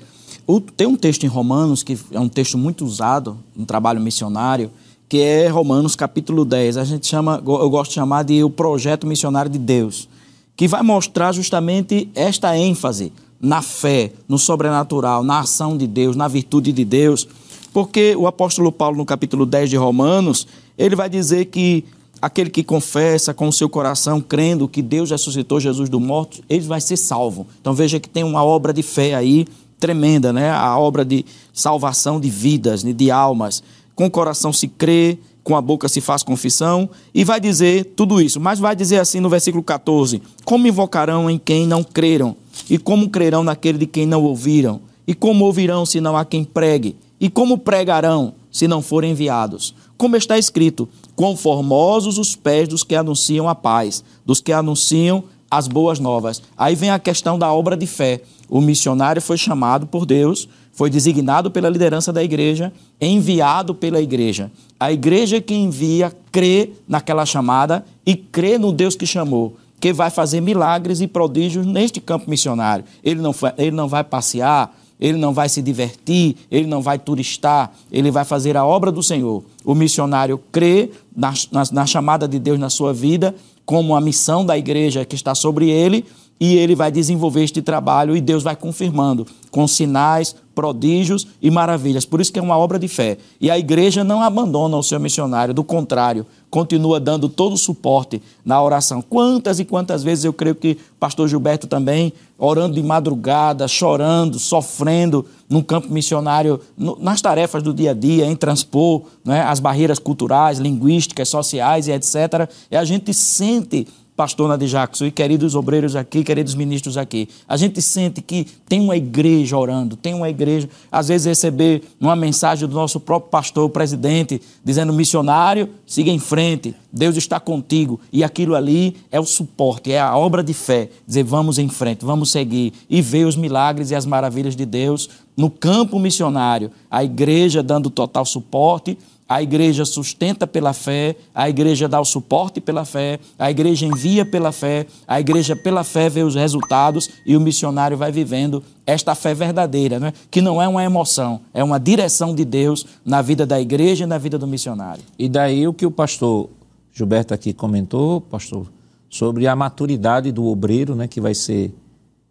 tem 0.76 0.88
um 0.88 0.96
texto 0.96 1.24
em 1.26 1.28
Romanos, 1.28 1.84
que 1.84 1.98
é 2.12 2.20
um 2.20 2.30
texto 2.30 2.58
muito 2.58 2.86
usado 2.86 3.38
no 3.56 3.66
trabalho 3.66 4.00
missionário, 4.00 4.72
que 5.10 5.20
é 5.20 5.48
Romanos 5.48 5.96
capítulo 5.96 6.46
10. 6.46 6.78
A 6.78 6.86
gente 6.86 7.06
chama, 7.06 7.42
eu 7.46 7.70
gosto 7.70 7.90
de 7.90 7.96
chamar 7.96 8.24
de 8.24 8.44
o 8.44 8.50
projeto 8.50 9.06
missionário 9.06 9.52
de 9.52 9.60
Deus, 9.60 10.08
que 10.56 10.68
vai 10.68 10.82
mostrar 10.82 11.34
justamente 11.34 12.10
esta 12.16 12.58
ênfase 12.58 13.12
na 13.40 13.62
fé, 13.62 14.12
no 14.28 14.38
sobrenatural, 14.38 15.24
na 15.24 15.40
ação 15.40 15.78
de 15.78 15.86
Deus, 15.86 16.16
na 16.16 16.28
virtude 16.28 16.72
de 16.72 16.86
Deus. 16.86 17.28
Porque 17.74 18.16
o 18.16 18.26
apóstolo 18.26 18.72
Paulo, 18.72 18.98
no 18.98 19.06
capítulo 19.06 19.46
10 19.46 19.70
de 19.70 19.76
Romanos, 19.76 20.48
ele 20.78 20.96
vai 20.96 21.10
dizer 21.10 21.46
que 21.46 21.86
aquele 22.22 22.50
que 22.50 22.64
confessa 22.64 23.34
com 23.34 23.48
o 23.48 23.54
seu 23.54 23.70
coração, 23.70 24.20
crendo 24.20 24.68
que 24.68 24.82
Deus 24.82 25.12
ressuscitou 25.12 25.60
Jesus 25.60 25.90
do 25.90 26.00
morto, 26.00 26.42
ele 26.50 26.66
vai 26.66 26.82
ser 26.82 26.98
salvo. 26.98 27.46
Então 27.62 27.74
veja 27.74 28.00
que 28.00 28.10
tem 28.10 28.24
uma 28.24 28.44
obra 28.44 28.74
de 28.74 28.82
fé 28.82 29.14
aí 29.14 29.46
tremenda, 29.80 30.34
né? 30.34 30.50
A 30.52 30.78
obra 30.78 31.06
de 31.06 31.26
salvação 31.54 32.20
de 32.20 32.30
vidas, 32.30 32.84
né? 32.84 32.94
de 32.94 33.12
almas. 33.12 33.64
Com 33.96 34.06
o 34.06 34.12
coração 34.12 34.54
se 34.54 34.68
crê, 34.68 35.18
com 35.44 35.56
a 35.56 35.62
boca 35.62 35.88
se 35.88 36.02
faz 36.02 36.24
confissão, 36.24 36.90
e 37.14 37.24
vai 37.24 37.40
dizer 37.40 37.94
tudo 37.96 38.22
isso. 38.22 38.40
Mas 38.40 38.60
vai 38.60 38.76
dizer 38.76 39.00
assim 39.00 39.20
no 39.20 39.30
versículo 39.30 39.64
14: 39.64 40.22
Como 40.44 40.68
invocarão 40.68 41.30
em 41.30 41.40
quem 41.40 41.66
não 41.66 41.84
creram? 41.84 42.36
E 42.70 42.78
como 42.78 43.10
crerão 43.10 43.44
naquele 43.44 43.78
de 43.78 43.88
quem 43.88 44.06
não 44.06 44.24
ouviram? 44.24 44.82
E 45.08 45.14
como 45.14 45.46
ouvirão 45.46 45.86
se 45.86 46.02
não 46.02 46.18
há 46.18 46.26
quem 46.26 46.44
pregue? 46.44 46.98
E 47.20 47.30
como 47.30 47.58
pregarão 47.58 48.34
se 48.52 48.68
não 48.68 48.82
forem 48.82 49.12
enviados? 49.12 49.74
Como 49.98 50.18
está 50.18 50.38
escrito: 50.38 50.90
Quão 51.16 51.36
formosos 51.38 52.18
os 52.18 52.36
pés 52.36 52.68
dos 52.68 52.84
que 52.84 52.94
anunciam 52.96 53.48
a 53.48 53.56
paz, 53.56 54.04
dos 54.26 54.42
que 54.42 54.52
anunciam 54.52 55.24
as 55.50 55.68
boas 55.68 56.00
novas. 56.00 56.42
Aí 56.58 56.76
vem 56.76 56.90
a 56.90 57.00
questão 57.00 57.38
da 57.38 57.52
obra 57.52 57.76
de 57.76 57.88
fé. 57.88 58.22
O 58.50 58.62
missionário 58.62 59.22
foi 59.22 59.38
chamado 59.38 59.88
por 59.88 60.06
Deus, 60.06 60.48
foi 60.72 60.90
designado 60.90 61.50
pela 61.50 61.70
liderança 61.70 62.14
da 62.14 62.24
igreja, 62.24 62.72
enviado 63.02 63.74
pela 63.74 64.02
igreja. 64.02 64.52
A 64.80 64.92
igreja 64.92 65.42
que 65.42 65.56
envia 65.56 66.14
crê 66.32 66.72
naquela 66.88 67.26
chamada 67.26 67.84
e 68.06 68.16
crê 68.16 68.58
no 68.58 68.72
Deus 68.72 68.96
que 68.96 69.06
chamou, 69.06 69.56
que 69.80 69.92
vai 69.92 70.10
fazer 70.10 70.40
milagres 70.40 71.02
e 71.02 71.08
prodígios 71.08 71.66
neste 71.66 72.00
campo 72.00 72.30
missionário. 72.30 72.86
Ele 73.04 73.22
não, 73.22 73.34
ele 73.58 73.72
não 73.72 73.88
vai 73.88 74.04
passear, 74.04 74.72
ele 75.00 75.18
não 75.18 75.34
vai 75.34 75.48
se 75.50 75.62
divertir, 75.62 76.36
ele 76.50 76.68
não 76.68 76.82
vai 76.82 76.98
turistar, 76.98 77.72
ele 77.92 78.10
vai 78.12 78.26
fazer 78.26 78.58
a 78.58 78.66
obra 78.66 78.92
do 78.92 79.04
Senhor. 79.04 79.44
O 79.64 79.76
missionário 79.76 80.40
crê 80.52 80.92
na, 81.16 81.34
na, 81.52 81.64
na 81.72 81.86
chamada 81.86 82.28
de 82.28 82.40
Deus 82.40 82.60
na 82.60 82.70
sua 82.70 82.94
vida, 82.94 83.36
como 83.68 83.98
a 83.98 84.02
missão 84.02 84.46
da 84.46 84.58
igreja 84.58 85.04
que 85.04 85.14
está 85.14 85.36
sobre 85.36 85.70
ele, 85.70 86.06
e 86.40 86.56
ele 86.56 86.76
vai 86.76 86.92
desenvolver 86.92 87.44
este 87.44 87.62
trabalho 87.62 88.16
e 88.16 88.22
Deus 88.22 88.44
vai 88.44 88.56
confirmando 88.56 89.26
com 89.50 89.68
sinais, 89.68 90.36
prodígios 90.54 91.28
e 91.42 91.50
maravilhas. 91.52 92.06
Por 92.06 92.20
isso 92.20 92.34
que 92.34 92.40
é 92.40 92.42
uma 92.42 92.58
obra 92.58 92.80
de 92.80 92.88
fé. 92.88 93.18
E 93.40 93.50
a 93.50 93.58
igreja 93.58 94.04
não 94.04 94.22
abandona 94.22 94.76
o 94.76 94.84
seu 94.84 95.00
missionário, 95.00 95.54
do 95.54 95.64
contrário, 95.64 96.26
continua 96.50 97.00
dando 97.00 97.30
todo 97.30 97.54
o 97.54 97.58
suporte 97.58 98.22
na 98.44 98.62
oração. 98.62 99.02
Quantas 99.02 99.60
e 99.60 99.66
quantas 99.66 100.04
vezes 100.04 100.26
eu 100.26 100.34
creio 100.34 100.56
que 100.56 100.78
pastor 101.00 101.28
Gilberto 101.28 101.68
também, 101.68 102.12
orando 102.38 102.76
de 102.76 102.84
madrugada, 102.84 103.68
chorando, 103.68 104.40
sofrendo 104.40 105.26
no 105.48 105.64
campo 105.64 105.92
missionário, 105.92 106.60
no, 106.76 106.98
nas 107.00 107.22
tarefas 107.22 107.62
do 107.62 107.74
dia 107.74 107.92
a 107.92 107.94
dia, 107.94 108.26
em 108.26 108.36
transpor 108.36 109.04
né, 109.24 109.42
as 109.42 109.60
barreiras 109.60 110.00
culturais, 110.00 110.58
linguísticas, 110.60 111.30
sociais 111.30 111.88
e 111.88 111.92
etc. 111.92 112.50
E 112.72 112.76
a 112.76 112.84
gente 112.84 113.14
sente 113.14 113.88
pastor 114.18 114.50
Nadir 114.50 114.68
Jackson 114.68 115.06
e 115.06 115.12
queridos 115.12 115.54
obreiros 115.54 115.96
aqui, 115.96 116.24
queridos 116.24 116.56
ministros 116.56 116.98
aqui, 116.98 117.30
a 117.48 117.56
gente 117.56 117.80
sente 117.84 118.20
que 118.20 118.48
tem 118.68 118.82
uma 118.82 118.98
igreja 118.98 119.56
orando, 119.56 119.96
tem 119.96 120.16
uma 120.16 120.28
igreja, 120.28 120.68
às 120.92 121.08
vezes 121.08 121.28
receber 121.28 121.84
uma 122.02 122.16
mensagem 122.16 122.68
do 122.68 122.74
nosso 122.74 123.00
próprio 123.00 123.30
pastor, 123.30 123.70
presidente, 123.70 124.42
dizendo, 124.66 124.92
missionário, 124.92 125.70
siga 125.86 126.10
em 126.10 126.18
frente, 126.18 126.74
Deus 126.92 127.16
está 127.16 127.40
contigo. 127.40 128.00
E 128.12 128.24
aquilo 128.24 128.56
ali 128.56 128.98
é 129.12 129.20
o 129.20 129.26
suporte, 129.26 129.92
é 129.92 130.00
a 130.00 130.18
obra 130.18 130.44
de 130.44 130.54
fé, 130.54 130.90
dizer, 131.06 131.24
vamos 131.24 131.60
em 131.60 131.70
frente, 131.70 132.04
vamos 132.04 132.32
seguir 132.32 132.74
e 132.90 133.04
ver 133.04 133.26
os 133.26 133.36
milagres 133.36 133.92
e 133.92 133.96
as 133.96 134.08
maravilhas 134.08 134.56
de 134.56 134.66
Deus 134.66 135.10
no 135.38 135.52
campo 135.52 136.00
missionário, 136.00 136.72
a 136.90 137.04
igreja 137.04 137.62
dando 137.62 137.92
total 137.92 138.26
suporte, 138.26 138.98
a 139.28 139.42
igreja 139.42 139.84
sustenta 139.84 140.48
pela 140.48 140.74
fé, 140.74 141.16
a 141.36 141.50
igreja 141.50 141.88
dá 141.88 142.00
o 142.00 142.06
suporte 142.06 142.62
pela 142.62 142.86
fé, 142.86 143.20
a 143.38 143.52
igreja 143.52 143.86
envia 143.86 144.26
pela 144.26 144.52
fé, 144.52 144.88
a 145.08 145.20
igreja 145.20 145.56
pela 145.56 145.84
fé 145.84 146.10
vê 146.10 146.24
os 146.24 146.36
resultados 146.36 147.10
e 147.26 147.36
o 147.36 147.42
missionário 147.42 147.98
vai 147.98 148.12
vivendo 148.12 148.64
esta 148.86 149.14
fé 149.16 149.34
verdadeira, 149.34 150.00
né? 150.00 150.14
que 150.32 150.42
não 150.42 150.62
é 150.62 150.68
uma 150.68 150.84
emoção, 150.84 151.42
é 151.54 151.62
uma 151.64 151.78
direção 151.80 152.34
de 152.34 152.46
Deus 152.46 152.86
na 153.04 153.22
vida 153.22 153.46
da 153.46 153.60
igreja 153.60 154.06
e 154.06 154.08
na 154.08 154.18
vida 154.18 154.38
do 154.38 154.48
missionário. 154.48 155.04
E 155.20 155.28
daí 155.28 155.68
o 155.68 155.74
que 155.74 155.86
o 155.86 155.92
pastor 155.92 156.50
Gilberto 156.94 157.34
aqui 157.34 157.54
comentou, 157.54 158.22
pastor, 158.22 158.72
sobre 159.10 159.46
a 159.46 159.56
maturidade 159.56 160.32
do 160.32 160.46
obreiro 160.46 160.96
né, 160.96 161.08
que, 161.08 161.20
vai 161.20 161.36
ser, 161.36 161.74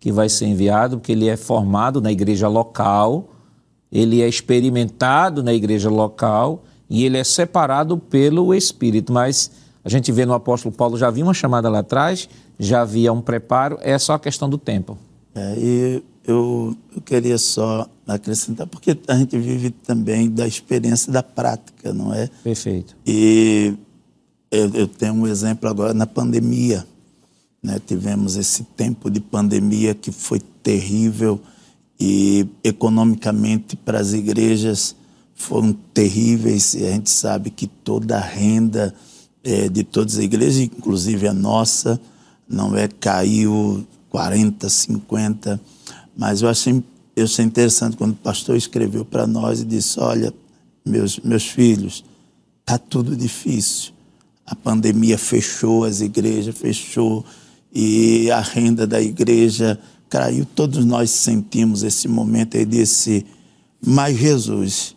que 0.01 0.11
vai 0.11 0.29
ser 0.29 0.47
enviado, 0.47 0.99
porque 0.99 1.13
ele 1.13 1.29
é 1.29 1.37
formado 1.37 2.01
na 2.01 2.11
igreja 2.11 2.49
local, 2.49 3.29
ele 3.93 4.23
é 4.23 4.29
experimentado 4.29 5.43
na 5.43 5.53
igreja 5.53 5.89
local 5.91 6.65
e 6.89 7.05
ele 7.05 7.19
é 7.19 7.25
separado 7.25 7.99
pelo 7.99 8.55
Espírito. 8.55 9.13
Mas 9.13 9.51
a 9.85 9.89
gente 9.89 10.11
vê 10.11 10.27
no 10.27 10.35
apóstolo 10.35 10.75
Paulo, 10.75 10.97
já 10.97 11.09
havia 11.09 11.25
uma 11.25 11.35
chamada 11.35 11.69
lá 11.69 11.81
atrás, 11.81 12.29
já 12.59 12.83
havia 12.83 13.13
um 13.13 13.21
preparo, 13.21 13.79
é 13.81 13.99
só 13.99 14.15
a 14.15 14.19
questão 14.19 14.49
do 14.49 14.59
tempo. 14.59 14.99
É, 15.35 15.55
e 15.59 16.03
eu, 16.27 16.77
eu 16.95 17.03
queria 17.03 17.39
só 17.39 17.89
acrescentar, 18.07 18.67
porque 18.67 18.99
a 19.07 19.17
gente 19.17 19.39
vive 19.39 19.71
também 19.71 20.31
da 20.31 20.47
experiência 20.47 21.13
da 21.13 21.23
prática, 21.23 21.93
não 21.93 22.13
é? 22.13 22.29
Perfeito. 22.43 22.97
E 23.07 23.75
eu, 24.51 24.71
eu 24.75 24.89
tenho 24.89 25.15
um 25.15 25.27
exemplo 25.27 25.69
agora 25.69 25.95
na 25.95 26.07
pandemia. 26.07 26.87
Né? 27.63 27.81
Tivemos 27.85 28.37
esse 28.37 28.65
tempo 28.65 29.11
de 29.11 29.21
pandemia 29.21 29.95
que 29.95 30.11
foi 30.11 30.41
terrível 30.63 31.41
e 31.99 32.49
economicamente 32.65 33.77
para 33.77 34.01
as 34.01 34.13
igrejas 34.13 34.96
foram 35.37 35.73
terríveis. 35.93 36.75
A 36.75 36.91
gente 36.91 37.11
sabe 37.11 37.51
que 37.51 37.67
toda 37.67 38.17
a 38.17 38.21
renda 38.21 38.93
é, 39.45 39.69
de 39.69 39.85
todas 39.85 40.15
as 40.15 40.25
igrejas, 40.25 40.59
inclusive 40.59 41.29
a 41.29 41.35
nossa, 41.35 42.01
não 42.49 42.77
é 42.77 42.89
caiu 42.89 43.87
40, 44.09 44.69
50. 44.69 45.61
Mas 46.17 46.43
eu 46.43 46.49
achei, 46.49 46.83
eu 47.15 47.25
achei 47.25 47.45
interessante 47.45 47.97
quando 47.97 48.13
o 48.13 48.17
pastor 48.17 48.57
escreveu 48.57 49.05
para 49.05 49.27
nós 49.27 49.61
e 49.61 49.65
disse: 49.65 50.01
Olha, 50.01 50.33
meus, 50.85 51.21
meus 51.21 51.47
filhos, 51.47 52.05
está 52.61 52.79
tudo 52.79 53.15
difícil. 53.15 53.93
A 54.47 54.55
pandemia 54.55 55.19
fechou 55.19 55.85
as 55.85 56.01
igrejas, 56.01 56.57
fechou, 56.57 57.25
e 57.73 58.31
a 58.31 58.41
renda 58.41 58.87
da 58.87 59.01
igreja 59.01 59.79
caiu. 60.09 60.47
Todos 60.47 60.85
nós 60.85 61.11
sentimos 61.11 61.83
esse 61.83 62.09
momento. 62.09 62.57
e 62.57 62.65
disse: 62.65 63.27
Mas 63.85 64.17
Jesus 64.17 64.96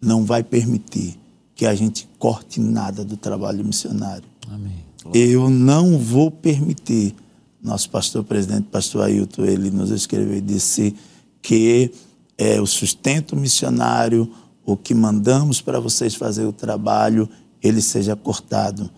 não 0.00 0.24
vai 0.24 0.42
permitir 0.42 1.18
que 1.54 1.66
a 1.66 1.74
gente 1.74 2.08
corte 2.18 2.60
nada 2.60 3.04
do 3.04 3.16
trabalho 3.16 3.64
missionário. 3.64 4.24
Amém. 4.48 4.84
Eu 5.12 5.48
não 5.50 5.98
vou 5.98 6.30
permitir. 6.30 7.14
Nosso 7.60 7.90
pastor 7.90 8.22
presidente, 8.22 8.68
pastor 8.70 9.02
Ailton, 9.02 9.44
ele 9.44 9.70
nos 9.70 9.90
escreveu 9.90 10.36
e 10.36 10.40
disse 10.40 10.94
que 11.42 11.90
é, 12.38 12.60
o 12.60 12.66
sustento 12.66 13.34
missionário, 13.34 14.30
o 14.64 14.76
que 14.76 14.94
mandamos 14.94 15.60
para 15.60 15.80
vocês 15.80 16.14
fazer 16.14 16.44
o 16.44 16.52
trabalho, 16.52 17.28
ele 17.60 17.82
seja 17.82 18.14
cortado. 18.14 18.88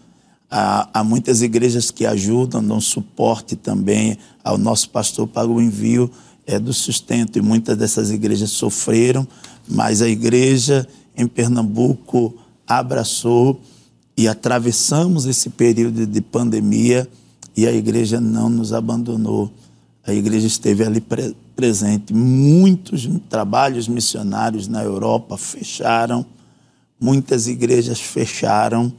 Há, 0.50 0.90
há, 0.92 1.02
muitas 1.02 1.40
igrejas 1.40 1.90
que 1.90 2.04
ajudam, 2.04 2.62
dão 2.62 2.80
suporte 2.80 3.56
também 3.56 4.18
ao 4.44 4.58
nosso 4.58 4.90
pastor 4.90 5.26
para 5.26 5.48
o 5.48 5.62
envio 5.62 6.10
é, 6.46 6.58
do 6.58 6.72
sustento, 6.72 7.38
e 7.38 7.42
muitas 7.42 7.76
dessas 7.76 8.10
igrejas 8.10 8.50
sofreram, 8.50 9.26
mas 9.68 10.02
a 10.02 10.08
igreja 10.08 10.86
em 11.16 11.26
Pernambuco 11.26 12.34
abraçou 12.66 13.60
e 14.16 14.28
atravessamos 14.28 15.26
esse 15.26 15.50
período 15.50 16.06
de 16.06 16.20
pandemia 16.20 17.08
e 17.56 17.66
a 17.66 17.72
igreja 17.72 18.20
não 18.20 18.48
nos 18.48 18.72
abandonou. 18.72 19.50
A 20.06 20.12
igreja 20.12 20.46
esteve 20.46 20.84
ali 20.84 21.00
pre 21.00 21.34
presente. 21.54 22.14
Muitos 22.14 23.08
trabalhos 23.28 23.86
missionários 23.86 24.66
na 24.66 24.82
Europa 24.82 25.36
fecharam, 25.36 26.24
muitas 26.98 27.46
igrejas 27.46 28.00
fecharam. 28.00 28.92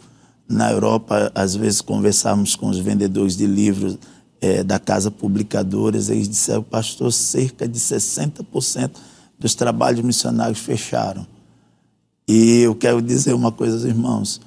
Na 0.48 0.70
Europa, 0.70 1.32
às 1.34 1.56
vezes, 1.56 1.82
conversávamos 1.82 2.56
com 2.56 2.68
os 2.68 2.78
vendedores 2.78 3.38
de 3.38 3.48
livros 3.48 3.98
é, 4.42 4.64
da 4.64 4.80
Casa 4.80 5.12
Publicadoras, 5.12 6.10
eles 6.10 6.28
disseram, 6.28 6.64
pastor, 6.64 7.14
cerca 7.14 7.68
de 7.68 7.80
60% 7.80 8.92
dos 9.38 9.54
trabalhos 9.54 10.02
missionários 10.02 10.60
fecharam. 10.60 11.26
E 12.28 12.60
eu 12.62 12.74
quero 12.74 13.02
dizer 13.02 13.34
uma 13.34 13.52
coisa 13.52 13.76
aos 13.76 13.86
irmãos: 13.86 14.38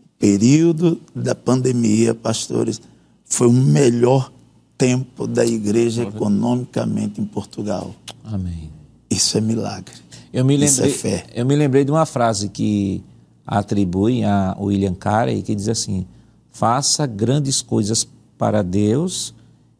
o 0.00 0.08
período 0.18 1.00
da 1.14 1.34
pandemia, 1.34 2.14
pastores, 2.14 2.80
foi 3.24 3.46
o 3.46 3.52
melhor 3.52 4.32
tempo 4.76 5.26
da 5.26 5.46
igreja 5.46 6.02
economicamente 6.02 7.20
em 7.20 7.24
Portugal. 7.24 7.94
Amém. 8.24 8.70
Isso 9.08 9.38
é 9.38 9.40
milagre. 9.40 9.94
Eu 10.32 10.44
me 10.44 10.56
lembrei, 10.56 10.68
Isso 10.68 10.82
é 10.82 10.88
fé. 10.88 11.26
Eu 11.32 11.46
me 11.46 11.54
lembrei 11.54 11.84
de 11.84 11.92
uma 11.92 12.06
frase 12.06 12.48
que 12.48 13.02
atribui 13.46 14.24
a 14.24 14.56
William 14.58 14.94
Carey, 14.94 15.42
que 15.42 15.54
diz 15.54 15.68
assim: 15.68 16.06
faça 16.50 17.06
grandes 17.06 17.60
coisas 17.60 18.08
para 18.38 18.62
Deus 18.62 19.33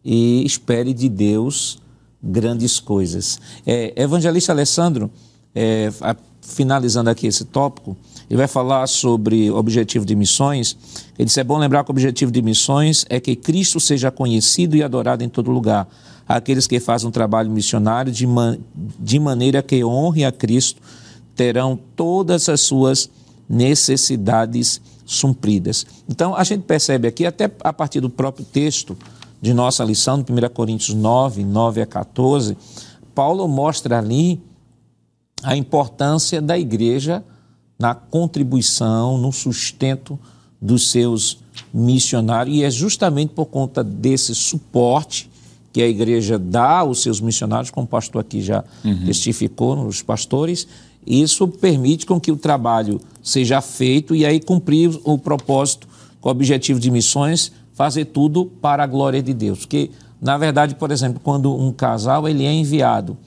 e 0.05 0.45
espere 0.45 0.93
de 0.93 1.09
Deus 1.09 1.79
grandes 2.23 2.81
coisas. 2.81 3.39
É, 3.67 3.93
evangelista 3.97 4.53
Alessandro, 4.53 5.11
é, 5.55 5.91
finalizando 6.41 7.11
aqui 7.11 7.27
esse 7.27 7.45
tópico, 7.45 7.97
ele 8.29 8.39
vai 8.39 8.49
falar 8.49 8.87
sobre 8.87 9.51
objetivo 9.51 10.05
de 10.05 10.15
missões. 10.15 10.77
Ele 11.19 11.27
disse: 11.27 11.41
é 11.41 11.45
bom 11.45 11.59
lembrar 11.59 11.85
que 11.85 11.91
o 11.91 11.93
objetivo 11.93 12.31
de 12.31 12.43
missões 12.43 13.05
é 13.09 13.21
que 13.21 13.37
Cristo 13.37 13.79
seja 13.81 14.11
conhecido 14.11 14.77
e 14.77 14.83
adorado 14.83 15.23
em 15.23 15.29
todo 15.29 15.51
lugar. 15.51 15.89
Aqueles 16.27 16.67
que 16.67 16.81
fazem 16.81 17.09
um 17.09 17.13
trabalho 17.13 17.51
missionário 17.51 18.11
de, 18.11 18.27
man 18.27 18.59
de 18.99 19.19
maneira 19.19 19.63
que 19.63 19.85
honre 19.85 20.25
a 20.25 20.33
Cristo 20.33 20.81
terão 21.37 21.79
todas 21.95 22.49
as 22.49 22.61
suas 22.63 23.11
necessidades 23.49 24.81
supridas. 25.05 25.87
Então, 26.09 26.35
a 26.35 26.43
gente 26.45 26.63
percebe 26.63 27.07
aqui, 27.07 27.27
até 27.27 27.51
a 27.61 27.73
partir 27.73 28.01
do 28.01 28.09
próprio 28.09 28.45
texto 28.45 28.97
de 29.45 29.53
nossa 29.53 29.85
lição, 29.85 30.17
no 30.17 30.23
1 30.23 30.49
Coríntios 30.55 30.97
9, 30.97 31.45
9 31.45 31.83
a 31.83 31.87
14, 31.87 32.57
Paulo 33.15 33.47
mostra 33.47 33.99
ali 33.99 34.41
a 35.43 35.55
importância 35.55 36.41
da 36.41 36.59
igreja 36.59 37.23
na 37.79 37.95
contribuição, 37.95 39.19
no 39.19 39.31
sustento 39.31 40.19
dos 40.59 40.91
seus 40.91 41.41
missionários, 41.75 42.57
e 42.57 42.65
é 42.65 42.71
justamente 42.71 43.35
por 43.35 43.45
conta 43.45 43.85
desse 43.85 44.35
suporte 44.35 45.29
que 45.75 45.83
a 45.83 45.87
igreja 45.87 46.39
dá 46.39 46.79
aos 46.79 47.03
seus 47.03 47.21
missionários, 47.21 47.71
como 47.71 47.85
o 47.85 47.89
pastor 47.89 48.23
aqui 48.23 48.41
já 48.41 48.65
uhum. 48.83 49.05
testificou, 49.05 49.77
nos 49.77 50.01
pastores, 50.01 50.67
isso 51.07 51.47
permite 51.47 52.07
com 52.07 52.19
que 52.19 52.33
o 52.33 52.37
trabalho 52.37 52.99
seja 53.23 53.61
feito 53.61 54.15
e 54.15 54.25
aí 54.25 54.41
cumprir 54.41 54.99
o 55.05 55.19
propósito, 55.19 55.87
com 56.19 56.31
o 56.31 56.33
objetivo 56.33 56.81
de 56.81 56.91
missões, 56.91 57.53
fazer 57.75 58.07
tudo 58.07 58.47
para 58.47 58.85
a 58.85 58.87
glória 58.87 59.23
de 59.23 59.35
Deus. 59.35 59.61
Porque, 59.61 59.91
na 60.21 60.39
verdade, 60.39 60.75
por 60.77 60.91
exemplo, 60.91 61.21
quando 61.23 61.55
um 61.55 61.73
casal 61.73 62.27
ele 62.29 62.47
é 62.47 62.53
enviado, 62.53 63.19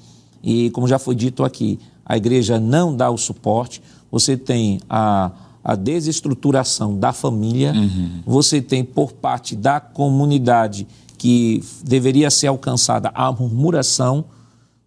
e 0.41 0.69
como 0.71 0.87
já 0.87 0.97
foi 0.97 1.13
dito 1.13 1.43
aqui, 1.43 1.77
a 2.05 2.15
igreja 2.15 2.59
não 2.59 2.95
dá 2.95 3.11
o 3.11 3.17
suporte, 3.17 3.81
você 4.09 4.37
tem 4.37 4.79
a, 4.89 5.31
a 5.63 5.75
desestruturação 5.75 6.97
da 6.97 7.11
família, 7.11 7.73
uhum. 7.73 8.21
você 8.25 8.61
tem 8.61 8.83
por 8.83 9.11
parte 9.11 9.55
da 9.55 9.79
comunidade 9.81 10.87
que 11.17 11.61
deveria 11.83 12.29
ser 12.29 12.47
alcançada 12.47 13.11
a 13.13 13.31
murmuração, 13.31 14.23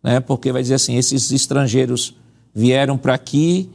né? 0.02 0.20
porque 0.20 0.50
vai 0.50 0.62
dizer 0.62 0.74
assim: 0.74 0.96
esses 0.96 1.30
estrangeiros 1.30 2.16
vieram 2.54 2.96
para 2.96 3.14
aqui, 3.14 3.68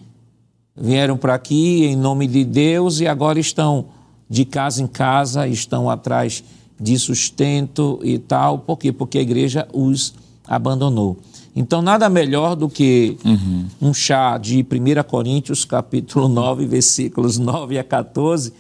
vieram 0.76 1.18
para 1.18 1.36
aqui 1.36 1.86
em 1.86 1.96
nome 1.96 2.28
de 2.28 2.44
Deus 2.44 3.00
e 3.00 3.08
agora 3.08 3.40
estão 3.40 3.86
de 4.30 4.46
casa 4.46 4.82
em 4.82 4.88
casa, 4.88 5.48
estão 5.48 5.90
atrás 5.90 6.44
de 6.80 6.98
sustento 6.98 8.00
e 8.04 8.18
tal. 8.18 8.60
Por 8.60 8.78
quê? 8.78 8.92
Porque 8.92 9.18
a 9.18 9.22
igreja 9.22 9.68
os 9.74 10.14
abandonou. 10.48 11.18
Então, 11.56 11.82
nada 11.82 12.10
melhor 12.10 12.56
do 12.56 12.68
que 12.68 13.18
uhum. 13.24 13.66
um 13.82 13.94
chá 13.94 14.38
de 14.38 14.60
1 14.60 15.04
Coríntios, 15.08 15.64
capítulo 15.64 16.28
9, 16.30 16.66
versículos 16.66 17.38
9 17.38 17.80
a 17.80 17.84
14, 17.84 18.52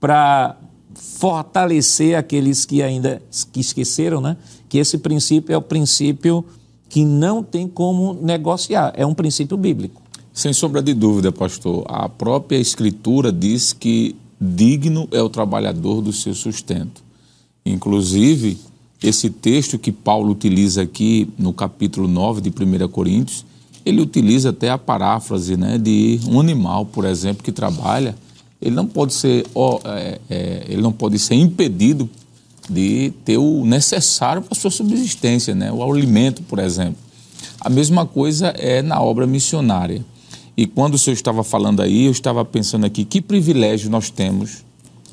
para 0.00 0.56
fortalecer 0.94 2.16
aqueles 2.16 2.64
que 2.64 2.82
ainda 2.82 3.22
que 3.52 3.60
esqueceram, 3.60 4.20
né? 4.20 4.36
Que 4.68 4.78
esse 4.78 4.98
princípio 4.98 5.52
é 5.52 5.56
o 5.56 5.62
princípio 5.62 6.44
que 6.88 7.04
não 7.04 7.42
tem 7.42 7.68
como 7.68 8.14
negociar, 8.14 8.92
é 8.96 9.04
um 9.04 9.14
princípio 9.14 9.56
bíblico. 9.56 10.00
Sem 10.32 10.52
sombra 10.52 10.82
de 10.82 10.94
dúvida, 10.94 11.30
pastor, 11.30 11.84
a 11.86 12.08
própria 12.08 12.56
Escritura 12.56 13.30
diz 13.30 13.72
que 13.72 14.16
digno 14.40 15.08
é 15.10 15.22
o 15.22 15.28
trabalhador 15.28 16.00
do 16.00 16.12
seu 16.12 16.34
sustento. 16.34 17.02
Inclusive, 17.64 18.58
esse 19.02 19.30
texto 19.30 19.78
que 19.78 19.92
Paulo 19.92 20.32
utiliza 20.32 20.82
aqui 20.82 21.28
no 21.38 21.52
capítulo 21.52 22.08
9 22.08 22.40
de 22.40 22.50
1 22.50 22.88
Coríntios, 22.88 23.44
ele 23.84 24.00
utiliza 24.00 24.50
até 24.50 24.70
a 24.70 24.78
paráfrase 24.78 25.56
né, 25.56 25.78
de 25.78 26.20
um 26.28 26.40
animal, 26.40 26.84
por 26.84 27.04
exemplo, 27.04 27.42
que 27.42 27.52
trabalha, 27.52 28.16
ele 28.60 28.74
não 28.74 28.86
pode 28.86 29.14
ser, 29.14 29.46
é, 29.84 30.20
é, 30.28 30.64
ele 30.68 30.82
não 30.82 30.92
pode 30.92 31.18
ser 31.18 31.36
impedido 31.36 32.08
de 32.68 33.12
ter 33.24 33.38
o 33.38 33.64
necessário 33.64 34.42
para 34.42 34.56
a 34.56 34.60
sua 34.60 34.70
subsistência, 34.70 35.54
né? 35.54 35.72
o 35.72 35.82
alimento, 35.82 36.42
por 36.42 36.58
exemplo. 36.58 36.96
A 37.60 37.70
mesma 37.70 38.04
coisa 38.04 38.48
é 38.48 38.82
na 38.82 39.00
obra 39.00 39.26
missionária. 39.26 40.04
E 40.58 40.66
quando 40.66 40.94
o 40.94 40.98
senhor 40.98 41.14
estava 41.14 41.44
falando 41.44 41.80
aí, 41.80 42.06
eu 42.06 42.10
estava 42.10 42.44
pensando 42.44 42.84
aqui, 42.84 43.04
que 43.04 43.22
privilégio 43.22 43.88
nós 43.88 44.10
temos, 44.10 44.64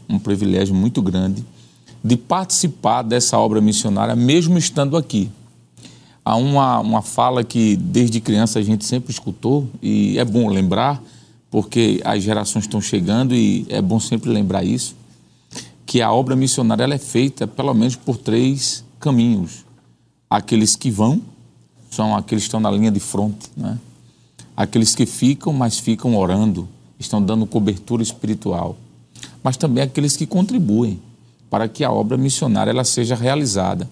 um 0.10 0.18
privilégio 0.18 0.74
muito 0.74 1.04
grande, 1.04 1.46
de 2.04 2.18
participar 2.18 3.04
dessa 3.04 3.38
obra 3.38 3.62
missionária, 3.62 4.16
mesmo 4.16 4.58
estando 4.58 4.98
aqui. 4.98 5.30
Há 6.26 6.36
uma, 6.36 6.80
uma 6.80 7.04
fala 7.04 7.44
que 7.44 7.76
desde 7.76 8.20
criança 8.20 8.58
a 8.58 8.64
gente 8.64 8.86
sempre 8.86 9.12
escutou, 9.12 9.70
e 9.84 10.18
é 10.18 10.26
bom 10.26 10.50
lembrar, 10.50 11.00
porque 11.52 12.02
as 12.04 12.24
gerações 12.24 12.64
estão 12.64 12.82
chegando 12.82 13.36
e 13.36 13.68
é 13.70 13.84
bom 13.84 14.00
sempre 14.00 14.32
lembrar 14.32 14.64
isso 14.64 14.96
que 15.86 16.02
a 16.02 16.12
obra 16.12 16.36
missionária 16.36 16.84
ela 16.84 16.96
é 16.96 16.98
feita 16.98 17.46
pelo 17.46 17.72
menos 17.76 17.96
por 17.96 18.18
três 18.18 18.84
caminhos. 19.00 19.64
Aqueles 20.28 20.76
que 20.76 20.90
vão 20.90 21.22
são 21.92 22.16
aqueles 22.16 22.46
que 22.46 22.48
estão 22.48 22.60
na 22.60 22.72
linha 22.72 22.90
de 22.90 23.00
fronte, 23.00 23.48
né? 23.56 23.78
Aqueles 24.56 24.96
que 24.96 25.06
ficam, 25.06 25.52
mas 25.52 25.80
ficam 25.80 26.16
orando, 26.18 26.68
estão 27.00 27.22
dando 27.22 27.46
cobertura 27.46 28.02
espiritual. 28.02 28.78
Mas 29.44 29.58
também 29.58 29.84
aqueles 29.84 30.16
que 30.16 30.26
contribuem 30.26 31.00
para 31.50 31.68
que 31.68 31.84
a 31.84 31.92
obra 31.92 32.18
missionária 32.18 32.72
ela 32.72 32.84
seja 32.84 33.16
realizada. 33.16 33.90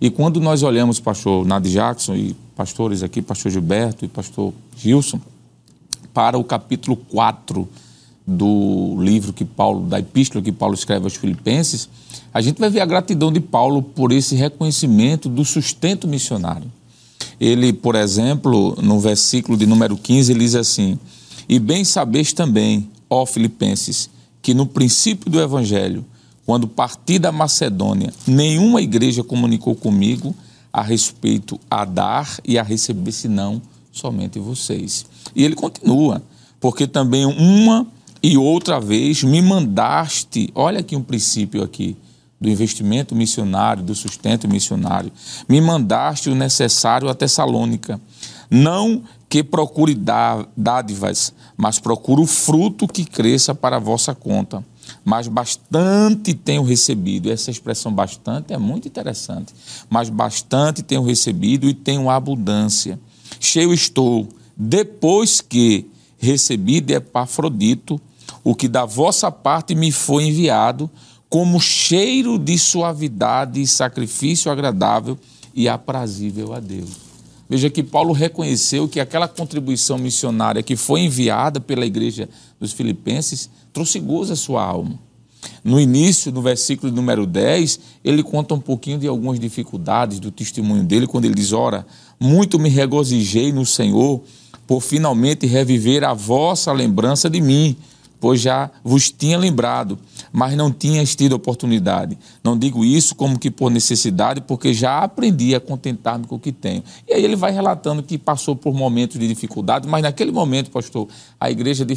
E 0.00 0.10
quando 0.10 0.40
nós 0.40 0.62
olhamos 0.62 0.98
pastor 0.98 1.44
Nad 1.44 1.66
Jackson 1.66 2.14
e 2.14 2.34
pastores 2.56 3.02
aqui, 3.02 3.20
pastor 3.22 3.52
Gilberto 3.52 4.04
e 4.04 4.08
pastor 4.08 4.52
Gilson, 4.76 5.20
para 6.12 6.38
o 6.38 6.44
capítulo 6.44 6.96
4 6.96 7.68
do 8.26 8.96
livro 9.00 9.32
que 9.32 9.44
Paulo, 9.44 9.86
da 9.86 9.98
epístola 9.98 10.42
que 10.42 10.52
Paulo 10.52 10.74
escreve 10.74 11.04
aos 11.04 11.16
Filipenses, 11.16 11.88
a 12.32 12.40
gente 12.40 12.60
vai 12.60 12.70
ver 12.70 12.80
a 12.80 12.86
gratidão 12.86 13.32
de 13.32 13.40
Paulo 13.40 13.82
por 13.82 14.12
esse 14.12 14.34
reconhecimento 14.36 15.28
do 15.28 15.44
sustento 15.44 16.06
missionário. 16.06 16.70
Ele, 17.40 17.72
por 17.72 17.94
exemplo, 17.94 18.76
no 18.82 19.00
versículo 19.00 19.56
de 19.56 19.66
número 19.66 19.96
15, 19.96 20.32
ele 20.32 20.40
diz 20.40 20.54
assim: 20.54 20.98
E 21.48 21.58
bem 21.58 21.84
sabeis 21.84 22.32
também, 22.34 22.90
ó 23.08 23.24
Filipenses, 23.24 24.10
que 24.42 24.52
no 24.52 24.66
princípio 24.66 25.30
do 25.30 25.40
evangelho, 25.40 26.04
quando 26.44 26.68
parti 26.68 27.18
da 27.18 27.32
Macedônia, 27.32 28.12
nenhuma 28.26 28.82
igreja 28.82 29.24
comunicou 29.24 29.74
comigo 29.74 30.34
a 30.72 30.82
respeito 30.82 31.58
a 31.70 31.84
dar 31.84 32.38
e 32.44 32.58
a 32.58 32.62
receber, 32.62 33.12
senão 33.12 33.62
somente 33.90 34.38
vocês. 34.38 35.06
E 35.34 35.42
ele 35.44 35.54
continua, 35.54 36.22
porque 36.60 36.86
também 36.86 37.24
uma 37.24 37.86
e 38.22 38.36
outra 38.36 38.78
vez 38.78 39.22
me 39.22 39.40
mandaste, 39.40 40.50
olha 40.54 40.80
aqui 40.80 40.94
um 40.94 41.02
princípio 41.02 41.62
aqui, 41.62 41.96
do 42.40 42.48
investimento 42.48 43.14
missionário, 43.14 43.82
do 43.82 43.94
sustento 43.94 44.48
missionário, 44.48 45.12
me 45.48 45.60
mandaste 45.60 46.30
o 46.30 46.34
necessário 46.34 47.08
a 47.08 47.14
Tessalônica. 47.14 48.00
Não 48.50 49.02
que 49.28 49.44
procure 49.44 49.96
dádivas, 50.56 51.32
mas 51.56 51.78
procure 51.78 52.22
o 52.22 52.26
fruto 52.26 52.88
que 52.88 53.04
cresça 53.04 53.54
para 53.54 53.76
a 53.76 53.80
vossa 53.80 54.14
conta. 54.14 54.64
Mas 55.04 55.28
bastante 55.28 56.34
tenho 56.34 56.62
recebido. 56.62 57.30
Essa 57.30 57.50
expressão 57.50 57.92
bastante 57.92 58.52
é 58.52 58.58
muito 58.58 58.88
interessante. 58.88 59.54
Mas 59.88 60.08
bastante 60.08 60.82
tenho 60.82 61.02
recebido 61.02 61.68
e 61.68 61.74
tenho 61.74 62.10
abundância. 62.10 62.98
Cheio 63.38 63.72
estou, 63.72 64.28
depois 64.56 65.40
que 65.40 65.88
recebi 66.18 66.80
de 66.80 66.94
Epafrodito 66.94 68.00
o 68.42 68.54
que 68.54 68.68
da 68.68 68.84
vossa 68.84 69.30
parte 69.30 69.74
me 69.74 69.92
foi 69.92 70.24
enviado, 70.24 70.90
como 71.30 71.60
cheiro 71.60 72.36
de 72.36 72.58
suavidade 72.58 73.62
e 73.62 73.66
sacrifício 73.66 74.50
agradável 74.50 75.16
e 75.54 75.68
aprazível 75.68 76.52
a 76.52 76.58
Deus. 76.58 76.90
Veja 77.48 77.70
que 77.70 77.82
Paulo 77.82 78.12
reconheceu 78.12 78.88
que 78.88 79.00
aquela 79.00 79.28
contribuição 79.28 79.96
missionária 79.96 80.62
que 80.62 80.76
foi 80.76 81.00
enviada 81.02 81.60
pela 81.60 81.86
igreja 81.86 82.28
dos 82.58 82.72
Filipenses 82.72 83.48
trouxe 83.72 84.00
gozo 84.00 84.32
à 84.32 84.36
sua 84.36 84.64
alma. 84.64 84.98
No 85.64 85.80
início, 85.80 86.32
no 86.32 86.42
versículo 86.42 86.92
número 86.92 87.26
10, 87.26 87.80
ele 88.04 88.22
conta 88.22 88.54
um 88.54 88.60
pouquinho 88.60 88.98
de 88.98 89.06
algumas 89.06 89.38
dificuldades 89.38 90.20
do 90.20 90.30
testemunho 90.30 90.84
dele, 90.84 91.06
quando 91.06 91.24
ele 91.24 91.34
diz: 91.34 91.52
Ora, 91.52 91.86
muito 92.18 92.58
me 92.58 92.68
regozijei 92.68 93.52
no 93.52 93.64
Senhor 93.64 94.22
por 94.66 94.80
finalmente 94.80 95.46
reviver 95.46 96.04
a 96.04 96.12
vossa 96.12 96.72
lembrança 96.72 97.28
de 97.28 97.40
mim, 97.40 97.76
pois 98.20 98.40
já 98.40 98.70
vos 98.84 99.10
tinha 99.10 99.38
lembrado, 99.38 99.98
mas 100.32 100.56
não 100.56 100.70
tinhas 100.72 101.14
tido 101.14 101.32
oportunidade. 101.32 102.16
Não 102.42 102.58
digo 102.58 102.84
isso 102.84 103.14
como 103.14 103.38
que 103.38 103.50
por 103.50 103.70
necessidade, 103.70 104.40
porque 104.40 104.72
já 104.72 105.00
aprendi 105.00 105.54
a 105.54 105.60
contentar-me 105.60 106.26
com 106.26 106.36
o 106.36 106.38
que 106.38 106.52
tenho. 106.52 106.82
E 107.08 107.14
aí 107.14 107.24
ele 107.24 107.36
vai 107.36 107.52
relatando 107.52 108.02
que 108.02 108.16
passou 108.16 108.54
por 108.54 108.74
momentos 108.74 109.18
de 109.18 109.26
dificuldade, 109.26 109.88
mas 109.88 110.02
naquele 110.02 110.32
momento, 110.32 110.70
pastor, 110.70 111.08
a 111.38 111.50
igreja 111.50 111.84
de 111.84 111.94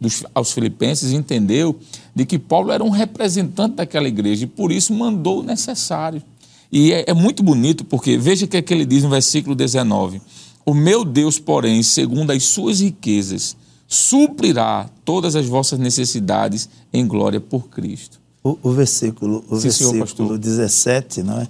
dos, 0.00 0.24
aos 0.34 0.52
filipenses 0.52 1.12
entendeu 1.12 1.78
de 2.14 2.26
que 2.26 2.38
Paulo 2.38 2.72
era 2.72 2.82
um 2.82 2.90
representante 2.90 3.76
daquela 3.76 4.08
igreja 4.08 4.44
e 4.44 4.48
por 4.48 4.72
isso 4.72 4.92
mandou 4.92 5.40
o 5.40 5.42
necessário. 5.42 6.22
E 6.70 6.92
é, 6.92 7.04
é 7.08 7.14
muito 7.14 7.42
bonito, 7.42 7.84
porque 7.84 8.18
veja 8.18 8.44
o 8.44 8.48
que, 8.48 8.56
é 8.58 8.62
que 8.62 8.74
ele 8.74 8.84
diz 8.84 9.02
no 9.02 9.08
versículo 9.08 9.54
19. 9.54 10.20
O 10.64 10.74
meu 10.74 11.04
Deus, 11.04 11.38
porém, 11.38 11.82
segundo 11.82 12.30
as 12.30 12.44
suas 12.44 12.80
riquezas, 12.80 13.56
suprirá 13.88 14.88
todas 15.02 15.34
as 15.34 15.46
vossas 15.46 15.78
necessidades 15.78 16.68
em 16.92 17.06
glória 17.06 17.40
por 17.40 17.68
Cristo. 17.68 18.20
O, 18.44 18.58
o 18.62 18.70
versículo, 18.70 19.42
o 19.48 19.56
Sim, 19.56 19.62
versículo 19.62 20.06
senhor, 20.06 20.38
17, 20.38 21.22
não 21.22 21.40
é? 21.40 21.48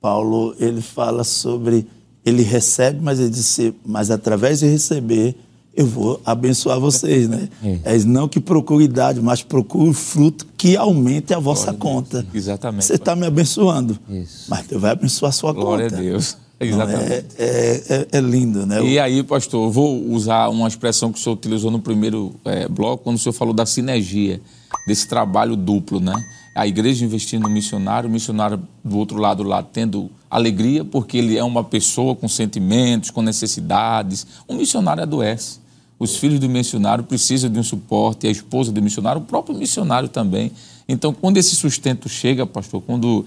Paulo 0.00 0.54
ele 0.58 0.80
fala 0.80 1.22
sobre 1.22 1.86
ele 2.24 2.42
recebe, 2.42 3.00
mas 3.00 3.20
ele 3.20 3.30
disse, 3.30 3.74
mas 3.84 4.10
através 4.10 4.60
de 4.60 4.66
receber 4.66 5.36
eu 5.74 5.86
vou 5.86 6.20
abençoar 6.24 6.80
vocês, 6.80 7.28
né? 7.28 7.48
É, 7.62 7.94
é 7.94 7.98
não 8.00 8.26
que 8.26 8.40
procure 8.40 8.82
idade, 8.82 9.20
mas 9.20 9.44
procure 9.44 9.94
fruto 9.94 10.44
que 10.56 10.76
aumente 10.76 11.32
a 11.32 11.38
vossa 11.38 11.66
glória 11.66 11.78
conta. 11.78 12.26
A 12.32 12.36
Exatamente. 12.36 12.84
Você 12.84 12.94
está 12.94 13.14
me 13.14 13.26
abençoando, 13.26 13.96
Isso. 14.08 14.46
mas 14.48 14.66
Deus 14.66 14.80
vai 14.82 14.90
abençoar 14.90 15.28
a 15.28 15.32
sua 15.32 15.52
glória 15.52 15.84
conta. 15.84 15.96
Glória 15.96 16.10
a 16.10 16.12
Deus. 16.14 16.36
Exatamente. 16.60 17.26
É, 17.38 17.44
é, 17.44 17.82
é, 17.88 18.06
é, 18.18 18.20
lindo, 18.20 18.66
né? 18.66 18.82
E 18.82 18.98
aí, 18.98 19.22
pastor, 19.22 19.70
vou 19.70 20.04
usar 20.10 20.48
uma 20.48 20.66
expressão 20.66 21.12
que 21.12 21.18
o 21.18 21.22
senhor 21.22 21.36
utilizou 21.36 21.70
no 21.70 21.78
primeiro 21.78 22.34
é, 22.44 22.66
bloco, 22.66 23.04
quando 23.04 23.16
o 23.16 23.18
senhor 23.18 23.32
falou 23.32 23.54
da 23.54 23.64
sinergia, 23.64 24.40
desse 24.86 25.08
trabalho 25.08 25.54
duplo, 25.54 26.00
né? 26.00 26.12
A 26.56 26.66
igreja 26.66 27.04
investindo 27.04 27.42
no 27.42 27.50
missionário, 27.50 28.08
o 28.08 28.12
missionário 28.12 28.60
do 28.82 28.98
outro 28.98 29.18
lado 29.18 29.44
lá 29.44 29.62
tendo 29.62 30.10
alegria, 30.28 30.84
porque 30.84 31.16
ele 31.16 31.38
é 31.38 31.44
uma 31.44 31.62
pessoa 31.62 32.16
com 32.16 32.26
sentimentos, 32.28 33.10
com 33.10 33.22
necessidades. 33.22 34.26
Um 34.48 34.56
missionário 34.56 35.04
adoece. 35.04 35.60
Os 35.98 36.16
filhos 36.16 36.40
do 36.40 36.48
missionário 36.48 37.04
precisam 37.04 37.50
de 37.50 37.58
um 37.58 37.62
suporte, 37.62 38.26
a 38.26 38.30
esposa 38.30 38.72
do 38.72 38.82
missionário, 38.82 39.22
o 39.22 39.24
próprio 39.24 39.56
missionário 39.56 40.08
também. 40.08 40.50
Então, 40.88 41.12
quando 41.12 41.36
esse 41.36 41.54
sustento 41.54 42.08
chega, 42.08 42.44
pastor, 42.46 42.82
quando 42.82 43.24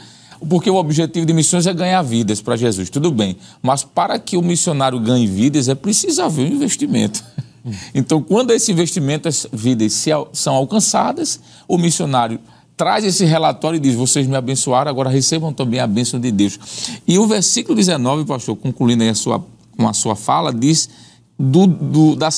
porque 0.49 0.69
o 0.69 0.75
objetivo 0.75 1.25
de 1.25 1.33
missões 1.33 1.67
é 1.67 1.73
ganhar 1.73 2.01
vidas 2.01 2.41
para 2.41 2.55
Jesus, 2.55 2.89
tudo 2.89 3.11
bem. 3.11 3.37
Mas 3.61 3.83
para 3.83 4.17
que 4.19 4.37
o 4.37 4.41
missionário 4.41 4.99
ganhe 4.99 5.27
vidas, 5.27 5.69
é 5.69 5.75
preciso 5.75 6.21
haver 6.21 6.51
um 6.51 6.55
investimento. 6.55 7.23
Então, 7.93 8.23
quando 8.23 8.49
esse 8.49 8.71
investimento, 8.71 9.27
as 9.27 9.45
vidas 9.53 10.03
são 10.33 10.55
alcançadas, 10.55 11.39
o 11.67 11.77
missionário 11.77 12.39
traz 12.75 13.05
esse 13.05 13.23
relatório 13.23 13.77
e 13.77 13.79
diz: 13.79 13.93
Vocês 13.93 14.25
me 14.25 14.35
abençoaram, 14.35 14.89
agora 14.89 15.11
recebam 15.11 15.53
também 15.53 15.79
a 15.79 15.85
bênção 15.85 16.19
de 16.19 16.31
Deus. 16.31 16.57
E 17.07 17.19
o 17.19 17.27
versículo 17.27 17.75
19, 17.75 18.25
pastor, 18.25 18.55
concluindo 18.55 19.03
aí 19.03 19.09
a 19.09 19.13
sua, 19.13 19.45
com 19.77 19.87
a 19.87 19.93
sua 19.93 20.15
fala, 20.15 20.51
diz 20.51 20.89
do, 21.41 21.65
do, 21.65 22.15
da, 22.15 22.29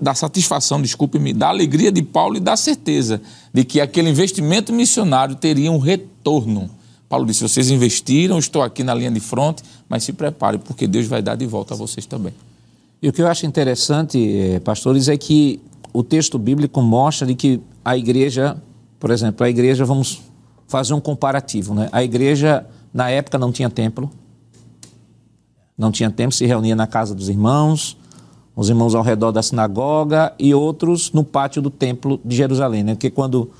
da 0.00 0.14
satisfação, 0.14 0.82
desculpe-me, 0.82 1.32
da 1.32 1.48
alegria 1.48 1.90
de 1.90 2.02
Paulo 2.02 2.36
e 2.36 2.40
da 2.40 2.56
certeza 2.56 3.20
de 3.52 3.64
que 3.64 3.80
aquele 3.80 4.10
investimento 4.10 4.72
missionário 4.72 5.34
teria 5.34 5.72
um 5.72 5.78
retorno. 5.78 6.70
Paulo 7.10 7.26
disse: 7.26 7.42
Vocês 7.42 7.70
investiram, 7.70 8.38
estou 8.38 8.62
aqui 8.62 8.84
na 8.84 8.94
linha 8.94 9.10
de 9.10 9.18
frente, 9.18 9.64
mas 9.88 10.04
se 10.04 10.12
preparem, 10.12 10.60
porque 10.60 10.86
Deus 10.86 11.08
vai 11.08 11.20
dar 11.20 11.34
de 11.34 11.44
volta 11.44 11.74
a 11.74 11.76
vocês 11.76 12.06
também. 12.06 12.32
E 13.02 13.08
o 13.08 13.12
que 13.12 13.20
eu 13.20 13.26
acho 13.26 13.44
interessante, 13.44 14.16
eh, 14.16 14.60
pastores, 14.60 15.08
é 15.08 15.16
que 15.16 15.60
o 15.92 16.04
texto 16.04 16.38
bíblico 16.38 16.80
mostra 16.80 17.26
de 17.26 17.34
que 17.34 17.60
a 17.84 17.96
igreja, 17.96 18.56
por 19.00 19.10
exemplo, 19.10 19.44
a 19.44 19.50
igreja, 19.50 19.84
vamos 19.84 20.22
fazer 20.68 20.94
um 20.94 21.00
comparativo, 21.00 21.74
né? 21.74 21.88
A 21.90 22.04
igreja, 22.04 22.64
na 22.94 23.10
época, 23.10 23.36
não 23.38 23.50
tinha 23.50 23.68
templo, 23.68 24.08
não 25.76 25.90
tinha 25.90 26.12
templo, 26.12 26.32
se 26.32 26.46
reunia 26.46 26.76
na 26.76 26.86
casa 26.86 27.12
dos 27.12 27.28
irmãos, 27.28 27.96
os 28.54 28.68
irmãos 28.68 28.94
ao 28.94 29.02
redor 29.02 29.32
da 29.32 29.42
sinagoga 29.42 30.32
e 30.38 30.54
outros 30.54 31.10
no 31.10 31.24
pátio 31.24 31.60
do 31.60 31.70
templo 31.70 32.20
de 32.24 32.36
Jerusalém, 32.36 32.84
né? 32.84 32.94
Porque 32.94 33.10
quando 33.10 33.50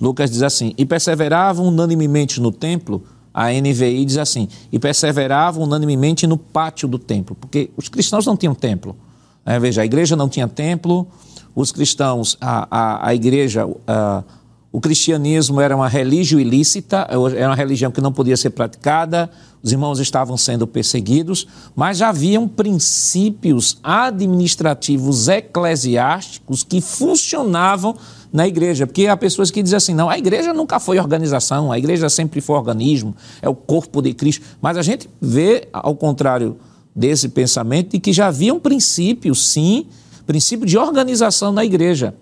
Lucas 0.00 0.30
diz 0.30 0.42
assim, 0.42 0.74
e 0.78 0.84
perseveravam 0.84 1.66
unanimemente 1.66 2.40
no 2.40 2.52
templo, 2.52 3.02
a 3.32 3.50
NVI 3.52 4.04
diz 4.04 4.18
assim, 4.18 4.48
e 4.72 4.78
perseveravam 4.78 5.62
unanimemente 5.62 6.26
no 6.26 6.36
pátio 6.36 6.88
do 6.88 6.98
templo, 6.98 7.36
porque 7.40 7.70
os 7.76 7.88
cristãos 7.88 8.26
não 8.26 8.36
tinham 8.36 8.54
templo. 8.54 8.96
Né? 9.44 9.58
Veja, 9.58 9.82
a 9.82 9.84
igreja 9.84 10.16
não 10.16 10.28
tinha 10.28 10.48
templo, 10.48 11.06
os 11.54 11.72
cristãos, 11.72 12.36
a, 12.40 12.68
a, 12.70 13.08
a 13.08 13.14
igreja, 13.14 13.68
a, 13.86 14.22
o 14.70 14.80
cristianismo 14.80 15.60
era 15.60 15.74
uma 15.74 15.88
religião 15.88 16.40
ilícita, 16.40 17.08
era 17.36 17.48
uma 17.48 17.56
religião 17.56 17.90
que 17.90 18.00
não 18.00 18.12
podia 18.12 18.36
ser 18.36 18.50
praticada, 18.50 19.30
os 19.62 19.72
irmãos 19.72 19.98
estavam 19.98 20.36
sendo 20.36 20.66
perseguidos, 20.66 21.46
mas 21.74 21.98
já 21.98 22.10
haviam 22.10 22.46
princípios 22.46 23.78
administrativos 23.82 25.28
eclesiásticos 25.28 26.62
que 26.62 26.80
funcionavam 26.80 27.96
na 28.32 28.46
igreja, 28.46 28.86
porque 28.86 29.06
há 29.06 29.16
pessoas 29.16 29.50
que 29.50 29.62
dizem 29.62 29.76
assim: 29.76 29.94
não, 29.94 30.08
a 30.08 30.18
igreja 30.18 30.52
nunca 30.52 30.78
foi 30.78 30.98
organização, 30.98 31.72
a 31.72 31.78
igreja 31.78 32.08
sempre 32.08 32.40
foi 32.40 32.56
organismo, 32.56 33.16
é 33.40 33.48
o 33.48 33.54
corpo 33.54 34.02
de 34.02 34.12
Cristo. 34.12 34.44
Mas 34.60 34.76
a 34.76 34.82
gente 34.82 35.08
vê, 35.20 35.68
ao 35.72 35.94
contrário 35.96 36.56
desse 36.94 37.28
pensamento, 37.28 37.92
de 37.92 37.98
que 37.98 38.12
já 38.12 38.26
havia 38.26 38.52
um 38.52 38.60
princípio, 38.60 39.34
sim, 39.34 39.86
princípio 40.26 40.66
de 40.66 40.76
organização 40.76 41.52
na 41.52 41.64
igreja. 41.64 42.14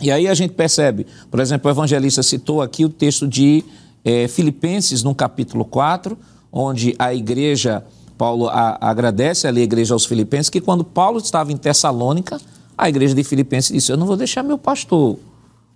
E 0.00 0.10
aí 0.10 0.28
a 0.28 0.34
gente 0.34 0.54
percebe, 0.54 1.06
por 1.30 1.40
exemplo, 1.40 1.68
o 1.68 1.72
evangelista 1.72 2.22
citou 2.22 2.62
aqui 2.62 2.84
o 2.84 2.88
texto 2.88 3.26
de 3.26 3.64
é, 4.04 4.26
Filipenses, 4.28 5.02
no 5.02 5.14
capítulo 5.14 5.64
4, 5.64 6.16
onde 6.52 6.94
a 6.98 7.14
igreja, 7.14 7.84
Paulo 8.16 8.48
a, 8.48 8.78
agradece 8.80 9.46
ali 9.46 9.60
a 9.60 9.64
igreja 9.64 9.94
aos 9.94 10.04
filipenses, 10.04 10.50
que 10.50 10.60
quando 10.60 10.84
Paulo 10.84 11.18
estava 11.18 11.52
em 11.52 11.56
Tessalônica, 11.56 12.40
a 12.76 12.88
igreja 12.88 13.14
de 13.14 13.22
Filipenses 13.22 13.72
disse: 13.72 13.92
Eu 13.92 13.96
não 13.96 14.06
vou 14.06 14.16
deixar 14.16 14.42
meu 14.42 14.56
pastor 14.56 15.18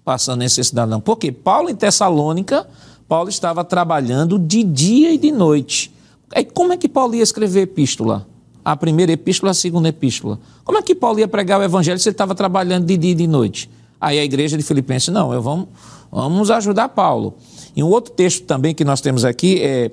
passando 0.04 0.40
necessidade, 0.40 0.90
não. 0.90 1.00
Porque 1.00 1.32
Paulo 1.32 1.70
em 1.70 1.74
Tessalônica, 1.74 2.66
Paulo 3.08 3.28
estava 3.28 3.64
trabalhando 3.64 4.38
de 4.38 4.62
dia 4.62 5.12
e 5.12 5.18
de 5.18 5.30
noite. 5.30 5.92
Aí 6.34 6.44
como 6.44 6.72
é 6.72 6.76
que 6.76 6.88
Paulo 6.88 7.14
ia 7.14 7.22
escrever 7.22 7.62
epístola? 7.62 8.26
A 8.64 8.76
primeira 8.76 9.12
epístola, 9.12 9.52
a 9.52 9.54
segunda 9.54 9.88
epístola. 9.88 10.38
Como 10.64 10.78
é 10.78 10.82
que 10.82 10.94
Paulo 10.94 11.18
ia 11.18 11.28
pregar 11.28 11.60
o 11.60 11.62
evangelho 11.62 11.98
se 11.98 12.08
ele 12.08 12.14
estava 12.14 12.34
trabalhando 12.34 12.86
de 12.86 12.96
dia 12.96 13.12
e 13.12 13.14
de 13.14 13.26
noite? 13.26 13.70
Aí 14.00 14.18
a 14.18 14.24
igreja 14.24 14.56
de 14.56 14.62
Filipenses, 14.62 15.08
não, 15.08 15.32
eu 15.32 15.40
vamos, 15.40 15.68
vamos 16.10 16.50
ajudar 16.50 16.88
Paulo. 16.88 17.34
E 17.76 17.82
um 17.82 17.88
outro 17.88 18.12
texto 18.12 18.44
também 18.44 18.74
que 18.74 18.84
nós 18.84 19.00
temos 19.00 19.24
aqui 19.24 19.60
é, 19.60 19.90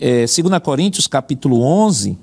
é 0.00 0.24
2 0.26 0.62
Coríntios, 0.62 1.06
capítulo 1.06 1.62
11, 1.62 2.16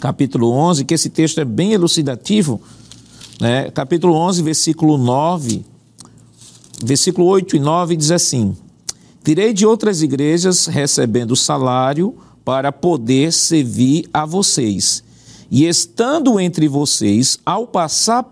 capítulo 0.00 0.50
11, 0.50 0.84
que 0.84 0.94
esse 0.94 1.10
texto 1.10 1.40
é 1.40 1.44
bem 1.44 1.72
elucidativo, 1.72 2.60
né? 3.40 3.70
capítulo 3.70 4.14
11, 4.14 4.42
versículo 4.42 4.98
9, 4.98 5.64
versículo 6.82 7.26
8 7.28 7.56
e 7.56 7.60
9 7.60 7.96
diz 7.96 8.10
assim, 8.10 8.56
Tirei 9.22 9.52
de 9.52 9.66
outras 9.66 10.02
igrejas 10.02 10.66
recebendo 10.66 11.36
salário 11.36 12.16
para 12.44 12.72
poder 12.72 13.32
servir 13.32 14.08
a 14.12 14.24
vocês. 14.24 15.04
E 15.50 15.66
estando 15.66 16.40
entre 16.40 16.66
vocês, 16.68 17.38
ao 17.44 17.66
passar 17.66 18.24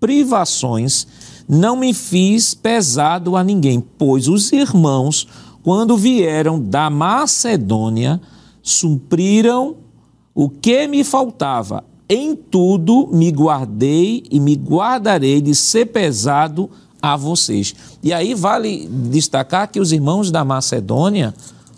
privações, 0.00 1.06
não 1.52 1.74
me 1.74 1.92
fiz 1.92 2.54
pesado 2.54 3.36
a 3.36 3.42
ninguém, 3.42 3.82
pois 3.98 4.28
os 4.28 4.52
irmãos, 4.52 5.26
quando 5.64 5.96
vieram 5.96 6.60
da 6.62 6.88
Macedônia, 6.88 8.20
supriram 8.62 9.74
o 10.32 10.48
que 10.48 10.86
me 10.86 11.02
faltava. 11.02 11.82
Em 12.08 12.36
tudo 12.36 13.08
me 13.12 13.32
guardei 13.32 14.22
e 14.30 14.38
me 14.38 14.54
guardarei 14.54 15.40
de 15.40 15.52
ser 15.52 15.86
pesado 15.86 16.70
a 17.02 17.16
vocês. 17.16 17.74
E 18.00 18.12
aí 18.12 18.32
vale 18.32 18.88
destacar 18.88 19.68
que 19.72 19.80
os 19.80 19.90
irmãos 19.90 20.30
da 20.30 20.44
Macedônia, 20.44 21.34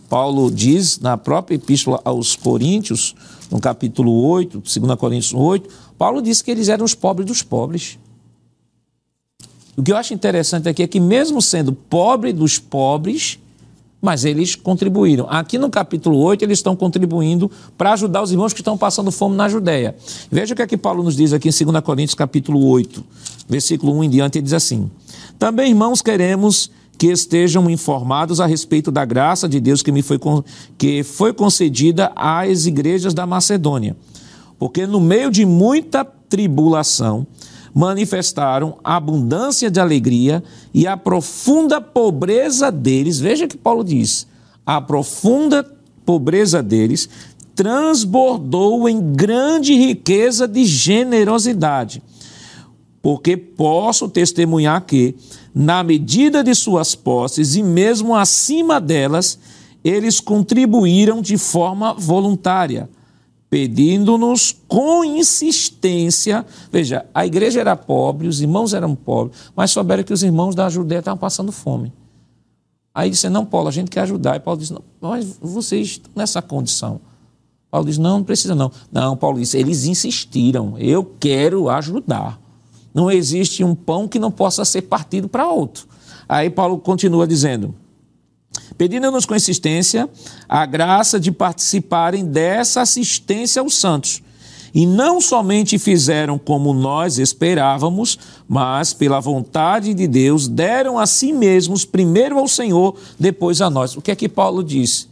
Paulo 0.07 0.51
diz 0.51 1.01
na 1.01 1.16
própria 1.16 1.55
epístola 1.55 1.99
aos 2.05 2.37
Coríntios, 2.37 3.14
no 3.51 3.59
capítulo 3.59 4.23
8, 4.27 4.61
2 4.61 4.95
Coríntios 4.97 5.33
8, 5.33 5.66
Paulo 5.97 6.20
diz 6.20 6.43
que 6.43 6.51
eles 6.51 6.68
eram 6.68 6.85
os 6.85 6.95
pobres 6.95 7.27
dos 7.27 7.43
pobres. 7.43 7.99
O 9.77 9.83
que 9.83 9.91
eu 9.91 9.97
acho 9.97 10.12
interessante 10.12 10.68
aqui 10.68 10.83
é 10.83 10.87
que, 10.87 11.01
mesmo 11.01 11.41
sendo 11.41 11.73
pobre 11.73 12.33
dos 12.33 12.59
pobres, 12.59 13.39
mas 14.03 14.25
eles 14.25 14.55
contribuíram. 14.55 15.27
Aqui 15.31 15.57
no 15.57 15.70
capítulo 15.70 16.18
8, 16.18 16.43
eles 16.43 16.59
estão 16.59 16.75
contribuindo 16.75 17.51
para 17.79 17.93
ajudar 17.93 18.23
os 18.23 18.33
irmãos 18.33 18.53
que 18.53 18.61
estão 18.61 18.77
passando 18.77 19.12
fome 19.12 19.37
na 19.37 19.49
Judéia. 19.49 19.95
Veja 20.31 20.53
o 20.53 20.57
que 20.57 20.62
é 20.62 20.66
que 20.66 20.77
Paulo 20.77 21.03
nos 21.03 21.16
diz 21.16 21.33
aqui 21.33 21.49
em 21.49 21.64
2 21.64 21.85
Coríntios, 21.85 22.14
capítulo 22.14 22.66
8, 22.66 23.03
versículo 23.49 23.97
1 23.99 24.05
em 24.05 24.11
diante, 24.11 24.39
ele 24.39 24.45
diz 24.45 24.53
assim: 24.53 24.91
Também, 25.39 25.70
irmãos, 25.70 26.03
queremos 26.03 26.70
que 26.99 27.07
estejam 27.07 27.70
informados 27.70 28.41
a 28.41 28.47
respeito 28.47 28.91
da 28.91 29.05
graça 29.05 29.49
de 29.49 29.59
Deus 29.59 29.83
que 29.83 29.91
me 29.91 30.03
foi, 30.03 30.18
que 30.77 31.03
foi 31.03 31.33
concedida 31.33 32.12
às 32.14 32.66
igrejas 32.66 33.14
da 33.14 33.27
Macedônia. 33.27 33.97
Porque 34.59 34.87
no 34.87 35.01
meio 35.01 35.31
de 35.31 35.45
muita 35.45 36.05
tribulação, 36.05 37.27
manifestaram 37.75 38.79
abundância 38.85 39.70
de 39.70 39.81
alegria 39.81 40.43
e 40.73 40.87
a 40.87 40.97
profunda 40.97 41.81
pobreza 41.81 42.70
deles. 42.70 43.18
Veja 43.18 43.49
que 43.49 43.57
Paulo 43.57 43.83
diz: 43.83 44.27
a 44.64 44.81
profunda 44.81 45.64
pobreza 46.05 46.62
deles 46.62 47.09
transbordou 47.55 48.89
em 48.89 49.12
grande 49.12 49.75
riqueza 49.75 50.49
de 50.49 50.64
generosidade. 50.64 52.03
Porque 53.01 53.37
posso 53.37 54.09
testemunhar 54.09 54.85
que, 54.87 55.16
na 55.55 55.83
medida 55.83 56.43
de 56.43 56.55
suas 56.55 56.95
posses 56.95 57.57
e 57.57 57.62
mesmo 57.62 58.14
acima 58.14 58.81
delas, 58.81 59.39
eles 59.83 60.20
contribuíram 60.20 61.20
de 61.20 61.37
forma 61.37 61.95
voluntária 61.95 62.89
pedindo-nos 63.53 64.57
com 64.67 65.05
insistência. 65.05 66.47
Veja, 66.73 67.05
a 67.13 67.27
igreja 67.27 67.61
era 67.61 67.77
pobre, 67.77 68.27
os 68.27 68.41
irmãos 68.41 68.73
eram 68.73 68.95
pobres, 68.95 69.37
mas 69.55 69.71
souberam 69.71 70.03
que 70.03 70.13
os 70.15 70.23
irmãos 70.23 70.55
da 70.55 70.71
Judéia 70.71 71.01
estavam 71.01 71.19
passando 71.19 71.53
fome. 71.53 71.93
Aí 72.95 73.11
disse: 73.11 73.29
Não, 73.29 73.45
Paulo, 73.45 73.69
a 73.69 73.71
gente 73.71 73.91
quer 73.91 74.01
ajudar. 74.01 74.37
E 74.37 74.41
Paulo 74.41 74.59
disse: 74.59 74.73
Não, 74.73 74.83
mas 75.03 75.37
vocês 75.39 75.87
estão 75.87 76.11
nessa 76.17 76.41
condição. 76.41 76.99
Paulo 77.71 77.87
disse: 77.87 78.01
Não, 78.01 78.17
não 78.17 78.25
precisa 78.25 78.55
não. 78.55 78.73
Não, 78.91 79.15
Paulo 79.19 79.39
disse: 79.39 79.59
Eles 79.59 79.85
insistiram, 79.85 80.79
eu 80.79 81.05
quero 81.21 81.69
ajudar. 81.69 82.41
Não 82.95 83.11
existe 83.11 83.63
um 83.63 83.75
pão 83.75 84.09
que 84.09 84.19
não 84.19 84.31
possa 84.31 84.65
ser 84.65 84.81
partido 84.81 85.29
para 85.29 85.47
outro. 85.47 85.87
Aí 86.27 86.49
Paulo 86.49 86.79
continua 86.79 87.27
dizendo: 87.27 87.75
pedindo-nos 88.77 89.27
com 89.27 89.35
insistência 89.35 90.09
a 90.49 90.67
graça 90.67 91.19
de 91.21 91.31
participarem 91.31 92.25
dessa 92.25 92.83
assistência 92.83 93.61
aos 93.61 93.77
santos. 93.77 94.23
E 94.75 94.87
não 94.87 95.21
somente 95.21 95.79
fizeram 95.79 96.39
como 96.39 96.73
nós 96.73 97.19
esperávamos, 97.19 98.19
mas, 98.49 98.95
pela 98.95 99.21
vontade 99.21 99.93
de 99.93 100.07
Deus, 100.07 100.49
deram 100.49 100.99
a 100.99 101.07
si 101.07 101.31
mesmos, 101.33 101.85
primeiro 101.85 102.39
ao 102.39 102.49
Senhor, 102.49 102.97
depois 103.19 103.61
a 103.61 103.69
nós. 103.69 103.97
O 103.97 104.01
que 104.01 104.11
é 104.11 104.17
que 104.17 104.29
Paulo 104.29 104.65
disse? 104.65 105.09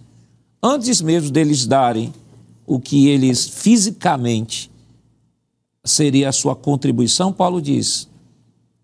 Antes 0.63 1.03
mesmo 1.03 1.31
deles 1.31 1.67
darem 1.67 2.13
o 2.67 2.81
que 2.81 3.09
eles 3.09 3.49
fisicamente 3.49 4.71
seria 5.85 6.29
a 6.29 6.33
sua 6.33 6.57
contribuição, 6.57 7.33
Paulo 7.33 7.61
diz: 7.61 8.09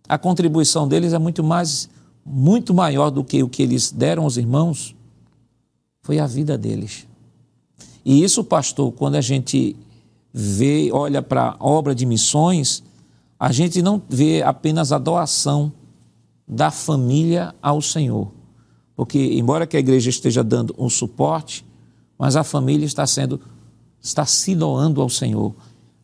a 0.08 0.18
contribuição 0.18 0.86
deles 0.86 1.12
é 1.12 1.18
muito 1.18 1.42
mais 1.42 1.88
muito 2.26 2.74
maior 2.74 3.10
do 3.10 3.22
que 3.22 3.42
o 3.42 3.48
que 3.48 3.62
eles 3.62 3.92
deram 3.92 4.24
aos 4.24 4.36
irmãos 4.36 4.96
foi 6.02 6.18
a 6.18 6.26
vida 6.26 6.58
deles. 6.58 7.06
E 8.04 8.22
isso, 8.22 8.42
pastor, 8.42 8.92
quando 8.92 9.14
a 9.14 9.20
gente 9.20 9.76
vê, 10.32 10.90
olha 10.92 11.22
para 11.22 11.56
a 11.58 11.64
obra 11.64 11.94
de 11.94 12.04
missões, 12.04 12.82
a 13.38 13.52
gente 13.52 13.80
não 13.80 14.02
vê 14.08 14.42
apenas 14.42 14.92
a 14.92 14.98
doação 14.98 15.72
da 16.46 16.70
família 16.70 17.54
ao 17.60 17.82
Senhor, 17.82 18.30
Porque, 18.94 19.18
embora 19.18 19.66
que 19.66 19.76
a 19.76 19.80
igreja 19.80 20.08
esteja 20.08 20.42
dando 20.42 20.74
um 20.78 20.88
suporte, 20.88 21.66
mas 22.18 22.34
a 22.34 22.42
família 22.42 22.86
está 22.86 23.06
sendo, 23.06 23.40
está 24.00 24.24
se 24.24 24.54
doando 24.54 25.02
ao 25.02 25.10
Senhor. 25.10 25.54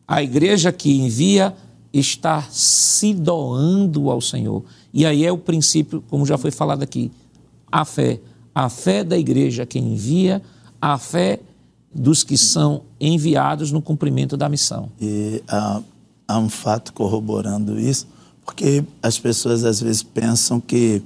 A 0.07 0.21
igreja 0.21 0.71
que 0.71 0.91
envia 0.91 1.55
está 1.91 2.43
se 2.51 3.13
doando 3.13 4.11
ao 4.11 4.21
Senhor. 4.21 4.63
E 4.93 5.05
aí 5.05 5.25
é 5.25 5.31
o 5.31 5.37
princípio, 5.37 6.03
como 6.09 6.25
já 6.25 6.37
foi 6.37 6.51
falado 6.51 6.83
aqui, 6.83 7.11
a 7.71 7.83
fé. 7.83 8.19
A 8.53 8.69
fé 8.69 9.03
da 9.03 9.17
igreja 9.17 9.65
que 9.65 9.79
envia, 9.79 10.41
a 10.79 10.97
fé 10.99 11.39
dos 11.93 12.23
que 12.23 12.37
são 12.37 12.83
enviados 12.99 13.71
no 13.71 13.81
cumprimento 13.81 14.37
da 14.37 14.47
missão. 14.47 14.89
E 15.01 15.41
há, 15.47 15.81
há 16.27 16.37
um 16.37 16.49
fato 16.49 16.93
corroborando 16.93 17.79
isso, 17.79 18.07
porque 18.45 18.83
as 19.01 19.17
pessoas 19.17 19.63
às 19.63 19.81
vezes 19.81 20.03
pensam 20.03 20.59
que 20.59 21.01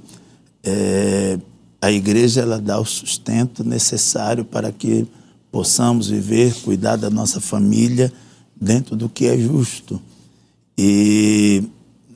é, 0.62 1.38
a 1.80 1.90
igreja 1.90 2.42
ela 2.42 2.60
dá 2.60 2.78
o 2.78 2.84
sustento 2.84 3.64
necessário 3.64 4.44
para 4.44 4.70
que 4.72 5.06
possamos 5.50 6.08
viver, 6.08 6.54
cuidar 6.62 6.96
da 6.96 7.08
nossa 7.08 7.40
família 7.40 8.12
dentro 8.60 8.96
do 8.96 9.08
que 9.08 9.26
é 9.26 9.38
justo. 9.38 10.00
E 10.76 11.64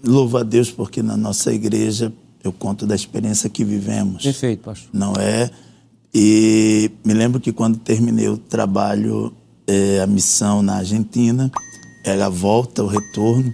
louvo 0.05 0.38
a 0.38 0.42
Deus 0.42 0.70
porque 0.70 1.03
na 1.03 1.16
nossa 1.16 1.53
igreja 1.53 2.12
eu 2.42 2.53
conto 2.53 2.86
da 2.86 2.94
experiência 2.94 3.48
que 3.48 3.64
vivemos. 3.64 4.22
Perfeito, 4.22 4.64
pastor. 4.64 4.90
Não 4.92 5.14
é? 5.14 5.50
E 6.14 6.90
me 7.05 7.14
lembro 7.14 7.40
que 7.40 7.53
quando 7.53 7.78
terminei 7.78 8.28
o 8.28 8.36
trabalho, 8.36 9.32
é, 9.66 10.00
a 10.00 10.07
missão 10.07 10.62
na 10.62 10.76
Argentina, 10.76 11.50
era 12.05 12.26
a 12.26 12.28
volta, 12.28 12.82
o 12.82 12.86
retorno, 12.86 13.53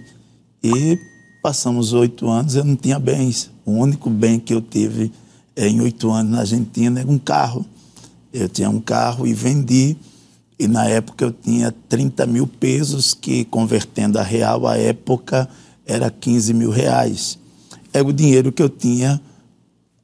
e 0.62 0.98
passamos 1.42 1.92
oito 1.92 2.28
anos, 2.28 2.54
eu 2.56 2.64
não 2.64 2.74
tinha 2.74 2.98
bens. 2.98 3.50
O 3.64 3.72
único 3.72 4.10
bem 4.10 4.40
que 4.40 4.52
eu 4.52 4.60
tive 4.60 5.12
é, 5.54 5.68
em 5.68 5.80
oito 5.80 6.10
anos 6.10 6.32
na 6.32 6.40
Argentina 6.40 7.00
era 7.00 7.08
um 7.08 7.18
carro. 7.18 7.64
Eu 8.32 8.48
tinha 8.48 8.68
um 8.68 8.80
carro 8.80 9.26
e 9.26 9.32
vendi, 9.32 9.96
e 10.58 10.66
na 10.66 10.86
época 10.86 11.26
eu 11.26 11.32
tinha 11.32 11.72
30 11.88 12.26
mil 12.26 12.46
pesos, 12.46 13.14
que 13.14 13.44
convertendo 13.44 14.18
a 14.18 14.22
real, 14.22 14.66
à 14.66 14.76
época 14.76 15.48
era 15.88 16.10
15 16.10 16.52
mil 16.52 16.70
reais. 16.70 17.38
Era 17.92 18.06
o 18.06 18.12
dinheiro 18.12 18.52
que 18.52 18.62
eu 18.62 18.68
tinha 18.68 19.20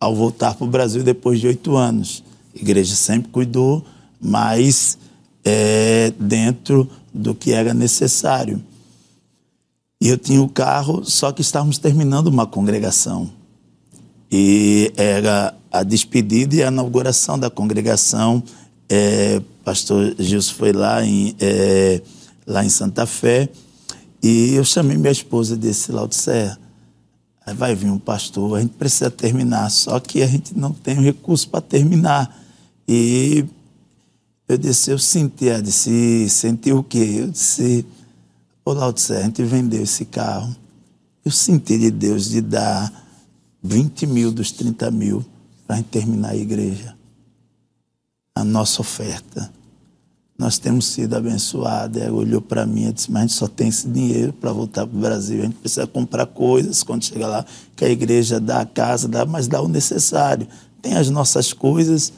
ao 0.00 0.16
voltar 0.16 0.54
para 0.54 0.64
o 0.64 0.70
Brasil 0.70 1.02
depois 1.02 1.38
de 1.38 1.46
oito 1.46 1.76
anos. 1.76 2.24
A 2.56 2.58
igreja 2.58 2.96
sempre 2.96 3.30
cuidou, 3.30 3.84
mas 4.20 4.98
é, 5.44 6.12
dentro 6.18 6.88
do 7.12 7.34
que 7.34 7.52
era 7.52 7.74
necessário. 7.74 8.62
E 10.00 10.08
eu 10.08 10.16
tinha 10.16 10.42
o 10.42 10.48
carro, 10.48 11.04
só 11.04 11.30
que 11.30 11.42
estávamos 11.42 11.78
terminando 11.78 12.28
uma 12.28 12.46
congregação. 12.46 13.30
E 14.32 14.92
era 14.96 15.54
a 15.70 15.82
despedida 15.82 16.56
e 16.56 16.62
a 16.62 16.68
inauguração 16.68 17.38
da 17.38 17.50
congregação. 17.50 18.42
É, 18.88 19.40
pastor 19.64 20.14
Gilson 20.18 20.54
foi 20.54 20.72
lá 20.72 21.04
em, 21.04 21.34
é, 21.38 22.00
lá 22.46 22.64
em 22.64 22.68
Santa 22.68 23.06
Fé 23.06 23.48
e 24.26 24.54
eu 24.54 24.64
chamei 24.64 24.96
minha 24.96 25.12
esposa 25.12 25.54
desse 25.54 25.92
Laodicea. 25.92 26.58
Aí 27.44 27.54
vai 27.54 27.74
vir 27.74 27.90
um 27.90 27.98
pastor, 27.98 28.56
a 28.56 28.62
gente 28.62 28.72
precisa 28.72 29.10
terminar, 29.10 29.70
só 29.70 30.00
que 30.00 30.22
a 30.22 30.26
gente 30.26 30.58
não 30.58 30.72
tem 30.72 30.94
recurso 30.94 31.46
para 31.50 31.60
terminar. 31.60 32.34
E 32.88 33.44
eu 34.48 34.56
disse, 34.56 34.90
eu 34.90 34.98
senti, 34.98 35.50
ela 35.50 35.60
disse, 35.60 36.26
senti 36.30 36.72
o 36.72 36.82
quê? 36.82 37.16
Eu 37.18 37.30
disse, 37.30 37.84
ô 38.64 38.72
Laodicea, 38.72 39.18
a 39.18 39.22
gente 39.24 39.42
vendeu 39.42 39.82
esse 39.82 40.06
carro. 40.06 40.56
Eu 41.22 41.30
senti 41.30 41.76
de 41.76 41.90
Deus 41.90 42.30
de 42.30 42.40
dar 42.40 42.90
20 43.62 44.06
mil 44.06 44.32
dos 44.32 44.52
30 44.52 44.90
mil 44.90 45.22
para 45.66 45.76
a 45.76 45.78
gente 45.80 45.90
terminar 45.90 46.30
a 46.30 46.36
igreja. 46.36 46.96
A 48.34 48.42
nossa 48.42 48.80
oferta. 48.80 49.52
Nós 50.36 50.58
temos 50.58 50.86
sido 50.86 51.14
abençoados. 51.14 52.00
Ela 52.00 52.12
olhou 52.12 52.40
para 52.40 52.66
mim 52.66 52.88
e 52.88 52.92
disse: 52.92 53.10
Mas 53.10 53.22
a 53.22 53.26
gente 53.26 53.36
só 53.36 53.46
tem 53.46 53.68
esse 53.68 53.88
dinheiro 53.88 54.32
para 54.32 54.52
voltar 54.52 54.86
para 54.86 54.96
o 54.96 55.00
Brasil. 55.00 55.40
A 55.40 55.44
gente 55.44 55.56
precisa 55.56 55.86
comprar 55.86 56.26
coisas 56.26 56.82
quando 56.82 57.04
chega 57.04 57.26
lá, 57.26 57.44
que 57.76 57.84
a 57.84 57.88
igreja 57.88 58.40
dá 58.40 58.60
a 58.60 58.66
casa, 58.66 59.06
dá, 59.06 59.24
mas 59.24 59.46
dá 59.46 59.62
o 59.62 59.68
necessário. 59.68 60.46
Tem 60.82 60.94
as 60.94 61.08
nossas 61.08 61.52
coisas 61.52 62.12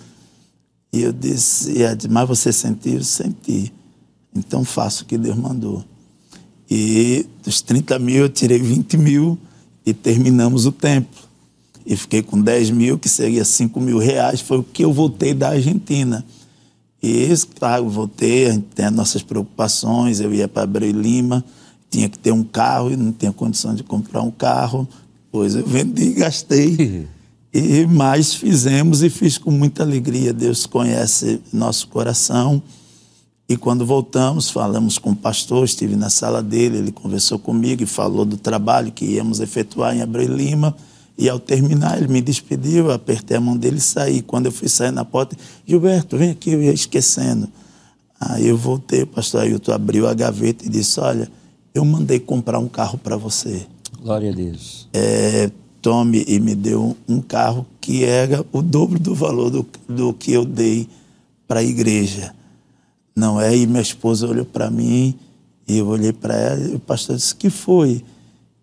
e 0.92 1.02
eu 1.02 1.12
disse, 1.12 1.74
mas 2.08 2.26
você 2.26 2.52
sentiu? 2.52 3.04
Senti. 3.04 3.70
Então 4.34 4.64
faço 4.64 5.04
o 5.04 5.06
que 5.06 5.18
Deus 5.18 5.36
mandou. 5.36 5.84
E 6.70 7.26
dos 7.44 7.60
30 7.60 7.98
mil 7.98 8.22
eu 8.22 8.28
tirei 8.28 8.58
20 8.58 8.96
mil 8.96 9.38
e 9.84 9.92
terminamos 9.92 10.64
o 10.64 10.72
templo. 10.72 11.22
E 11.84 11.94
fiquei 11.96 12.22
com 12.22 12.40
10 12.40 12.70
mil, 12.70 12.98
que 12.98 13.08
seria 13.08 13.44
5 13.44 13.78
mil 13.80 13.98
reais, 13.98 14.40
foi 14.40 14.58
o 14.58 14.62
que 14.62 14.84
eu 14.84 14.92
voltei 14.92 15.32
da 15.32 15.50
Argentina. 15.50 16.24
E, 17.06 17.32
claro, 17.58 17.88
voltei, 17.88 18.58
tem 18.74 18.86
as 18.86 18.92
nossas 18.92 19.22
preocupações, 19.22 20.18
eu 20.18 20.34
ia 20.34 20.48
para 20.48 20.64
Abreu 20.64 20.90
Lima, 20.90 21.44
tinha 21.88 22.08
que 22.08 22.18
ter 22.18 22.32
um 22.32 22.42
carro 22.42 22.90
e 22.90 22.96
não 22.96 23.12
tinha 23.12 23.32
condição 23.32 23.76
de 23.76 23.84
comprar 23.84 24.22
um 24.22 24.30
carro, 24.30 24.88
pois 25.30 25.54
eu 25.54 25.64
vendi 25.64 26.02
e 26.02 26.12
gastei. 26.18 27.06
E 27.54 27.86
mais 27.86 28.34
fizemos 28.34 29.04
e 29.04 29.08
fiz 29.08 29.38
com 29.38 29.52
muita 29.52 29.84
alegria. 29.84 30.32
Deus 30.32 30.66
conhece 30.66 31.40
nosso 31.52 31.86
coração. 31.88 32.60
E 33.48 33.56
quando 33.56 33.86
voltamos, 33.86 34.50
falamos 34.50 34.98
com 34.98 35.12
o 35.12 35.16
pastor, 35.16 35.64
estive 35.64 35.94
na 35.94 36.10
sala 36.10 36.42
dele, 36.42 36.78
ele 36.78 36.90
conversou 36.90 37.38
comigo 37.38 37.84
e 37.84 37.86
falou 37.86 38.24
do 38.24 38.36
trabalho 38.36 38.90
que 38.90 39.04
íamos 39.04 39.38
efetuar 39.38 39.96
em 39.96 40.02
Abreu 40.02 40.26
Lima. 40.26 40.76
E 41.18 41.28
ao 41.28 41.38
terminar, 41.38 41.96
ele 41.96 42.08
me 42.08 42.20
despediu, 42.20 42.90
apertei 42.90 43.36
a 43.36 43.40
mão 43.40 43.56
dele 43.56 43.78
e 43.78 43.80
saí. 43.80 44.20
Quando 44.20 44.46
eu 44.46 44.52
fui 44.52 44.68
sair 44.68 44.90
na 44.90 45.04
porta, 45.04 45.36
Gilberto, 45.66 46.18
vem 46.18 46.30
aqui, 46.30 46.50
eu 46.50 46.62
ia 46.62 46.72
esquecendo. 46.72 47.48
Aí 48.20 48.48
eu 48.48 48.56
voltei, 48.56 49.02
o 49.02 49.06
pastor 49.06 49.42
Ailton 49.42 49.72
abriu 49.72 50.06
a 50.06 50.14
gaveta 50.14 50.66
e 50.66 50.68
disse: 50.68 51.00
Olha, 51.00 51.30
eu 51.74 51.84
mandei 51.84 52.18
comprar 52.18 52.58
um 52.58 52.68
carro 52.68 52.98
para 52.98 53.16
você. 53.16 53.66
Glória 54.02 54.30
a 54.30 54.34
Deus. 54.34 54.88
É, 54.92 55.50
tome 55.80 56.24
e 56.26 56.38
me 56.40 56.54
deu 56.54 56.96
um 57.08 57.20
carro 57.20 57.66
que 57.80 58.04
era 58.04 58.44
o 58.52 58.62
dobro 58.62 58.98
do 58.98 59.14
valor 59.14 59.50
do, 59.50 59.66
do 59.88 60.12
que 60.12 60.32
eu 60.32 60.44
dei 60.44 60.88
para 61.46 61.60
a 61.60 61.62
igreja. 61.62 62.34
Não 63.14 63.40
é? 63.40 63.56
E 63.56 63.66
minha 63.66 63.80
esposa 63.80 64.26
olhou 64.26 64.44
para 64.44 64.70
mim 64.70 65.14
e 65.68 65.78
eu 65.78 65.86
olhei 65.86 66.12
para 66.12 66.34
ela 66.34 66.64
e 66.72 66.74
o 66.74 66.78
pastor 66.78 67.16
disse: 67.16 67.34
que 67.34 67.50
foi? 67.50 68.04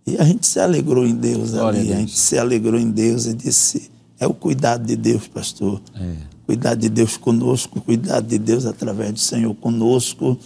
E 0.06 0.18
a 0.18 0.24
gente 0.24 0.46
se 0.46 0.60
alegrou 0.60 1.06
em 1.06 1.16
Deus 1.16 1.52
Glória 1.52 1.80
ali. 1.80 1.94
A, 1.94 1.96
a, 1.96 2.00
gente 2.00 2.18
se 2.18 2.38
alegrou 2.38 2.80
em 2.80 2.90
Deus 2.92 3.26
e 3.26 3.34
disse: 3.34 3.90
é 4.20 4.28
o 4.28 4.34
cuidado 4.34 4.86
de 4.86 4.96
Deus, 4.96 5.28
pastor. 5.28 5.82
É. 5.96 6.16
Cuidado 6.46 6.80
de 6.80 6.90
Deus 6.90 7.16
conosco, 7.16 7.80
cuidado 7.82 8.28
de 8.28 8.38
Deus 8.38 8.66
através 8.66 9.14
do 9.14 9.20
Senhor 9.20 9.54
conosco. 9.56 10.38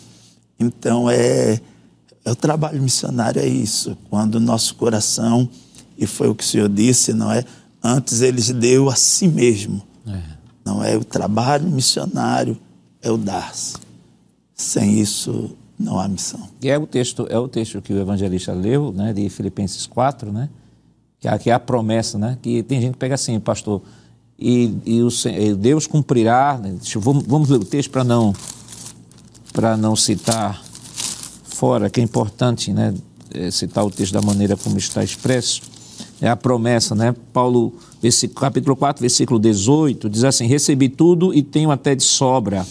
Então 0.59 1.09
é, 1.09 1.59
é 2.23 2.31
o 2.31 2.35
trabalho 2.35 2.81
missionário, 2.81 3.41
é 3.41 3.47
isso. 3.47 3.97
Quando 4.09 4.35
o 4.35 4.39
nosso 4.39 4.75
coração 4.75 5.49
e 5.97 6.05
foi 6.05 6.27
o 6.29 6.35
que 6.35 6.43
o 6.43 6.47
Senhor 6.47 6.69
disse, 6.69 7.13
não 7.13 7.31
é? 7.31 7.43
Antes 7.83 8.21
eles 8.21 8.51
deu 8.51 8.89
a 8.89 8.95
si 8.95 9.27
mesmo. 9.27 9.81
É. 10.05 10.21
Não 10.63 10.83
é 10.83 10.95
o 10.95 11.03
trabalho 11.03 11.67
missionário, 11.67 12.57
é 13.01 13.09
o 13.09 13.17
dar-se. 13.17 13.75
Sem 14.53 14.99
isso 14.99 15.56
não 15.79 15.99
há 15.99 16.07
missão. 16.07 16.49
E 16.61 16.69
é 16.69 16.77
o 16.77 16.87
texto, 16.87 17.27
é 17.29 17.37
o 17.37 17.47
texto 17.47 17.81
que 17.81 17.93
o 17.93 17.99
evangelista 17.99 18.53
leu, 18.53 18.91
né, 18.91 19.13
de 19.13 19.29
Filipenses 19.29 19.85
4, 19.85 20.31
né? 20.31 20.49
Que 21.19 21.27
é, 21.27 21.37
que 21.37 21.49
é 21.49 21.53
a 21.53 21.59
promessa, 21.59 22.17
né? 22.17 22.37
Que 22.41 22.63
tem 22.63 22.79
gente 22.79 22.93
que 22.93 22.99
pega 22.99 23.15
assim, 23.15 23.39
pastor, 23.39 23.81
e, 24.37 24.75
e 24.85 25.01
o, 25.01 25.09
Deus 25.57 25.87
cumprirá. 25.87 26.59
Né? 26.61 26.77
Vamos, 26.95 27.23
vamos 27.25 27.49
ler 27.49 27.57
o 27.57 27.65
texto 27.65 27.91
para 27.91 28.03
não 28.03 28.33
não 29.79 29.95
citar 29.95 30.63
fora, 31.43 31.89
que 31.89 31.99
é 31.99 32.03
importante, 32.03 32.71
né? 32.71 32.93
É, 33.33 33.49
citar 33.49 33.83
o 33.83 33.89
texto 33.89 34.13
da 34.13 34.21
maneira 34.21 34.55
como 34.55 34.77
está 34.77 35.03
expresso 35.03 35.61
é 36.21 36.27
a 36.27 36.35
promessa, 36.35 36.95
né? 36.95 37.13
Paulo, 37.31 37.73
capítulo 38.35 38.75
4, 38.75 39.01
versículo 39.01 39.39
18, 39.39 40.09
diz 40.09 40.23
assim: 40.23 40.47
Recebi 40.47 40.89
tudo 40.89 41.33
e 41.33 41.41
tenho 41.41 41.71
até 41.71 41.95
de 41.95 42.03
sobra. 42.03 42.65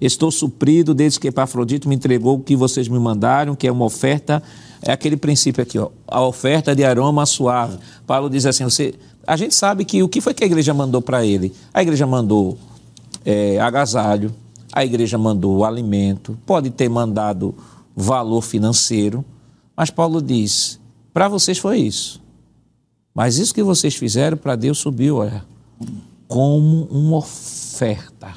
Estou 0.00 0.30
suprido 0.30 0.94
desde 0.94 1.18
que 1.18 1.28
Epafrodito 1.28 1.88
me 1.88 1.94
entregou 1.94 2.36
o 2.36 2.40
que 2.40 2.54
vocês 2.54 2.88
me 2.88 2.98
mandaram, 2.98 3.54
que 3.54 3.66
é 3.66 3.72
uma 3.72 3.84
oferta, 3.84 4.42
é 4.82 4.92
aquele 4.92 5.16
princípio 5.16 5.62
aqui, 5.62 5.78
ó, 5.78 5.90
a 6.06 6.22
oferta 6.22 6.74
de 6.74 6.84
aroma 6.84 7.24
suave. 7.26 7.78
Paulo 8.06 8.28
diz 8.28 8.46
assim: 8.46 8.64
você, 8.64 8.94
a 9.26 9.36
gente 9.36 9.54
sabe 9.54 9.84
que 9.84 10.02
o 10.02 10.08
que 10.08 10.20
foi 10.20 10.34
que 10.34 10.44
a 10.44 10.46
igreja 10.46 10.74
mandou 10.74 11.00
para 11.00 11.24
ele? 11.24 11.52
A 11.72 11.82
igreja 11.82 12.06
mandou 12.06 12.58
é, 13.24 13.58
agasalho, 13.58 14.34
a 14.72 14.84
igreja 14.84 15.16
mandou 15.16 15.64
alimento, 15.64 16.38
pode 16.44 16.70
ter 16.70 16.88
mandado 16.88 17.54
valor 17.94 18.42
financeiro, 18.42 19.24
mas 19.76 19.90
Paulo 19.90 20.20
diz: 20.20 20.78
para 21.12 21.28
vocês 21.28 21.58
foi 21.58 21.78
isso. 21.78 22.20
Mas 23.14 23.38
isso 23.38 23.54
que 23.54 23.62
vocês 23.62 23.94
fizeram 23.94 24.36
para 24.36 24.54
Deus 24.54 24.76
subiu, 24.76 25.16
olha, 25.16 25.42
como 26.28 26.84
uma 26.90 27.16
oferta, 27.16 28.34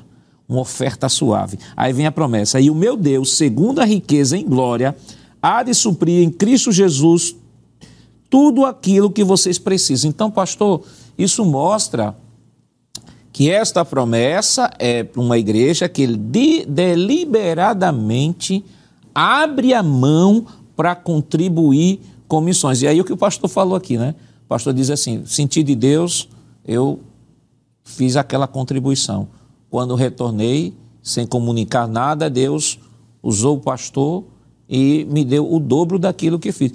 uma 0.49 0.61
oferta 0.61 1.07
suave. 1.07 1.59
Aí 1.77 1.93
vem 1.93 2.07
a 2.07 2.11
promessa: 2.11 2.59
e 2.59 2.71
o 2.71 2.75
meu 2.75 2.97
Deus, 2.97 3.37
segundo 3.37 3.79
a 3.79 3.85
riqueza 3.85 4.35
em 4.35 4.43
glória, 4.43 4.97
há 5.41 5.61
de 5.61 5.75
suprir 5.75 6.23
em 6.23 6.31
Cristo 6.31 6.71
Jesus 6.71 7.35
tudo 8.29 8.65
aquilo 8.65 9.11
que 9.11 9.23
vocês 9.23 9.59
precisam. 9.59 10.09
Então, 10.09 10.31
pastor, 10.31 10.83
isso 11.17 11.45
mostra 11.45 12.15
que 13.31 13.49
esta 13.49 13.85
promessa 13.85 14.69
é 14.77 15.03
para 15.03 15.21
uma 15.21 15.37
igreja 15.37 15.87
que 15.87 16.05
de, 16.07 16.65
deliberadamente 16.65 18.65
abre 19.13 19.73
a 19.73 19.81
mão 19.81 20.45
para 20.75 20.93
contribuir 20.95 22.01
com 22.27 22.41
missões. 22.41 22.81
E 22.81 22.87
aí 22.87 22.99
o 22.99 23.03
que 23.03 23.13
o 23.13 23.17
pastor 23.17 23.49
falou 23.49 23.75
aqui, 23.75 23.97
né? 23.97 24.15
O 24.45 24.49
pastor 24.49 24.73
diz 24.73 24.89
assim: 24.89 25.23
senti 25.25 25.63
de 25.63 25.75
Deus, 25.75 26.27
eu 26.65 26.99
fiz 27.83 28.15
aquela 28.15 28.47
contribuição. 28.47 29.27
Quando 29.69 29.95
retornei, 29.95 30.73
sem 31.01 31.25
comunicar 31.25 31.87
nada, 31.87 32.29
Deus 32.29 32.79
usou 33.21 33.57
o 33.57 33.59
pastor 33.59 34.23
e 34.69 35.05
me 35.09 35.25
deu 35.25 35.51
o 35.51 35.59
dobro 35.59 35.97
daquilo 35.97 36.39
que 36.39 36.51
fiz. 36.51 36.73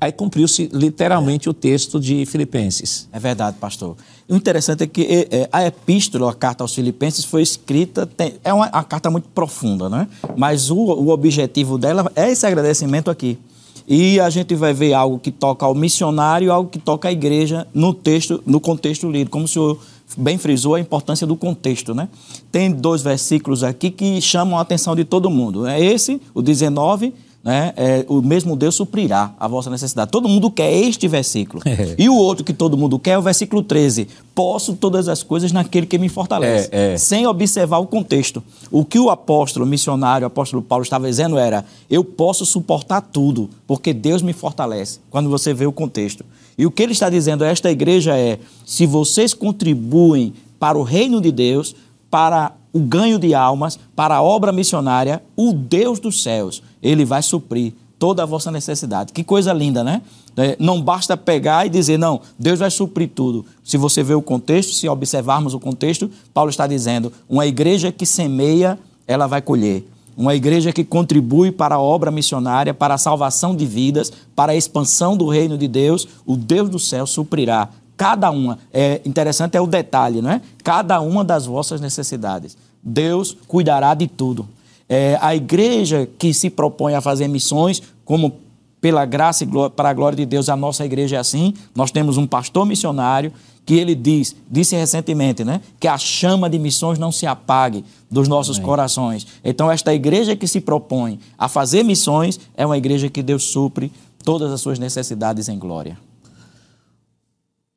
Aí 0.00 0.10
cumpriu-se 0.10 0.70
literalmente 0.72 1.46
é. 1.46 1.50
o 1.50 1.54
texto 1.54 2.00
de 2.00 2.24
Filipenses. 2.24 3.06
É 3.12 3.18
verdade, 3.18 3.58
pastor. 3.58 3.96
O 4.26 4.34
interessante 4.34 4.82
é 4.84 4.86
que 4.86 5.02
é, 5.02 5.42
é, 5.42 5.48
a 5.52 5.66
epístola, 5.66 6.30
a 6.30 6.34
carta 6.34 6.64
aos 6.64 6.74
Filipenses, 6.74 7.24
foi 7.24 7.42
escrita, 7.42 8.06
tem, 8.06 8.34
é 8.42 8.52
uma, 8.52 8.70
uma, 8.70 8.84
carta 8.84 9.10
muito 9.10 9.28
profunda, 9.28 9.90
né? 9.90 10.08
Mas 10.36 10.70
o, 10.70 10.76
o 10.76 11.10
objetivo 11.10 11.76
dela 11.76 12.10
é 12.16 12.30
esse 12.30 12.46
agradecimento 12.46 13.10
aqui. 13.10 13.38
E 13.86 14.18
a 14.20 14.30
gente 14.30 14.54
vai 14.54 14.72
ver 14.72 14.94
algo 14.94 15.18
que 15.18 15.30
toca 15.30 15.66
ao 15.66 15.74
missionário, 15.74 16.50
algo 16.50 16.70
que 16.70 16.78
toca 16.78 17.08
à 17.08 17.12
igreja 17.12 17.66
no 17.74 17.92
texto, 17.92 18.42
no 18.46 18.60
contexto 18.60 19.10
lido, 19.10 19.28
como 19.28 19.44
o 19.44 19.48
senhor 19.48 19.78
bem 20.16 20.38
frisou 20.38 20.74
a 20.74 20.80
importância 20.80 21.26
do 21.26 21.36
contexto, 21.36 21.94
né? 21.94 22.08
Tem 22.50 22.70
dois 22.70 23.02
versículos 23.02 23.62
aqui 23.62 23.90
que 23.90 24.20
chamam 24.20 24.58
a 24.58 24.62
atenção 24.62 24.94
de 24.94 25.04
todo 25.04 25.30
mundo. 25.30 25.66
É 25.66 25.80
esse, 25.80 26.20
o 26.34 26.42
19 26.42 27.12
né, 27.42 27.72
é, 27.74 28.04
o 28.06 28.20
mesmo 28.20 28.54
Deus 28.54 28.74
suprirá 28.74 29.32
a 29.40 29.48
vossa 29.48 29.70
necessidade. 29.70 30.10
Todo 30.10 30.28
mundo 30.28 30.50
quer 30.50 30.70
este 30.72 31.08
versículo. 31.08 31.62
É. 31.64 31.94
E 31.98 32.08
o 32.08 32.14
outro 32.14 32.44
que 32.44 32.52
todo 32.52 32.76
mundo 32.76 32.98
quer 32.98 33.12
é 33.12 33.18
o 33.18 33.22
versículo 33.22 33.62
13. 33.62 34.08
Posso 34.34 34.74
todas 34.74 35.08
as 35.08 35.22
coisas 35.22 35.50
naquele 35.50 35.86
que 35.86 35.96
me 35.98 36.08
fortalece. 36.08 36.68
É, 36.70 36.92
é. 36.92 36.98
Sem 36.98 37.26
observar 37.26 37.78
o 37.78 37.86
contexto. 37.86 38.42
O 38.70 38.84
que 38.84 38.98
o 38.98 39.08
apóstolo, 39.08 39.64
o 39.64 39.68
missionário, 39.68 40.26
o 40.26 40.28
apóstolo 40.28 40.62
Paulo 40.62 40.82
estava 40.82 41.06
dizendo 41.06 41.38
era: 41.38 41.64
eu 41.88 42.04
posso 42.04 42.44
suportar 42.44 43.00
tudo, 43.00 43.48
porque 43.66 43.94
Deus 43.94 44.20
me 44.20 44.34
fortalece. 44.34 45.00
Quando 45.08 45.30
você 45.30 45.54
vê 45.54 45.66
o 45.66 45.72
contexto. 45.72 46.24
E 46.60 46.66
o 46.66 46.70
que 46.70 46.82
ele 46.82 46.92
está 46.92 47.08
dizendo 47.08 47.42
a 47.42 47.46
esta 47.46 47.70
igreja 47.70 48.18
é: 48.18 48.38
se 48.66 48.84
vocês 48.84 49.32
contribuem 49.32 50.34
para 50.58 50.76
o 50.76 50.82
reino 50.82 51.18
de 51.18 51.32
Deus, 51.32 51.74
para 52.10 52.52
o 52.70 52.80
ganho 52.80 53.18
de 53.18 53.34
almas, 53.34 53.78
para 53.96 54.16
a 54.16 54.22
obra 54.22 54.52
missionária, 54.52 55.22
o 55.34 55.54
Deus 55.54 55.98
dos 55.98 56.22
céus, 56.22 56.62
ele 56.82 57.02
vai 57.02 57.22
suprir 57.22 57.72
toda 57.98 58.24
a 58.24 58.26
vossa 58.26 58.50
necessidade. 58.50 59.10
Que 59.10 59.24
coisa 59.24 59.54
linda, 59.54 59.82
né? 59.82 60.02
É, 60.36 60.54
não 60.60 60.82
basta 60.82 61.16
pegar 61.16 61.64
e 61.64 61.70
dizer, 61.70 61.98
não, 61.98 62.20
Deus 62.38 62.58
vai 62.58 62.70
suprir 62.70 63.08
tudo. 63.08 63.46
Se 63.64 63.78
você 63.78 64.02
vê 64.02 64.12
o 64.12 64.20
contexto, 64.20 64.74
se 64.74 64.86
observarmos 64.86 65.54
o 65.54 65.60
contexto, 65.60 66.10
Paulo 66.34 66.50
está 66.50 66.66
dizendo: 66.66 67.10
uma 67.26 67.46
igreja 67.46 67.90
que 67.90 68.04
semeia, 68.04 68.78
ela 69.06 69.26
vai 69.26 69.40
colher. 69.40 69.82
Uma 70.20 70.34
igreja 70.34 70.70
que 70.70 70.84
contribui 70.84 71.50
para 71.50 71.76
a 71.76 71.80
obra 71.80 72.10
missionária, 72.10 72.74
para 72.74 72.92
a 72.92 72.98
salvação 72.98 73.56
de 73.56 73.64
vidas, 73.64 74.12
para 74.36 74.52
a 74.52 74.54
expansão 74.54 75.16
do 75.16 75.26
reino 75.26 75.56
de 75.56 75.66
Deus, 75.66 76.06
o 76.26 76.36
Deus 76.36 76.68
do 76.68 76.78
céu 76.78 77.06
suprirá 77.06 77.70
cada 77.96 78.30
uma. 78.30 78.58
É 78.70 79.00
interessante 79.06 79.56
é 79.56 79.60
o 79.62 79.66
detalhe, 79.66 80.20
não 80.20 80.30
é? 80.30 80.42
Cada 80.62 81.00
uma 81.00 81.24
das 81.24 81.46
vossas 81.46 81.80
necessidades. 81.80 82.54
Deus 82.82 83.34
cuidará 83.48 83.94
de 83.94 84.06
tudo. 84.06 84.46
É, 84.86 85.18
a 85.22 85.34
igreja 85.34 86.06
que 86.18 86.34
se 86.34 86.50
propõe 86.50 86.94
a 86.94 87.00
fazer 87.00 87.26
missões, 87.26 87.82
como 88.04 88.34
pela 88.78 89.06
graça 89.06 89.44
e 89.44 89.46
glória, 89.46 89.70
para 89.70 89.88
a 89.88 89.94
glória 89.94 90.16
de 90.16 90.26
Deus, 90.26 90.50
a 90.50 90.56
nossa 90.56 90.84
igreja 90.84 91.16
é 91.16 91.18
assim. 91.18 91.54
Nós 91.74 91.90
temos 91.90 92.18
um 92.18 92.26
pastor 92.26 92.66
missionário 92.66 93.32
que 93.70 93.78
ele 93.78 93.94
diz, 93.94 94.34
disse 94.50 94.74
recentemente, 94.74 95.44
né, 95.44 95.60
que 95.78 95.86
a 95.86 95.96
chama 95.96 96.50
de 96.50 96.58
missões 96.58 96.98
não 96.98 97.12
se 97.12 97.24
apague 97.24 97.84
dos 98.10 98.26
nossos 98.26 98.56
Amém. 98.56 98.66
corações. 98.66 99.24
Então, 99.44 99.70
esta 99.70 99.94
igreja 99.94 100.34
que 100.34 100.48
se 100.48 100.60
propõe 100.60 101.20
a 101.38 101.48
fazer 101.48 101.84
missões 101.84 102.40
é 102.56 102.66
uma 102.66 102.76
igreja 102.76 103.08
que 103.08 103.22
Deus 103.22 103.44
supre 103.44 103.92
todas 104.24 104.50
as 104.50 104.60
suas 104.60 104.80
necessidades 104.80 105.48
em 105.48 105.56
glória. 105.56 105.96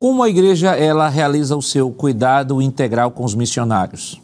Como 0.00 0.20
a 0.20 0.28
igreja 0.28 0.74
ela 0.74 1.08
realiza 1.08 1.56
o 1.56 1.62
seu 1.62 1.92
cuidado 1.92 2.60
integral 2.60 3.12
com 3.12 3.22
os 3.24 3.36
missionários? 3.36 4.20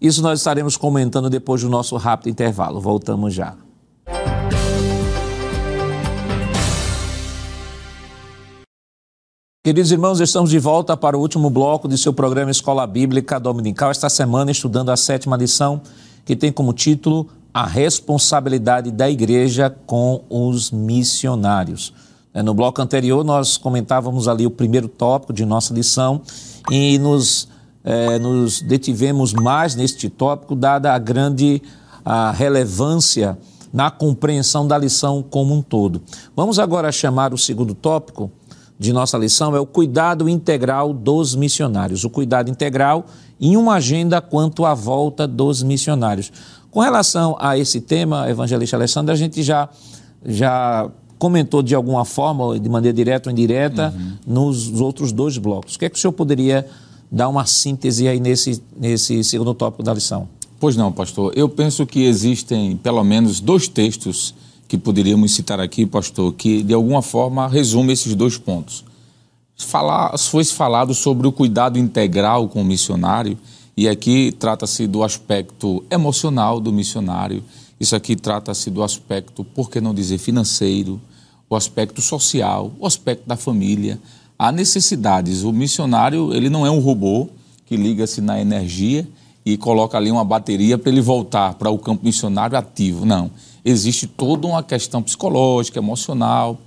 Isso 0.00 0.22
nós 0.22 0.38
estaremos 0.38 0.76
comentando 0.76 1.28
depois 1.28 1.62
do 1.62 1.68
nosso 1.68 1.96
rápido 1.96 2.30
intervalo. 2.30 2.80
Voltamos 2.80 3.34
já. 3.34 3.56
Queridos 9.64 9.92
irmãos, 9.92 10.18
estamos 10.18 10.50
de 10.50 10.58
volta 10.58 10.96
para 10.96 11.16
o 11.16 11.20
último 11.20 11.48
bloco 11.48 11.86
de 11.86 11.96
seu 11.96 12.12
programa 12.12 12.50
Escola 12.50 12.84
Bíblica 12.84 13.38
Dominical, 13.38 13.92
esta 13.92 14.08
semana 14.10 14.50
estudando 14.50 14.90
a 14.90 14.96
sétima 14.96 15.36
lição, 15.36 15.80
que 16.24 16.34
tem 16.34 16.50
como 16.50 16.72
título 16.72 17.28
A 17.54 17.64
Responsabilidade 17.64 18.90
da 18.90 19.08
Igreja 19.08 19.72
com 19.86 20.24
os 20.28 20.72
Missionários. 20.72 21.94
É, 22.34 22.42
no 22.42 22.52
bloco 22.54 22.82
anterior, 22.82 23.22
nós 23.22 23.56
comentávamos 23.56 24.26
ali 24.26 24.44
o 24.44 24.50
primeiro 24.50 24.88
tópico 24.88 25.32
de 25.32 25.44
nossa 25.44 25.72
lição 25.72 26.22
e 26.68 26.98
nos, 26.98 27.46
é, 27.84 28.18
nos 28.18 28.62
detivemos 28.62 29.32
mais 29.32 29.76
neste 29.76 30.10
tópico, 30.10 30.56
dada 30.56 30.92
a 30.92 30.98
grande 30.98 31.62
a 32.04 32.32
relevância 32.32 33.38
na 33.72 33.92
compreensão 33.92 34.66
da 34.66 34.76
lição 34.76 35.22
como 35.22 35.54
um 35.54 35.62
todo. 35.62 36.02
Vamos 36.34 36.58
agora 36.58 36.90
chamar 36.90 37.32
o 37.32 37.38
segundo 37.38 37.74
tópico 37.74 38.28
de 38.78 38.92
nossa 38.92 39.16
lição, 39.16 39.54
é 39.54 39.60
o 39.60 39.66
cuidado 39.66 40.28
integral 40.28 40.92
dos 40.92 41.34
missionários. 41.34 42.04
O 42.04 42.10
cuidado 42.10 42.50
integral 42.50 43.06
em 43.40 43.56
uma 43.56 43.74
agenda 43.74 44.20
quanto 44.20 44.64
à 44.64 44.74
volta 44.74 45.26
dos 45.26 45.62
missionários. 45.62 46.32
Com 46.70 46.80
relação 46.80 47.36
a 47.38 47.58
esse 47.58 47.80
tema, 47.80 48.28
Evangelista 48.30 48.76
Alessandro, 48.76 49.12
a 49.12 49.16
gente 49.16 49.42
já, 49.42 49.68
já 50.24 50.90
comentou 51.18 51.62
de 51.62 51.74
alguma 51.74 52.04
forma, 52.04 52.58
de 52.58 52.68
maneira 52.68 52.96
direta 52.96 53.28
ou 53.28 53.32
indireta, 53.32 53.94
uhum. 53.94 54.12
nos 54.26 54.80
outros 54.80 55.12
dois 55.12 55.38
blocos. 55.38 55.76
O 55.76 55.78
que 55.78 55.84
é 55.84 55.88
que 55.88 55.96
o 55.96 56.00
senhor 56.00 56.12
poderia 56.12 56.66
dar 57.10 57.28
uma 57.28 57.44
síntese 57.44 58.08
aí 58.08 58.18
nesse, 58.18 58.62
nesse 58.76 59.22
segundo 59.22 59.52
tópico 59.54 59.82
da 59.82 59.92
lição? 59.92 60.26
Pois 60.58 60.76
não, 60.76 60.90
pastor. 60.90 61.32
Eu 61.36 61.48
penso 61.48 61.84
que 61.84 62.04
existem 62.04 62.76
pelo 62.76 63.04
menos 63.04 63.40
dois 63.40 63.68
textos 63.68 64.34
que 64.72 64.78
poderíamos 64.78 65.34
citar 65.34 65.60
aqui, 65.60 65.84
pastor, 65.84 66.32
que 66.32 66.62
de 66.62 66.72
alguma 66.72 67.02
forma 67.02 67.46
resume 67.46 67.92
esses 67.92 68.14
dois 68.14 68.38
pontos. 68.38 68.82
Falar, 69.54 70.16
foi 70.16 70.46
falado 70.46 70.94
sobre 70.94 71.26
o 71.26 71.30
cuidado 71.30 71.78
integral 71.78 72.48
com 72.48 72.62
o 72.62 72.64
missionário, 72.64 73.36
e 73.76 73.86
aqui 73.86 74.32
trata-se 74.32 74.86
do 74.86 75.04
aspecto 75.04 75.84
emocional 75.90 76.58
do 76.58 76.72
missionário, 76.72 77.44
isso 77.78 77.94
aqui 77.94 78.16
trata-se 78.16 78.70
do 78.70 78.82
aspecto, 78.82 79.44
por 79.44 79.68
que 79.68 79.78
não 79.78 79.92
dizer, 79.92 80.16
financeiro, 80.16 80.98
o 81.50 81.54
aspecto 81.54 82.00
social, 82.00 82.72
o 82.80 82.86
aspecto 82.86 83.28
da 83.28 83.36
família. 83.36 84.00
Há 84.38 84.50
necessidades. 84.50 85.42
O 85.42 85.52
missionário, 85.52 86.32
ele 86.32 86.48
não 86.48 86.64
é 86.64 86.70
um 86.70 86.80
robô 86.80 87.28
que 87.66 87.76
liga-se 87.76 88.22
na 88.22 88.40
energia 88.40 89.06
e 89.44 89.56
coloca 89.56 89.96
ali 89.96 90.10
uma 90.10 90.24
bateria 90.24 90.78
para 90.78 90.90
ele 90.90 91.00
voltar 91.00 91.54
para 91.54 91.70
o 91.70 91.78
campo 91.78 92.04
missionário 92.04 92.56
ativo. 92.56 93.04
Não. 93.04 93.30
Existe 93.64 94.06
toda 94.06 94.46
uma 94.46 94.62
questão 94.62 95.02
psicológica, 95.02 95.78
emocional, 95.78 96.60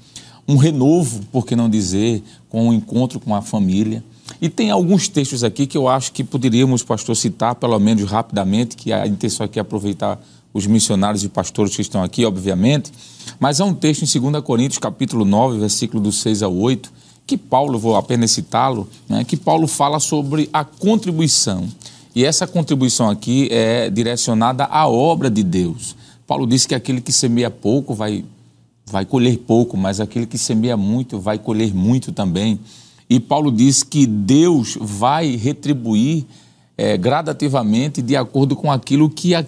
um 0.47 0.57
renovo, 0.57 1.21
por 1.31 1.45
que 1.45 1.55
não 1.55 1.69
dizer, 1.69 2.23
com 2.49 2.67
o 2.67 2.69
um 2.69 2.73
encontro 2.73 3.19
com 3.19 3.33
a 3.33 3.41
família. 3.41 4.03
E 4.41 4.49
tem 4.49 4.71
alguns 4.71 5.07
textos 5.07 5.43
aqui 5.43 5.67
que 5.67 5.77
eu 5.77 5.87
acho 5.87 6.11
que 6.11 6.23
poderíamos, 6.23 6.83
pastor, 6.83 7.15
citar, 7.15 7.55
pelo 7.55 7.77
menos 7.79 8.09
rapidamente, 8.09 8.75
que 8.75 8.91
a 8.91 9.07
intenção 9.07 9.45
aqui 9.45 9.59
é 9.59 9.61
aproveitar 9.61 10.19
os 10.53 10.65
missionários 10.65 11.23
e 11.23 11.29
pastores 11.29 11.75
que 11.75 11.81
estão 11.81 12.01
aqui, 12.01 12.25
obviamente, 12.25 12.91
mas 13.39 13.59
há 13.59 13.65
um 13.65 13.73
texto 13.73 14.03
em 14.03 14.31
2 14.31 14.41
Coríntios, 14.41 14.77
capítulo 14.77 15.25
9, 15.25 15.59
versículo 15.59 16.01
do 16.01 16.13
6 16.13 16.43
ao 16.43 16.55
8, 16.55 16.91
que 17.27 17.37
Paulo, 17.37 17.77
vou 17.77 17.95
apenas 17.97 18.31
citá-lo, 18.31 18.87
né, 19.09 19.23
que 19.23 19.35
Paulo 19.35 19.67
fala 19.67 19.99
sobre 19.99 20.49
a 20.53 20.63
contribuição. 20.63 21.67
E 22.15 22.23
essa 22.23 22.47
contribuição 22.47 23.09
aqui 23.09 23.49
é 23.51 23.89
direcionada 23.89 24.63
à 24.63 24.87
obra 24.87 25.29
de 25.29 25.43
Deus. 25.43 25.95
Paulo 26.25 26.47
disse 26.47 26.65
que 26.65 26.73
aquele 26.73 27.01
que 27.01 27.11
semeia 27.11 27.51
pouco 27.51 27.93
vai, 27.93 28.23
vai 28.85 29.05
colher 29.05 29.37
pouco, 29.39 29.75
mas 29.75 29.99
aquele 29.99 30.25
que 30.25 30.37
semeia 30.37 30.77
muito 30.77 31.19
vai 31.19 31.37
colher 31.37 31.73
muito 31.73 32.13
também. 32.13 32.57
E 33.09 33.19
Paulo 33.19 33.51
diz 33.51 33.83
que 33.83 34.07
Deus 34.07 34.77
vai 34.79 35.35
retribuir 35.35 36.25
é, 36.77 36.97
gradativamente 36.97 38.01
de 38.01 38.15
acordo 38.15 38.55
com 38.55 38.71
aquilo 38.71 39.09
que 39.09 39.35
a, 39.35 39.45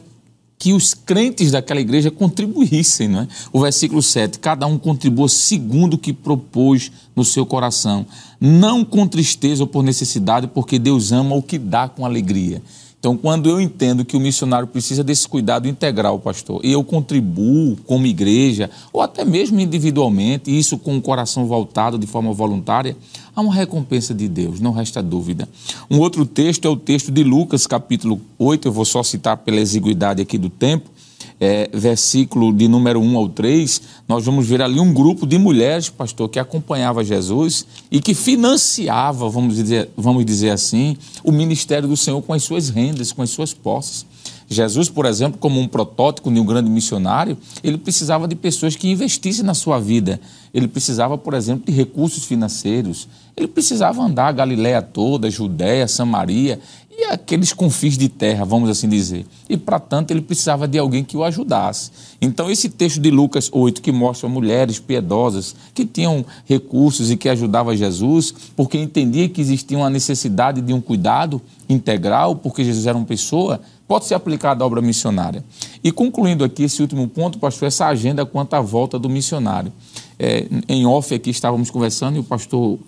que 0.59 0.73
os 0.73 0.93
crentes 0.93 1.51
daquela 1.51 1.79
igreja 1.79 2.09
contribuíssem. 2.09 3.07
Não 3.07 3.21
é? 3.21 3.27
O 3.53 3.61
versículo 3.61 4.01
7, 4.01 4.39
cada 4.39 4.65
um 4.65 4.77
contribua 4.77 5.29
segundo 5.29 5.93
o 5.95 5.97
que 5.97 6.11
propôs 6.11 6.91
no 7.15 7.23
seu 7.23 7.45
coração, 7.45 8.05
não 8.39 8.83
com 8.83 9.07
tristeza 9.07 9.63
ou 9.63 9.67
por 9.67 9.83
necessidade, 9.83 10.47
porque 10.47 10.79
Deus 10.79 11.11
ama 11.11 11.35
o 11.35 11.43
que 11.43 11.57
dá 11.57 11.87
com 11.87 12.05
alegria. 12.05 12.61
Então, 12.99 13.15
quando 13.15 13.47
eu 13.47 13.61
entendo 13.61 14.03
que 14.03 14.17
o 14.17 14.19
missionário 14.19 14.67
precisa 14.67 15.03
desse 15.03 15.27
cuidado 15.27 15.67
integral, 15.67 16.17
pastor, 16.17 16.59
e 16.63 16.71
eu 16.71 16.83
contribuo 16.83 17.77
como 17.85 18.07
igreja, 18.07 18.71
ou 18.91 19.01
até 19.01 19.23
mesmo 19.23 19.59
individualmente, 19.59 20.55
isso 20.55 20.79
com 20.79 20.97
o 20.97 21.01
coração 21.01 21.45
voltado 21.45 21.99
de 21.99 22.07
forma 22.07 22.33
voluntária, 22.33 22.97
há 23.35 23.41
uma 23.41 23.53
recompensa 23.53 24.15
de 24.15 24.27
Deus, 24.27 24.59
não 24.59 24.71
resta 24.71 25.01
dúvida. 25.03 25.47
Um 25.91 25.99
outro 25.99 26.25
texto 26.25 26.65
é 26.65 26.69
o 26.69 26.75
texto 26.75 27.11
de 27.11 27.23
Lucas, 27.23 27.67
capítulo 27.67 28.19
8, 28.39 28.67
eu 28.67 28.71
vou 28.71 28.83
só 28.83 29.03
citar 29.03 29.37
pela 29.37 29.61
exiguidade 29.61 30.19
aqui 30.19 30.37
do 30.37 30.49
tempo, 30.49 30.89
é, 31.39 31.69
versículo 31.71 32.51
de 32.51 32.67
número 32.67 32.99
1 32.99 33.17
ao 33.17 33.29
3, 33.29 33.81
nós 34.07 34.25
vamos 34.25 34.47
ver 34.47 34.61
ali 34.61 34.79
um 34.79 34.91
grupo 34.91 35.27
de 35.27 35.37
mulheres, 35.37 35.89
pastor, 35.89 36.29
que 36.29 36.39
acompanhava 36.39 37.03
Jesus 37.03 37.65
e 37.91 38.01
que 38.01 38.13
financiava, 38.15 39.29
vamos 39.29 39.55
dizer, 39.55 39.89
vamos 39.95 40.25
dizer 40.25 40.49
assim, 40.49 40.97
o 41.23 41.31
ministério 41.31 41.87
do 41.87 41.95
Senhor 41.95 42.21
com 42.21 42.33
as 42.33 42.43
suas 42.43 42.69
rendas, 42.69 43.11
com 43.11 43.21
as 43.21 43.29
suas 43.29 43.53
posses. 43.53 44.05
Jesus, 44.49 44.89
por 44.89 45.05
exemplo, 45.05 45.37
como 45.37 45.59
um 45.59 45.67
protótipo 45.67 46.31
de 46.31 46.39
um 46.39 46.45
grande 46.45 46.69
missionário, 46.69 47.37
ele 47.63 47.77
precisava 47.77 48.27
de 48.27 48.35
pessoas 48.35 48.75
que 48.75 48.89
investissem 48.89 49.43
na 49.43 49.53
sua 49.53 49.79
vida. 49.79 50.19
Ele 50.53 50.67
precisava, 50.67 51.17
por 51.17 51.33
exemplo, 51.33 51.65
de 51.65 51.71
recursos 51.71 52.23
financeiros. 52.23 53.07
Ele 53.35 53.47
precisava 53.47 54.01
andar 54.01 54.27
a 54.27 54.31
Galiléia 54.31 54.81
toda, 54.81 55.29
Judéia, 55.29 55.87
Samaria 55.87 56.59
e 56.99 57.03
aqueles 57.03 57.53
confins 57.53 57.95
de 57.95 58.09
terra, 58.09 58.43
vamos 58.43 58.71
assim 58.71 58.89
dizer. 58.89 59.23
E, 59.47 59.55
para 59.55 59.79
tanto, 59.79 60.09
ele 60.09 60.21
precisava 60.21 60.67
de 60.67 60.79
alguém 60.79 61.03
que 61.03 61.15
o 61.15 61.23
ajudasse. 61.23 61.91
Então, 62.19 62.49
esse 62.49 62.69
texto 62.69 62.99
de 62.99 63.11
Lucas 63.11 63.51
8, 63.53 63.83
que 63.83 63.91
mostra 63.91 64.27
mulheres 64.27 64.79
piedosas 64.79 65.55
que 65.75 65.85
tinham 65.85 66.25
recursos 66.45 67.11
e 67.11 67.15
que 67.15 67.29
ajudavam 67.29 67.75
Jesus, 67.75 68.33
porque 68.55 68.79
entendia 68.79 69.29
que 69.29 69.39
existia 69.39 69.77
uma 69.77 69.91
necessidade 69.91 70.59
de 70.59 70.73
um 70.73 70.81
cuidado 70.81 71.39
integral, 71.69 72.35
porque 72.35 72.63
Jesus 72.63 72.87
era 72.87 72.97
uma 72.97 73.05
pessoa, 73.05 73.61
pode 73.87 74.05
ser 74.05 74.15
aplicado 74.15 74.63
à 74.63 74.67
obra 74.67 74.81
missionária. 74.81 75.43
E 75.83 75.91
concluindo 75.91 76.43
aqui 76.43 76.63
esse 76.63 76.81
último 76.81 77.07
ponto, 77.07 77.39
pastor, 77.39 77.67
essa 77.67 77.87
agenda 77.87 78.25
quanto 78.25 78.53
à 78.53 78.61
volta 78.61 78.99
do 78.99 79.09
missionário. 79.09 79.71
É, 80.19 80.47
em 80.67 80.85
off 80.85 81.13
aqui 81.13 81.29
estávamos 81.29 81.69
conversando 81.69 82.17
e 82.17 82.19
o 82.19 82.23
pastor 82.23 82.79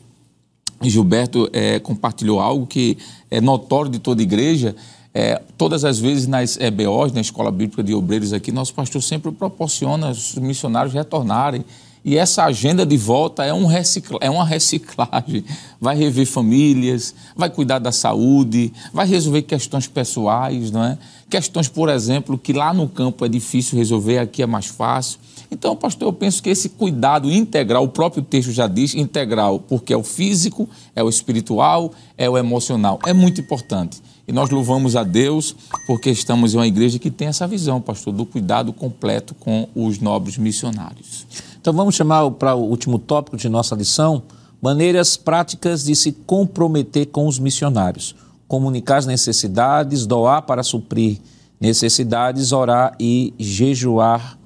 Gilberto 0.81 1.49
é, 1.53 1.79
compartilhou 1.79 2.39
algo 2.39 2.65
que 2.65 2.97
é 3.29 3.39
notório 3.39 3.89
de 3.89 3.99
toda 3.99 4.21
igreja. 4.21 4.75
É, 5.13 5.41
todas 5.57 5.83
as 5.83 5.99
vezes 5.99 6.27
nas 6.27 6.57
EBOs, 6.57 7.11
na 7.11 7.21
Escola 7.21 7.51
Bíblica 7.51 7.83
de 7.83 7.93
Obreiros 7.93 8.31
aqui, 8.31 8.51
nosso 8.51 8.73
pastor 8.73 9.01
sempre 9.01 9.31
proporciona 9.31 10.11
os 10.11 10.35
missionários 10.35 10.93
retornarem. 10.93 11.65
E 12.03 12.17
essa 12.17 12.45
agenda 12.45 12.85
de 12.85 12.95
volta 12.95 13.43
é, 13.43 13.53
um 13.53 13.65
recicla, 13.65 14.17
é 14.21 14.29
uma 14.29 14.45
reciclagem. 14.45 15.43
Vai 15.79 15.97
rever 15.97 16.25
famílias, 16.25 17.13
vai 17.35 17.49
cuidar 17.49 17.79
da 17.79 17.91
saúde, 17.91 18.71
vai 18.93 19.05
resolver 19.05 19.41
questões 19.41 19.87
pessoais, 19.87 20.71
não 20.71 20.83
é? 20.83 20.97
Questões, 21.29 21.67
por 21.67 21.89
exemplo, 21.89 22.37
que 22.37 22.53
lá 22.53 22.73
no 22.73 22.87
campo 22.87 23.23
é 23.25 23.29
difícil 23.29 23.77
resolver, 23.77 24.17
aqui 24.17 24.41
é 24.41 24.45
mais 24.45 24.65
fácil. 24.65 25.19
Então, 25.51 25.75
pastor, 25.75 26.07
eu 26.07 26.13
penso 26.13 26.41
que 26.41 26.49
esse 26.49 26.69
cuidado 26.69 27.29
integral, 27.29 27.83
o 27.83 27.89
próprio 27.89 28.23
texto 28.23 28.51
já 28.51 28.67
diz 28.67 28.95
integral, 28.95 29.59
porque 29.59 29.93
é 29.93 29.97
o 29.97 30.03
físico, 30.03 30.69
é 30.95 31.03
o 31.03 31.09
espiritual, 31.09 31.91
é 32.17 32.29
o 32.29 32.37
emocional. 32.37 32.99
É 33.05 33.13
muito 33.13 33.41
importante. 33.41 34.01
E 34.27 34.31
nós 34.31 34.51
louvamos 34.51 34.95
a 34.95 35.03
Deus 35.03 35.55
porque 35.87 36.11
estamos 36.11 36.53
em 36.53 36.57
uma 36.57 36.67
igreja 36.67 36.99
que 36.99 37.09
tem 37.09 37.27
essa 37.27 37.47
visão, 37.47 37.81
pastor, 37.81 38.13
do 38.13 38.27
cuidado 38.27 38.71
completo 38.71 39.33
com 39.33 39.67
os 39.73 39.99
nobres 39.99 40.37
missionários. 40.37 41.25
Então 41.61 41.73
vamos 41.73 41.95
chamar 41.95 42.29
para 42.31 42.55
o 42.55 42.63
último 42.63 42.97
tópico 42.97 43.35
de 43.35 43.49
nossa 43.49 43.75
lição: 43.75 44.23
maneiras 44.61 45.17
práticas 45.17 45.83
de 45.83 45.95
se 45.95 46.11
comprometer 46.11 47.07
com 47.07 47.27
os 47.27 47.37
missionários. 47.37 48.15
Comunicar 48.47 48.97
as 48.97 49.05
necessidades, 49.05 50.05
doar 50.05 50.41
para 50.43 50.63
suprir 50.63 51.19
necessidades, 51.59 52.51
orar 52.51 52.95
e 52.99 53.33
jejuar 53.37 54.39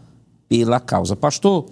pela 0.50 0.80
causa. 0.80 1.16
Pastor, 1.16 1.66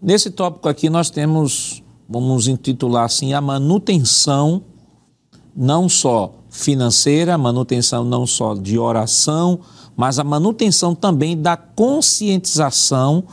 nesse 0.00 0.30
tópico 0.30 0.68
aqui 0.68 0.88
nós 0.88 1.10
temos, 1.10 1.82
vamos 2.08 2.48
intitular 2.48 3.04
assim, 3.04 3.34
a 3.34 3.40
manutenção 3.40 4.62
não 5.54 5.88
só 5.88 6.34
financeira, 6.48 7.36
manutenção 7.36 8.04
não 8.04 8.26
só 8.26 8.54
de 8.54 8.78
oração, 8.78 9.60
mas 9.96 10.18
a 10.18 10.24
manutenção 10.24 10.94
também 10.94 11.40
da 11.40 11.56
conscientização 11.56 13.24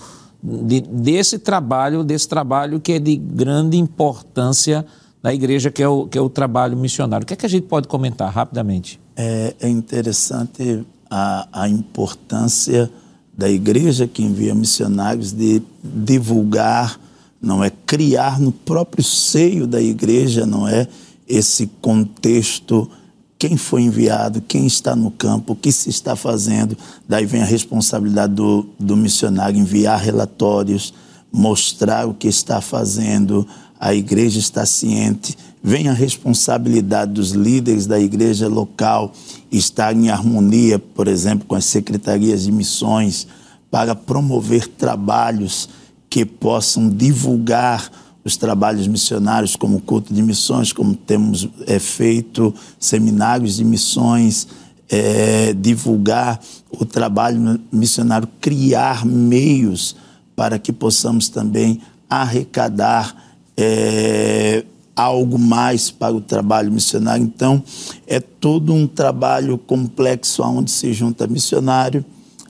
de, 0.48 0.82
desse 0.82 1.38
trabalho, 1.38 2.04
desse 2.04 2.28
trabalho 2.28 2.80
que 2.80 2.94
é 2.94 3.00
de 3.00 3.16
grande 3.16 3.78
importância 3.78 4.86
na 5.22 5.34
igreja, 5.34 5.70
que 5.70 5.84
é 5.84 5.88
o, 5.88 6.08
que 6.08 6.18
é 6.18 6.22
o 6.22 6.30
trabalho 6.30 6.78
missionário. 6.78 7.24
O 7.24 7.28
que 7.28 7.34
é 7.34 7.38
que 7.38 7.46
a 7.46 7.50
gente 7.50 7.66
pode 7.68 7.88
comentar 7.88 8.32
rapidamente? 8.32 9.00
É, 9.16 9.54
é 9.60 9.68
interessante 9.68 10.86
a, 11.10 11.48
a 11.52 11.70
importância 11.70 12.90
da 13.38 13.50
igreja 13.50 14.08
que 14.08 14.24
envia 14.24 14.56
missionários 14.56 15.32
de 15.32 15.62
divulgar, 15.84 17.00
não 17.42 17.64
é 17.64 17.70
criar 17.70 18.40
no 18.40 18.52
próprio 18.52 19.04
seio 19.04 19.68
da 19.68 19.82
igreja, 19.82 20.46
não 20.46 20.68
é 20.68 20.88
esse 21.28 21.68
contexto 21.82 22.90
quem 23.40 23.56
foi 23.56 23.84
enviado, 23.84 24.42
quem 24.42 24.66
está 24.66 24.96
no 24.96 25.12
campo, 25.12 25.54
o 25.54 25.56
que 25.56 25.72
se 25.72 25.90
está 25.90 26.16
fazendo. 26.16 26.76
Daí 27.08 27.26
vem 27.26 27.42
a 27.42 27.46
responsabilidade 27.46 28.34
do, 28.34 28.68
do 28.80 28.98
missionário 28.98 29.60
enviar 29.60 30.00
relatórios, 30.00 30.94
mostrar 31.32 32.08
o 32.08 32.14
que 32.14 32.28
está 32.28 32.62
fazendo, 32.62 33.48
a 33.80 33.94
igreja 33.94 34.40
está 34.40 34.66
ciente. 34.66 35.38
Vem 35.64 35.88
a 35.88 35.94
responsabilidade 35.94 37.14
dos 37.14 37.32
líderes 37.32 37.86
da 37.86 38.00
igreja 38.00 38.48
local 38.48 39.14
estar 39.52 39.96
em 39.96 40.10
harmonia, 40.10 40.80
por 40.80 41.08
exemplo, 41.08 41.46
com 41.48 41.56
as 41.56 41.66
secretarias 41.66 42.44
de 42.44 42.52
missões, 42.52 43.28
para 43.70 43.94
promover 43.94 44.68
trabalhos 44.68 45.70
que 46.10 46.26
possam 46.26 46.90
divulgar 46.90 47.92
os 48.28 48.38
trabalhos 48.38 48.88
missionários, 48.88 49.56
como 49.56 49.82
culto 49.82 50.14
de 50.14 50.22
missões, 50.22 50.74
como 50.74 50.94
temos 50.96 51.48
é, 51.66 51.80
feito 51.80 52.54
seminários 52.80 53.56
de 53.58 53.64
missões, 53.64 54.48
é, 54.90 55.54
divulgar 55.54 56.40
o 56.70 56.86
trabalho 56.86 57.60
missionário, 57.72 58.28
criar 58.40 59.06
meios 59.06 59.96
para 60.36 60.60
que 60.60 60.72
possamos 60.72 61.30
também 61.30 61.82
arrecadar 62.10 63.16
é, 63.56 64.64
algo 64.96 65.38
mais 65.38 65.92
para 65.92 66.14
o 66.14 66.22
trabalho 66.22 66.72
missionário. 66.72 67.24
Então, 67.24 67.64
é 68.06 68.20
todo 68.20 68.74
um 68.74 68.88
trabalho 68.88 69.58
complexo 69.58 70.44
onde 70.44 70.72
se 70.72 70.94
junta 70.94 71.28
missionário, 71.28 72.04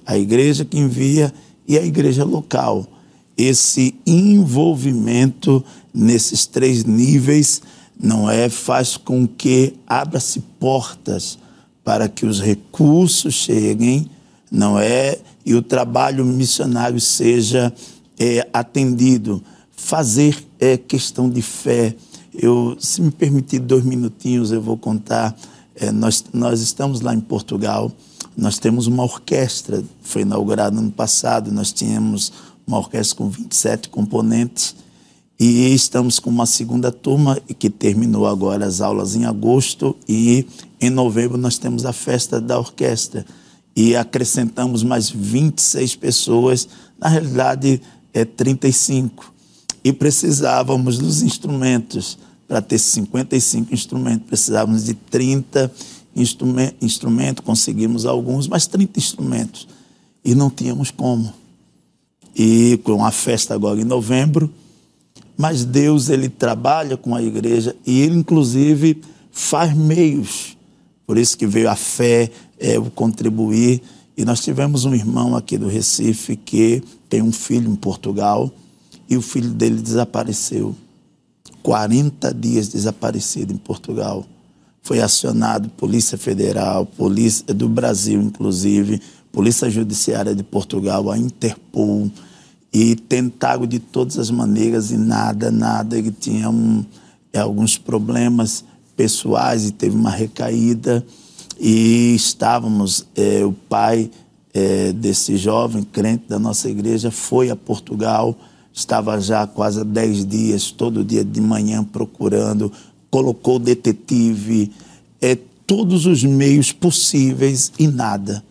a 0.06 0.18
igreja 0.18 0.66
que 0.66 0.78
envia 0.80 1.34
e 1.68 1.78
a 1.78 1.86
igreja 1.86 2.24
local. 2.24 2.88
Esse 3.38 3.96
envolvimento 4.10 5.64
nesses 5.94 6.46
três 6.46 6.84
níveis 6.84 7.62
não 8.00 8.30
é 8.30 8.48
faz 8.48 8.96
com 8.96 9.28
que 9.28 9.74
abra-se 9.88 10.40
portas 10.60 11.38
para 11.84 12.08
que 12.08 12.26
os 12.26 12.42
recursos 12.42 13.34
cheguem, 13.34 14.10
não 14.52 14.78
é 14.78 15.18
e 15.46 15.56
o 15.56 15.62
trabalho 15.62 16.26
missionário 16.26 17.00
seja 17.00 17.74
é, 18.20 18.48
atendido. 18.54 19.42
Fazer 19.72 20.46
é 20.60 20.78
questão 20.78 21.30
de 21.30 21.42
fé, 21.42 21.96
eu, 22.34 22.76
se 22.80 23.02
me 23.02 23.10
permitir 23.10 23.60
dois 23.60 23.84
minutinhos, 23.84 24.52
eu 24.52 24.62
vou 24.62 24.78
contar. 24.78 25.36
É, 25.76 25.92
nós, 25.92 26.26
nós 26.34 26.62
estamos 26.62 27.02
lá 27.02 27.14
em 27.14 27.20
Portugal, 27.20 27.92
nós 28.36 28.60
temos 28.60 28.86
uma 28.86 29.04
orquestra, 29.04 29.84
foi 30.02 30.22
inaugurada 30.24 30.78
ano 30.78 30.92
passado, 30.92 31.52
nós 31.52 31.72
tínhamos 31.72 32.32
uma 32.68 32.78
orquestra 32.78 33.18
com 33.18 33.30
27 33.30 33.90
componentes. 33.90 34.76
E 35.40 35.74
estamos 35.74 36.20
com 36.20 36.30
uma 36.30 36.46
segunda 36.46 36.92
turma 36.92 37.40
que 37.58 37.70
terminou 37.70 38.28
agora 38.28 38.66
as 38.66 38.82
aulas 38.82 39.16
em 39.16 39.26
agosto. 39.26 39.96
E 40.08 40.46
em 40.80 40.90
novembro 40.90 41.38
nós 41.38 41.58
temos 41.58 41.86
a 41.86 41.94
festa 41.94 42.42
da 42.42 42.60
orquestra. 42.60 43.26
E 43.76 43.96
acrescentamos 43.96 44.84
mais 44.84 45.10
26 45.10 45.96
pessoas, 45.96 46.68
na 47.00 47.08
realidade 47.08 47.82
é 48.14 48.26
35 48.26 49.38
e 49.84 49.94
precisávamos 49.94 50.98
dos 50.98 51.22
instrumentos. 51.22 52.18
Para 52.46 52.62
ter 52.62 52.78
55 52.78 53.74
instrumentos, 53.74 54.28
precisávamos 54.28 54.86
de 54.86 54.94
30 54.94 55.72
instrumentos, 56.16 56.78
instrumento, 56.82 57.44
conseguimos 57.44 58.06
alguns, 58.06 58.48
mas 58.48 58.68
30 58.68 59.00
instrumentos. 59.00 59.68
E 60.26 60.34
não 60.34 60.50
tínhamos 60.50 60.92
como. 60.92 61.32
E 62.38 62.80
com 62.84 63.04
a 63.04 63.10
festa 63.10 63.56
agora 63.56 63.82
em 63.82 63.84
novembro, 63.84 64.54
mas 65.36 65.66
Deus 65.66 66.10
ele 66.10 66.30
trabalha 66.30 66.96
com 66.96 67.16
a 67.16 67.24
igreja 67.24 67.76
e 67.86 68.02
ele 68.02 68.16
inclusive 68.16 69.02
faz 69.32 69.76
meios. 69.76 70.56
Por 71.06 71.18
isso 71.18 71.38
que 71.38 71.48
veio 71.48 71.70
a 71.70 71.76
fé, 71.76 72.30
é, 72.60 72.78
o 72.78 72.92
contribuir. 72.92 73.82
E 74.16 74.26
nós 74.26 74.42
tivemos 74.42 74.86
um 74.86 74.94
irmão 74.94 75.36
aqui 75.36 75.58
do 75.58 75.68
Recife 75.68 76.36
que 76.36 76.84
tem 77.10 77.22
um 77.22 77.32
filho 77.32 77.72
em 77.72 77.76
Portugal 77.76 78.52
e 79.10 79.16
o 79.16 79.22
filho 79.22 79.50
dele 79.50 79.82
desapareceu. 79.82 80.76
40 81.64 82.34
dias 82.34 82.68
desaparecido 82.68 83.54
em 83.54 83.58
Portugal. 83.58 84.26
foi 84.82 85.02
acionado 85.02 85.68
Polícia 85.70 86.18
Federal, 86.18 86.86
Polícia 86.86 87.54
do 87.54 87.68
Brasil, 87.68 88.22
inclusive, 88.22 89.02
Polícia 89.34 89.70
Judiciária 89.70 90.34
de 90.34 90.44
Portugal, 90.44 91.12
a 91.12 91.18
Interpol, 91.18 92.10
e 92.72 92.96
tentaram 92.96 93.66
de 93.66 93.80
todas 93.80 94.18
as 94.18 94.30
maneiras 94.30 94.92
e 94.92 94.98
nada, 94.98 95.50
nada. 95.50 95.98
Ele 95.98 96.12
tinha 96.12 96.50
um, 96.50 96.84
alguns 97.36 97.78
problemas 97.78 98.64
pessoais 98.96 99.66
e 99.66 99.72
teve 99.72 99.96
uma 99.96 100.12
recaída. 100.12 101.06
E 101.60 102.14
estávamos, 102.16 103.06
é, 103.16 103.44
o 103.44 103.52
pai 103.52 104.12
é, 104.54 104.92
desse 104.94 105.38
jovem 105.38 105.84
crente 105.84 106.26
da 106.28 106.38
nossa 106.38 106.70
igreja 106.70 107.10
foi 107.10 107.50
a 107.50 107.56
Portugal, 107.56 108.36
estava 108.74 109.20
já 109.20 109.48
quase 109.48 109.82
há 109.82 109.84
10 109.84 110.26
dias, 110.26 110.72
todo 110.72 111.04
dia 111.04 111.24
de 111.24 111.42
manhã 111.42 111.84
procurando 111.84 112.72
colocou 113.10 113.58
detetive, 113.58 114.72
é, 115.22 115.36
todos 115.66 116.06
os 116.06 116.24
meios 116.24 116.72
possíveis 116.72 117.72
e 117.80 117.88
nada. 117.88 118.44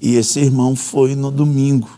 E 0.00 0.14
esse 0.14 0.40
irmão 0.40 0.76
foi 0.76 1.14
no 1.14 1.30
domingo 1.30 1.97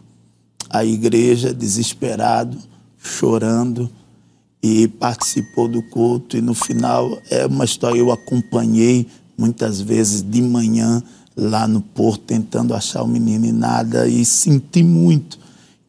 à 0.71 0.85
igreja, 0.85 1.53
desesperado, 1.53 2.57
chorando, 2.97 3.91
e 4.63 4.87
participou 4.89 5.67
do 5.67 5.83
culto. 5.83 6.37
E 6.37 6.41
no 6.41 6.55
final, 6.55 7.19
é 7.31 7.45
uma 7.47 7.65
história, 7.65 7.99
eu 7.99 8.13
acompanhei 8.13 9.07
muitas 9.37 9.81
vezes 9.81 10.23
de 10.23 10.41
manhã 10.41 11.03
lá 11.37 11.67
no 11.67 11.81
porto, 11.81 12.23
tentando 12.25 12.75
achar 12.75 13.03
o 13.03 13.09
menino 13.09 13.47
e 13.47 13.53
nada, 13.53 14.07
e 14.07 14.25
senti 14.25 14.83
muito. 14.83 15.39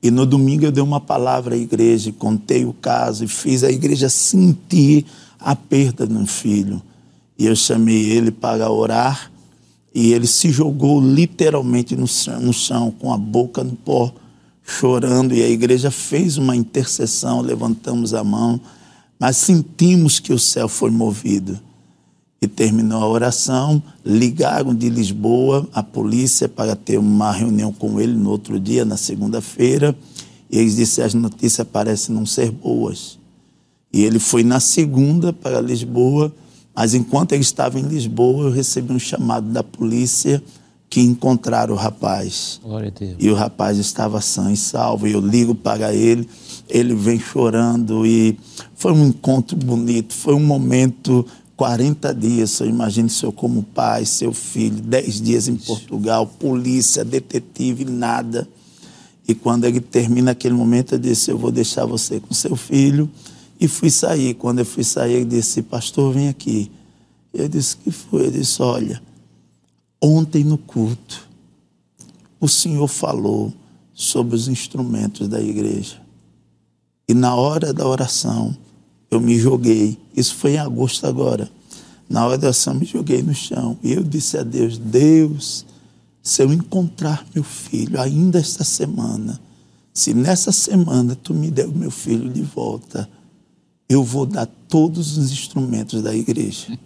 E 0.01 0.09
no 0.09 0.25
domingo 0.25 0.65
eu 0.65 0.71
dei 0.71 0.83
uma 0.83 0.99
palavra 0.99 1.53
à 1.53 1.57
igreja, 1.57 2.11
contei 2.11 2.65
o 2.65 2.73
caso 2.73 3.23
e 3.23 3.27
fiz 3.27 3.63
a 3.63 3.71
igreja 3.71 4.09
sentir 4.09 5.05
a 5.39 5.55
perda 5.55 6.07
de 6.07 6.13
um 6.13 6.25
filho. 6.25 6.81
E 7.37 7.45
eu 7.45 7.55
chamei 7.55 8.09
ele 8.09 8.31
para 8.31 8.71
orar 8.71 9.31
e 9.93 10.13
ele 10.13 10.25
se 10.25 10.49
jogou 10.49 11.01
literalmente 11.01 11.95
no 11.95 12.07
chão, 12.07 12.39
no 12.39 12.53
chão, 12.53 12.91
com 12.91 13.13
a 13.13 13.17
boca 13.17 13.63
no 13.63 13.75
pó, 13.75 14.11
chorando. 14.63 15.33
E 15.33 15.41
a 15.41 15.49
igreja 15.49 15.91
fez 15.91 16.37
uma 16.37 16.55
intercessão, 16.55 17.41
levantamos 17.41 18.13
a 18.13 18.23
mão, 18.23 18.59
mas 19.19 19.37
sentimos 19.37 20.19
que 20.19 20.33
o 20.33 20.39
céu 20.39 20.67
foi 20.67 20.91
movido. 20.91 21.59
E 22.41 22.47
terminou 22.47 23.03
a 23.03 23.07
oração, 23.07 23.81
ligaram 24.03 24.73
de 24.73 24.89
Lisboa 24.89 25.69
a 25.71 25.83
polícia 25.83 26.49
para 26.49 26.75
ter 26.75 26.97
uma 26.97 27.31
reunião 27.31 27.71
com 27.71 28.01
ele 28.01 28.13
no 28.13 28.31
outro 28.31 28.59
dia, 28.59 28.83
na 28.83 28.97
segunda-feira. 28.97 29.95
E 30.49 30.57
eles 30.57 30.75
disseram: 30.75 31.07
as 31.07 31.13
notícias 31.13 31.67
parecem 31.67 32.15
não 32.15 32.25
ser 32.25 32.49
boas. 32.49 33.19
E 33.93 34.01
ele 34.01 34.17
foi 34.17 34.43
na 34.43 34.59
segunda 34.59 35.31
para 35.31 35.61
Lisboa, 35.61 36.33
mas 36.73 36.95
enquanto 36.95 37.33
ele 37.33 37.41
estava 37.41 37.79
em 37.79 37.83
Lisboa, 37.83 38.45
eu 38.45 38.51
recebi 38.51 38.91
um 38.91 38.99
chamado 38.99 39.47
da 39.49 39.63
polícia 39.63 40.41
que 40.91 40.99
encontraram 40.99 41.73
o 41.73 41.77
rapaz. 41.77 42.59
E 43.17 43.29
o 43.29 43.33
rapaz 43.33 43.77
estava 43.77 44.19
sã 44.19 44.51
e 44.51 44.57
salvo. 44.57 45.07
E 45.07 45.13
eu 45.13 45.21
ligo 45.21 45.55
para 45.55 45.93
ele, 45.93 46.27
ele 46.67 46.93
vem 46.93 47.17
chorando 47.17 48.05
e 48.05 48.37
foi 48.75 48.91
um 48.91 49.07
encontro 49.07 49.55
bonito, 49.55 50.13
foi 50.13 50.33
um 50.33 50.45
momento 50.45 51.25
40 51.55 52.13
dias, 52.13 52.59
eu 52.59 52.67
imagine 52.67 53.09
seu 53.09 53.31
como 53.31 53.63
pai, 53.63 54.03
seu 54.03 54.33
filho, 54.33 54.81
10 54.81 55.21
dias 55.21 55.47
em 55.47 55.55
Portugal, 55.55 56.27
polícia, 56.27 57.05
detetive, 57.05 57.85
nada. 57.85 58.45
E 59.25 59.33
quando 59.33 59.63
ele 59.63 59.79
termina 59.79 60.31
aquele 60.31 60.55
momento, 60.55 60.95
eu 60.95 60.99
disse: 60.99 61.31
Eu 61.31 61.37
vou 61.37 61.53
deixar 61.53 61.85
você 61.85 62.19
com 62.19 62.33
seu 62.33 62.57
filho 62.57 63.09
e 63.57 63.65
fui 63.65 63.89
sair. 63.89 64.33
Quando 64.33 64.59
eu 64.59 64.65
fui 64.65 64.83
sair, 64.83 65.13
ele 65.13 65.25
disse: 65.25 65.61
Pastor, 65.61 66.13
vem 66.13 66.27
aqui. 66.27 66.69
Eu 67.33 67.47
disse: 67.47 67.77
Que 67.77 67.91
foi? 67.91 68.23
Ele 68.23 68.39
disse: 68.39 68.61
Olha, 68.61 69.01
ontem 70.01 70.43
no 70.43 70.57
culto, 70.57 71.29
o 72.39 72.47
Senhor 72.47 72.87
falou 72.87 73.53
sobre 73.93 74.35
os 74.35 74.47
instrumentos 74.47 75.27
da 75.27 75.39
igreja. 75.39 76.01
E 77.07 77.13
na 77.13 77.35
hora 77.35 77.73
da 77.73 77.87
oração, 77.87 78.55
eu 79.11 79.19
me 79.19 79.37
joguei. 79.37 79.97
Isso 80.15 80.35
foi 80.35 80.53
em 80.53 80.57
agosto 80.57 81.05
agora. 81.05 81.49
Na 82.09 82.25
hora 82.25 82.37
da 82.37 82.47
oração, 82.47 82.73
me 82.73 82.85
joguei 82.85 83.21
no 83.21 83.35
chão. 83.35 83.77
E 83.83 83.91
eu 83.91 84.03
disse 84.03 84.37
a 84.37 84.43
Deus: 84.43 84.77
Deus, 84.77 85.65
se 86.23 86.41
eu 86.41 86.51
encontrar 86.51 87.25
meu 87.35 87.43
filho 87.43 87.99
ainda 87.99 88.39
esta 88.39 88.63
semana, 88.63 89.39
se 89.93 90.13
nessa 90.13 90.51
semana 90.51 91.15
tu 91.15 91.33
me 91.33 91.51
der 91.51 91.67
o 91.67 91.71
meu 91.71 91.91
filho 91.91 92.29
de 92.29 92.41
volta, 92.41 93.09
eu 93.89 94.03
vou 94.03 94.25
dar 94.25 94.47
todos 94.67 95.17
os 95.17 95.31
instrumentos 95.31 96.01
da 96.01 96.15
igreja. 96.15 96.77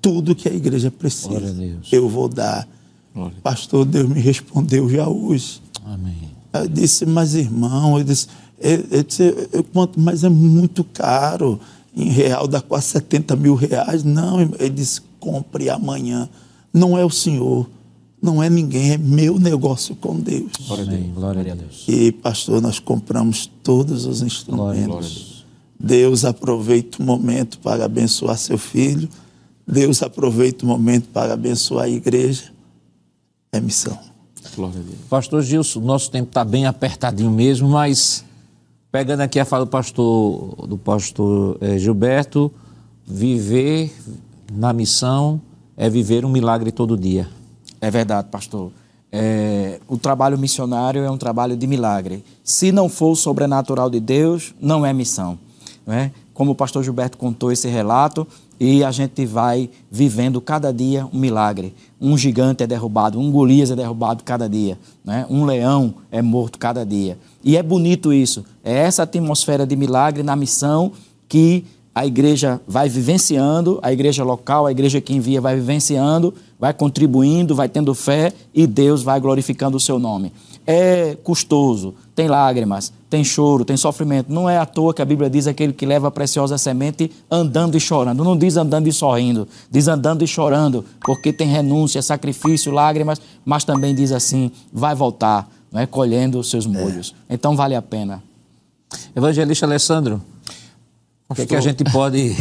Tudo 0.00 0.34
que 0.34 0.48
a 0.48 0.52
igreja 0.52 0.90
precisa. 0.90 1.54
Eu 1.90 2.08
vou 2.08 2.28
dar. 2.28 2.66
Glória. 3.14 3.36
Pastor, 3.42 3.84
Deus 3.84 4.08
me 4.08 4.20
respondeu 4.20 4.88
já 4.88 5.08
hoje. 5.08 5.60
Amém. 5.84 6.30
Eu 6.52 6.68
disse, 6.68 7.06
mas 7.06 7.34
irmão, 7.34 7.98
eu 7.98 8.04
disse, 8.04 8.26
eu, 8.58 8.84
eu 8.90 9.02
disse 9.02 9.48
eu, 9.52 9.64
quanto, 9.64 9.98
mas 9.98 10.24
é 10.24 10.28
muito 10.28 10.84
caro. 10.84 11.60
Em 11.94 12.08
real 12.08 12.46
dá 12.46 12.60
quase 12.60 12.86
70 12.86 13.36
mil 13.36 13.54
reais. 13.54 14.04
Não, 14.04 14.40
ele 14.40 14.70
disse, 14.70 15.00
compre 15.18 15.68
amanhã. 15.68 16.28
Não 16.72 16.96
é 16.96 17.04
o 17.04 17.10
senhor, 17.10 17.68
não 18.22 18.42
é 18.42 18.48
ninguém, 18.48 18.92
é 18.92 18.98
meu 18.98 19.38
negócio 19.38 19.96
com 19.96 20.18
Deus. 20.18 20.52
Glória 20.66 20.84
a 20.84 20.86
Deus. 20.86 21.06
Glória 21.14 21.52
a 21.52 21.54
Deus. 21.54 21.84
E, 21.88 22.12
pastor, 22.12 22.62
nós 22.62 22.78
compramos 22.78 23.50
todos 23.62 24.06
os 24.06 24.22
instrumentos. 24.22 24.86
Glória 24.86 25.40
Deus 25.82 26.26
aproveita 26.26 27.02
o 27.02 27.06
momento 27.06 27.58
para 27.58 27.86
abençoar 27.86 28.36
seu 28.36 28.58
filho. 28.58 29.08
Deus 29.70 30.02
aproveita 30.02 30.64
o 30.64 30.68
momento 30.68 31.08
para 31.08 31.34
abençoar 31.34 31.84
a 31.84 31.88
igreja. 31.88 32.52
É 33.52 33.60
missão. 33.60 33.98
Pastor 35.08 35.42
Gilson, 35.42 35.80
nosso 35.80 36.10
tempo 36.10 36.28
está 36.28 36.44
bem 36.44 36.66
apertadinho 36.66 37.30
mesmo, 37.30 37.68
mas 37.68 38.24
pegando 38.90 39.20
aqui 39.20 39.38
a 39.38 39.44
fala 39.44 39.64
do 39.64 39.70
pastor, 39.70 40.66
do 40.66 40.76
pastor 40.76 41.56
eh, 41.60 41.78
Gilberto, 41.78 42.52
viver 43.06 43.92
na 44.52 44.72
missão 44.72 45.40
é 45.76 45.88
viver 45.88 46.24
um 46.24 46.28
milagre 46.28 46.72
todo 46.72 46.96
dia. 46.96 47.28
É 47.80 47.90
verdade, 47.90 48.28
pastor. 48.28 48.72
É, 49.12 49.80
o 49.88 49.96
trabalho 49.96 50.38
missionário 50.38 51.02
é 51.02 51.10
um 51.10 51.16
trabalho 51.16 51.56
de 51.56 51.66
milagre. 51.66 52.24
Se 52.44 52.70
não 52.70 52.88
for 52.88 53.12
o 53.12 53.16
sobrenatural 53.16 53.88
de 53.88 53.98
Deus, 53.98 54.54
não 54.60 54.84
é 54.84 54.92
missão. 54.92 55.38
Né? 55.86 56.12
Como 56.40 56.52
o 56.52 56.54
pastor 56.54 56.82
Gilberto 56.82 57.18
contou 57.18 57.52
esse 57.52 57.68
relato, 57.68 58.26
e 58.58 58.82
a 58.82 58.90
gente 58.90 59.26
vai 59.26 59.68
vivendo 59.90 60.40
cada 60.40 60.72
dia 60.72 61.06
um 61.12 61.18
milagre. 61.18 61.74
Um 62.00 62.16
gigante 62.16 62.62
é 62.62 62.66
derrubado, 62.66 63.20
um 63.20 63.30
Golias 63.30 63.70
é 63.70 63.76
derrubado 63.76 64.24
cada 64.24 64.48
dia, 64.48 64.78
né? 65.04 65.26
um 65.28 65.44
leão 65.44 65.92
é 66.10 66.22
morto 66.22 66.58
cada 66.58 66.82
dia. 66.82 67.18
E 67.44 67.58
é 67.58 67.62
bonito 67.62 68.10
isso. 68.10 68.42
É 68.64 68.72
essa 68.72 69.02
atmosfera 69.02 69.66
de 69.66 69.76
milagre 69.76 70.22
na 70.22 70.34
missão 70.34 70.92
que 71.28 71.62
a 71.94 72.06
igreja 72.06 72.58
vai 72.66 72.88
vivenciando, 72.88 73.78
a 73.82 73.92
igreja 73.92 74.24
local, 74.24 74.64
a 74.64 74.72
igreja 74.72 74.98
que 74.98 75.12
envia 75.12 75.42
vai 75.42 75.56
vivenciando, 75.56 76.32
vai 76.58 76.72
contribuindo, 76.72 77.54
vai 77.54 77.68
tendo 77.68 77.94
fé 77.94 78.32
e 78.54 78.66
Deus 78.66 79.02
vai 79.02 79.20
glorificando 79.20 79.76
o 79.76 79.80
seu 79.80 79.98
nome. 79.98 80.32
É 80.66 81.18
custoso, 81.22 81.94
tem 82.20 82.28
lágrimas, 82.28 82.92
tem 83.08 83.24
choro, 83.24 83.64
tem 83.64 83.78
sofrimento. 83.78 84.30
Não 84.30 84.46
é 84.46 84.58
à 84.58 84.66
toa 84.66 84.92
que 84.92 85.00
a 85.00 85.06
Bíblia 85.06 85.30
diz 85.30 85.46
aquele 85.46 85.72
que 85.72 85.86
leva 85.86 86.08
a 86.08 86.10
preciosa 86.10 86.58
semente 86.58 87.10
andando 87.30 87.78
e 87.78 87.80
chorando. 87.80 88.22
Não 88.22 88.36
diz 88.36 88.58
andando 88.58 88.88
e 88.88 88.92
sorrindo, 88.92 89.48
diz 89.70 89.88
andando 89.88 90.22
e 90.22 90.26
chorando, 90.26 90.84
porque 91.00 91.32
tem 91.32 91.48
renúncia, 91.48 92.02
sacrifício, 92.02 92.70
lágrimas, 92.70 93.18
mas 93.42 93.64
também 93.64 93.94
diz 93.94 94.12
assim: 94.12 94.52
vai 94.70 94.94
voltar, 94.94 95.48
não 95.72 95.80
é? 95.80 95.86
colhendo 95.86 96.38
os 96.38 96.50
seus 96.50 96.66
molhos. 96.66 97.14
É. 97.26 97.32
Então 97.32 97.56
vale 97.56 97.74
a 97.74 97.80
pena. 97.80 98.22
Evangelista 99.16 99.64
Alessandro, 99.64 100.20
o 101.30 101.34
que, 101.34 101.42
é 101.42 101.46
que 101.46 101.54
a 101.54 101.60
gente 101.60 101.84
pode 101.84 102.34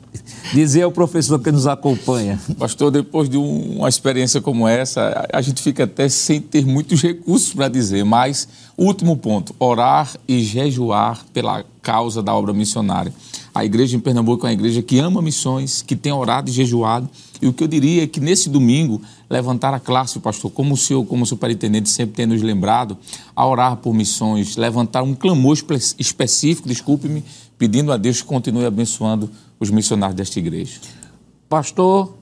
dizer 0.54 0.80
ao 0.80 0.90
professor 0.90 1.38
que 1.38 1.52
nos 1.52 1.66
acompanha? 1.66 2.40
Pastor, 2.58 2.90
depois 2.90 3.28
de 3.28 3.36
uma 3.36 3.86
experiência 3.86 4.40
como 4.40 4.66
essa, 4.66 5.28
a 5.30 5.42
gente 5.42 5.60
fica 5.60 5.84
até 5.84 6.08
sem 6.08 6.40
ter 6.40 6.64
muitos 6.64 7.02
recursos 7.02 7.52
para 7.52 7.68
dizer, 7.68 8.02
mas 8.02 8.48
último 8.78 9.14
ponto: 9.14 9.54
orar 9.58 10.10
e 10.26 10.40
jejuar 10.40 11.22
pela 11.34 11.66
causa 11.82 12.22
da 12.22 12.34
obra 12.34 12.54
missionária. 12.54 13.12
A 13.54 13.62
igreja 13.62 13.94
em 13.94 14.00
Pernambuco 14.00 14.46
é 14.46 14.48
uma 14.48 14.54
igreja 14.54 14.80
que 14.80 14.98
ama 14.98 15.20
missões, 15.20 15.82
que 15.82 15.94
tem 15.94 16.10
orado 16.10 16.48
e 16.48 16.52
jejuado. 16.52 17.10
E 17.42 17.46
o 17.46 17.52
que 17.52 17.62
eu 17.62 17.68
diria 17.68 18.04
é 18.04 18.06
que 18.06 18.20
nesse 18.20 18.48
domingo, 18.48 19.02
levantar 19.28 19.74
a 19.74 19.80
classe, 19.80 20.18
pastor, 20.18 20.50
como 20.50 20.74
o 20.74 20.76
senhor, 20.76 21.04
como 21.04 21.26
superintendente, 21.26 21.90
sempre 21.90 22.14
tem 22.14 22.26
nos 22.26 22.40
lembrado, 22.42 22.96
a 23.34 23.46
orar 23.46 23.76
por 23.76 23.92
missões, 23.92 24.56
levantar 24.56 25.02
um 25.02 25.14
clamor 25.14 25.58
específico, 25.98 26.68
desculpe-me, 26.68 27.24
pedindo 27.60 27.92
a 27.92 27.98
Deus 27.98 28.22
que 28.22 28.26
continue 28.26 28.64
abençoando 28.64 29.30
os 29.60 29.68
missionários 29.68 30.16
desta 30.16 30.38
igreja. 30.38 30.80
Pastor, 31.46 32.16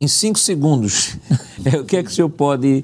em 0.00 0.08
cinco 0.08 0.38
segundos, 0.38 1.18
é, 1.62 1.76
o 1.78 1.84
que 1.84 1.98
é 1.98 2.02
que 2.02 2.08
o 2.08 2.12
senhor 2.12 2.30
pode 2.30 2.82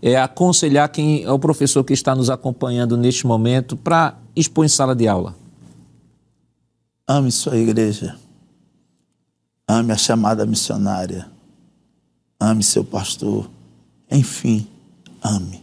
é, 0.00 0.16
aconselhar 0.16 0.88
quem 0.88 1.22
é 1.22 1.30
o 1.30 1.38
professor 1.38 1.84
que 1.84 1.92
está 1.92 2.14
nos 2.14 2.30
acompanhando 2.30 2.96
neste 2.96 3.26
momento 3.26 3.76
para 3.76 4.16
expor 4.34 4.64
em 4.64 4.68
sala 4.68 4.96
de 4.96 5.06
aula? 5.06 5.36
Ame 7.06 7.30
sua 7.30 7.58
igreja. 7.58 8.16
ame 9.68 9.92
a 9.92 9.98
chamada 9.98 10.46
missionária, 10.46 11.30
ame 12.40 12.62
seu 12.62 12.82
pastor, 12.82 13.50
enfim, 14.10 14.66
ame, 15.22 15.62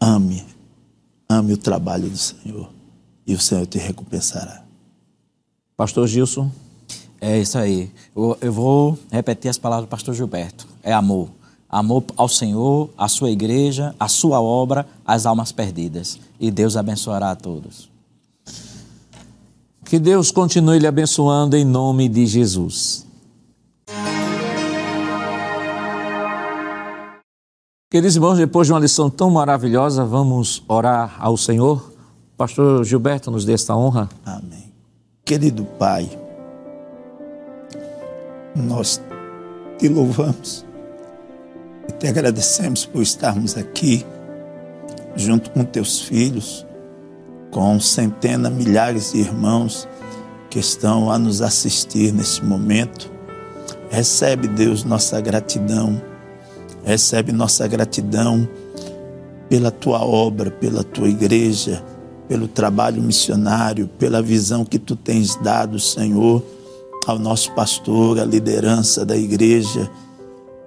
ame, 0.00 0.44
ame 1.28 1.52
o 1.52 1.56
trabalho 1.56 2.10
do 2.10 2.18
Senhor 2.18 2.77
e 3.28 3.34
o 3.34 3.38
Senhor 3.38 3.66
te 3.66 3.76
recompensará. 3.76 4.64
Pastor 5.76 6.08
Gilson. 6.08 6.50
É 7.20 7.38
isso 7.38 7.58
aí. 7.58 7.92
Eu, 8.16 8.38
eu 8.40 8.52
vou 8.52 8.98
repetir 9.10 9.50
as 9.50 9.58
palavras 9.58 9.86
do 9.86 9.90
pastor 9.90 10.14
Gilberto. 10.14 10.66
É 10.82 10.92
amor. 10.92 11.28
Amor 11.68 12.04
ao 12.16 12.28
Senhor, 12.28 12.88
à 12.96 13.06
sua 13.06 13.30
igreja, 13.30 13.94
à 14.00 14.08
sua 14.08 14.40
obra, 14.40 14.86
às 15.04 15.26
almas 15.26 15.52
perdidas. 15.52 16.18
E 16.40 16.50
Deus 16.50 16.76
abençoará 16.76 17.30
a 17.32 17.36
todos. 17.36 17.90
Que 19.84 19.98
Deus 19.98 20.30
continue 20.30 20.78
lhe 20.78 20.86
abençoando 20.86 21.56
em 21.56 21.64
nome 21.64 22.08
de 22.08 22.26
Jesus. 22.26 23.06
Queridos 27.90 28.16
irmãos, 28.16 28.38
depois 28.38 28.66
de 28.66 28.72
uma 28.72 28.80
lição 28.80 29.10
tão 29.10 29.30
maravilhosa, 29.30 30.04
vamos 30.04 30.62
orar 30.68 31.16
ao 31.18 31.36
Senhor. 31.36 31.97
Pastor 32.38 32.84
Gilberto, 32.84 33.30
nos 33.30 33.44
dê 33.44 33.52
esta 33.52 33.76
honra. 33.76 34.08
Amém. 34.24 34.72
Querido 35.24 35.64
Pai, 35.78 36.08
nós 38.56 39.02
te 39.76 39.88
louvamos 39.88 40.64
e 41.88 41.92
te 41.92 42.06
agradecemos 42.06 42.86
por 42.86 43.02
estarmos 43.02 43.56
aqui 43.56 44.06
junto 45.14 45.50
com 45.50 45.64
teus 45.64 46.00
filhos, 46.00 46.66
com 47.50 47.78
centenas, 47.78 48.52
milhares 48.52 49.12
de 49.12 49.18
irmãos 49.18 49.86
que 50.48 50.58
estão 50.58 51.10
a 51.10 51.18
nos 51.18 51.42
assistir 51.42 52.12
neste 52.12 52.42
momento. 52.42 53.12
Recebe, 53.90 54.48
Deus, 54.48 54.84
nossa 54.84 55.20
gratidão 55.20 56.00
Recebe 56.88 57.32
nossa 57.32 57.68
gratidão 57.68 58.48
pela 59.46 59.70
tua 59.70 60.02
obra, 60.02 60.50
pela 60.50 60.82
tua 60.82 61.06
igreja, 61.06 61.84
pelo 62.28 62.46
trabalho 62.46 63.02
missionário, 63.02 63.88
pela 63.98 64.22
visão 64.22 64.64
que 64.64 64.78
tu 64.78 64.94
tens 64.94 65.34
dado, 65.36 65.80
Senhor, 65.80 66.42
ao 67.06 67.18
nosso 67.18 67.52
pastor, 67.52 68.20
à 68.20 68.24
liderança 68.24 69.04
da 69.04 69.16
igreja. 69.16 69.90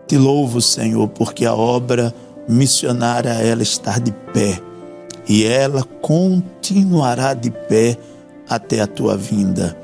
Te 0.07 0.17
louvo, 0.17 0.59
Senhor, 0.59 1.07
porque 1.09 1.45
a 1.45 1.53
obra 1.53 2.13
missionária 2.49 3.29
ela 3.29 3.61
está 3.61 3.99
de 3.99 4.11
pé 4.33 4.59
e 5.29 5.45
ela 5.45 5.83
continuará 6.01 7.33
de 7.33 7.51
pé 7.51 7.97
até 8.49 8.81
a 8.81 8.87
tua 8.87 9.15
vinda. 9.15 9.77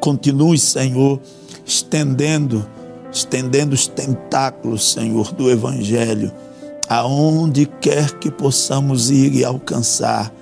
Continue, 0.00 0.58
Senhor, 0.58 1.18
estendendo 1.66 2.64
estendendo 3.14 3.74
os 3.74 3.86
tentáculos, 3.86 4.92
Senhor, 4.92 5.32
do 5.32 5.48
Evangelho, 5.50 6.32
aonde 6.88 7.64
quer 7.64 8.18
que 8.18 8.30
possamos 8.30 9.10
ir 9.10 9.34
e 9.34 9.44
alcançar. 9.44 10.32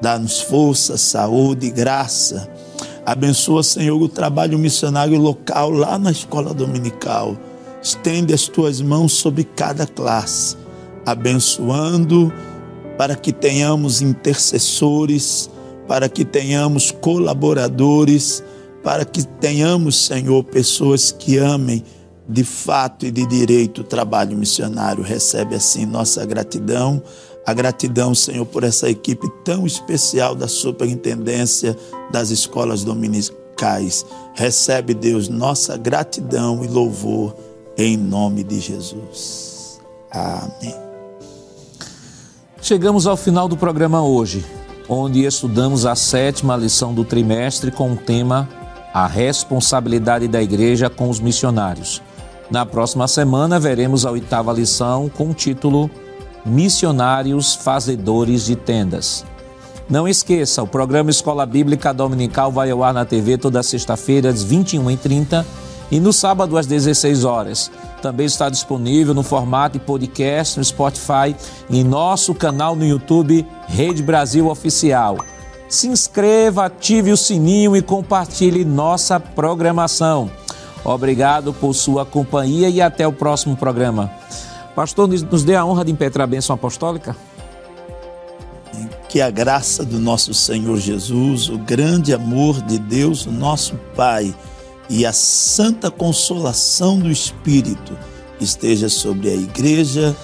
Dá-nos 0.00 0.40
força, 0.40 0.96
saúde 0.96 1.70
graça. 1.70 2.48
Abençoa, 3.04 3.62
Senhor, 3.62 4.00
o 4.00 4.08
trabalho 4.08 4.58
missionário 4.58 5.18
local 5.18 5.70
lá 5.70 5.98
na 5.98 6.10
escola 6.10 6.54
dominical. 6.54 7.36
Estende 7.82 8.34
as 8.34 8.46
tuas 8.46 8.80
mãos 8.80 9.12
sobre 9.12 9.44
cada 9.44 9.86
classe, 9.86 10.56
abençoando 11.06 12.32
para 12.98 13.14
que 13.14 13.32
tenhamos 13.32 14.02
intercessores, 14.02 15.48
para 15.86 16.08
que 16.08 16.24
tenhamos 16.24 16.90
colaboradores, 16.90 18.42
para 18.82 19.04
que 19.04 19.22
tenhamos, 19.22 20.06
Senhor, 20.06 20.44
pessoas 20.44 21.10
que 21.10 21.38
amem 21.38 21.82
de 22.28 22.44
fato 22.44 23.06
e 23.06 23.10
de 23.10 23.24
direito 23.24 23.80
o 23.80 23.84
trabalho 23.84 24.36
missionário. 24.36 25.02
Recebe 25.02 25.54
assim 25.54 25.86
nossa 25.86 26.26
gratidão, 26.26 27.02
a 27.48 27.54
gratidão, 27.54 28.14
Senhor, 28.14 28.44
por 28.44 28.62
essa 28.62 28.90
equipe 28.90 29.26
tão 29.42 29.66
especial 29.66 30.34
da 30.34 30.46
Superintendência 30.46 31.74
das 32.10 32.28
Escolas 32.28 32.84
Dominicais. 32.84 34.04
Recebe, 34.34 34.92
Deus, 34.92 35.30
nossa 35.30 35.74
gratidão 35.78 36.62
e 36.62 36.68
louvor 36.68 37.34
em 37.78 37.96
nome 37.96 38.44
de 38.44 38.60
Jesus. 38.60 39.80
Amém. 40.10 40.74
Chegamos 42.60 43.06
ao 43.06 43.16
final 43.16 43.48
do 43.48 43.56
programa 43.56 44.02
hoje, 44.02 44.44
onde 44.86 45.24
estudamos 45.24 45.86
a 45.86 45.96
sétima 45.96 46.54
lição 46.54 46.92
do 46.92 47.02
trimestre 47.02 47.70
com 47.70 47.92
o 47.92 47.96
tema 47.96 48.46
A 48.92 49.06
responsabilidade 49.06 50.28
da 50.28 50.42
igreja 50.42 50.90
com 50.90 51.08
os 51.08 51.18
missionários. 51.18 52.02
Na 52.50 52.66
próxima 52.66 53.08
semana, 53.08 53.58
veremos 53.58 54.04
a 54.04 54.10
oitava 54.10 54.52
lição 54.52 55.08
com 55.08 55.30
o 55.30 55.34
título 55.34 55.90
Missionários 56.48 57.54
Fazedores 57.54 58.46
de 58.46 58.56
Tendas. 58.56 59.24
Não 59.88 60.08
esqueça, 60.08 60.62
o 60.62 60.66
programa 60.66 61.10
Escola 61.10 61.46
Bíblica 61.46 61.94
Dominical 61.94 62.50
vai 62.50 62.70
ao 62.70 62.82
ar 62.82 62.92
na 62.92 63.04
TV 63.04 63.38
toda 63.38 63.62
sexta-feira, 63.62 64.28
às 64.28 64.44
21h30 64.44 65.44
e 65.90 65.98
no 65.98 66.12
sábado, 66.12 66.58
às 66.58 66.66
16 66.66 67.24
horas. 67.24 67.70
Também 68.02 68.26
está 68.26 68.50
disponível 68.50 69.14
no 69.14 69.22
formato 69.22 69.78
de 69.78 69.84
podcast 69.84 70.58
no 70.58 70.64
Spotify 70.64 71.34
e 71.70 71.80
em 71.80 71.84
nosso 71.84 72.34
canal 72.34 72.76
no 72.76 72.84
YouTube 72.84 73.46
Rede 73.66 74.02
Brasil 74.02 74.48
Oficial. 74.48 75.18
Se 75.68 75.88
inscreva, 75.88 76.66
ative 76.66 77.12
o 77.12 77.16
sininho 77.16 77.76
e 77.76 77.82
compartilhe 77.82 78.64
nossa 78.64 79.18
programação. 79.18 80.30
Obrigado 80.84 81.52
por 81.52 81.74
sua 81.74 82.06
companhia 82.06 82.68
e 82.68 82.80
até 82.80 83.06
o 83.06 83.12
próximo 83.12 83.56
programa. 83.56 84.10
Pastor, 84.78 85.08
nos 85.08 85.42
dê 85.42 85.56
a 85.56 85.64
honra 85.66 85.84
de 85.84 85.90
impetrar 85.90 86.22
a 86.22 86.26
bênção 86.28 86.54
apostólica. 86.54 87.16
Que 89.08 89.20
a 89.20 89.28
graça 89.28 89.84
do 89.84 89.98
nosso 89.98 90.32
Senhor 90.32 90.76
Jesus, 90.76 91.48
o 91.48 91.58
grande 91.58 92.14
amor 92.14 92.62
de 92.62 92.78
Deus, 92.78 93.26
nosso 93.26 93.74
Pai, 93.96 94.32
e 94.88 95.04
a 95.04 95.12
santa 95.12 95.90
consolação 95.90 96.96
do 96.96 97.10
Espírito 97.10 97.98
esteja 98.40 98.88
sobre 98.88 99.28
a 99.30 99.34
igreja, 99.34 100.16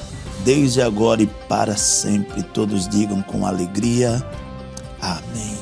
desde 0.45 0.81
agora 0.81 1.21
e 1.21 1.27
para 1.49 1.77
sempre. 1.77 2.45
Todos 2.45 2.89
digam 2.89 3.23
com 3.23 3.45
alegria. 3.45 4.25
Amém. 5.01 5.54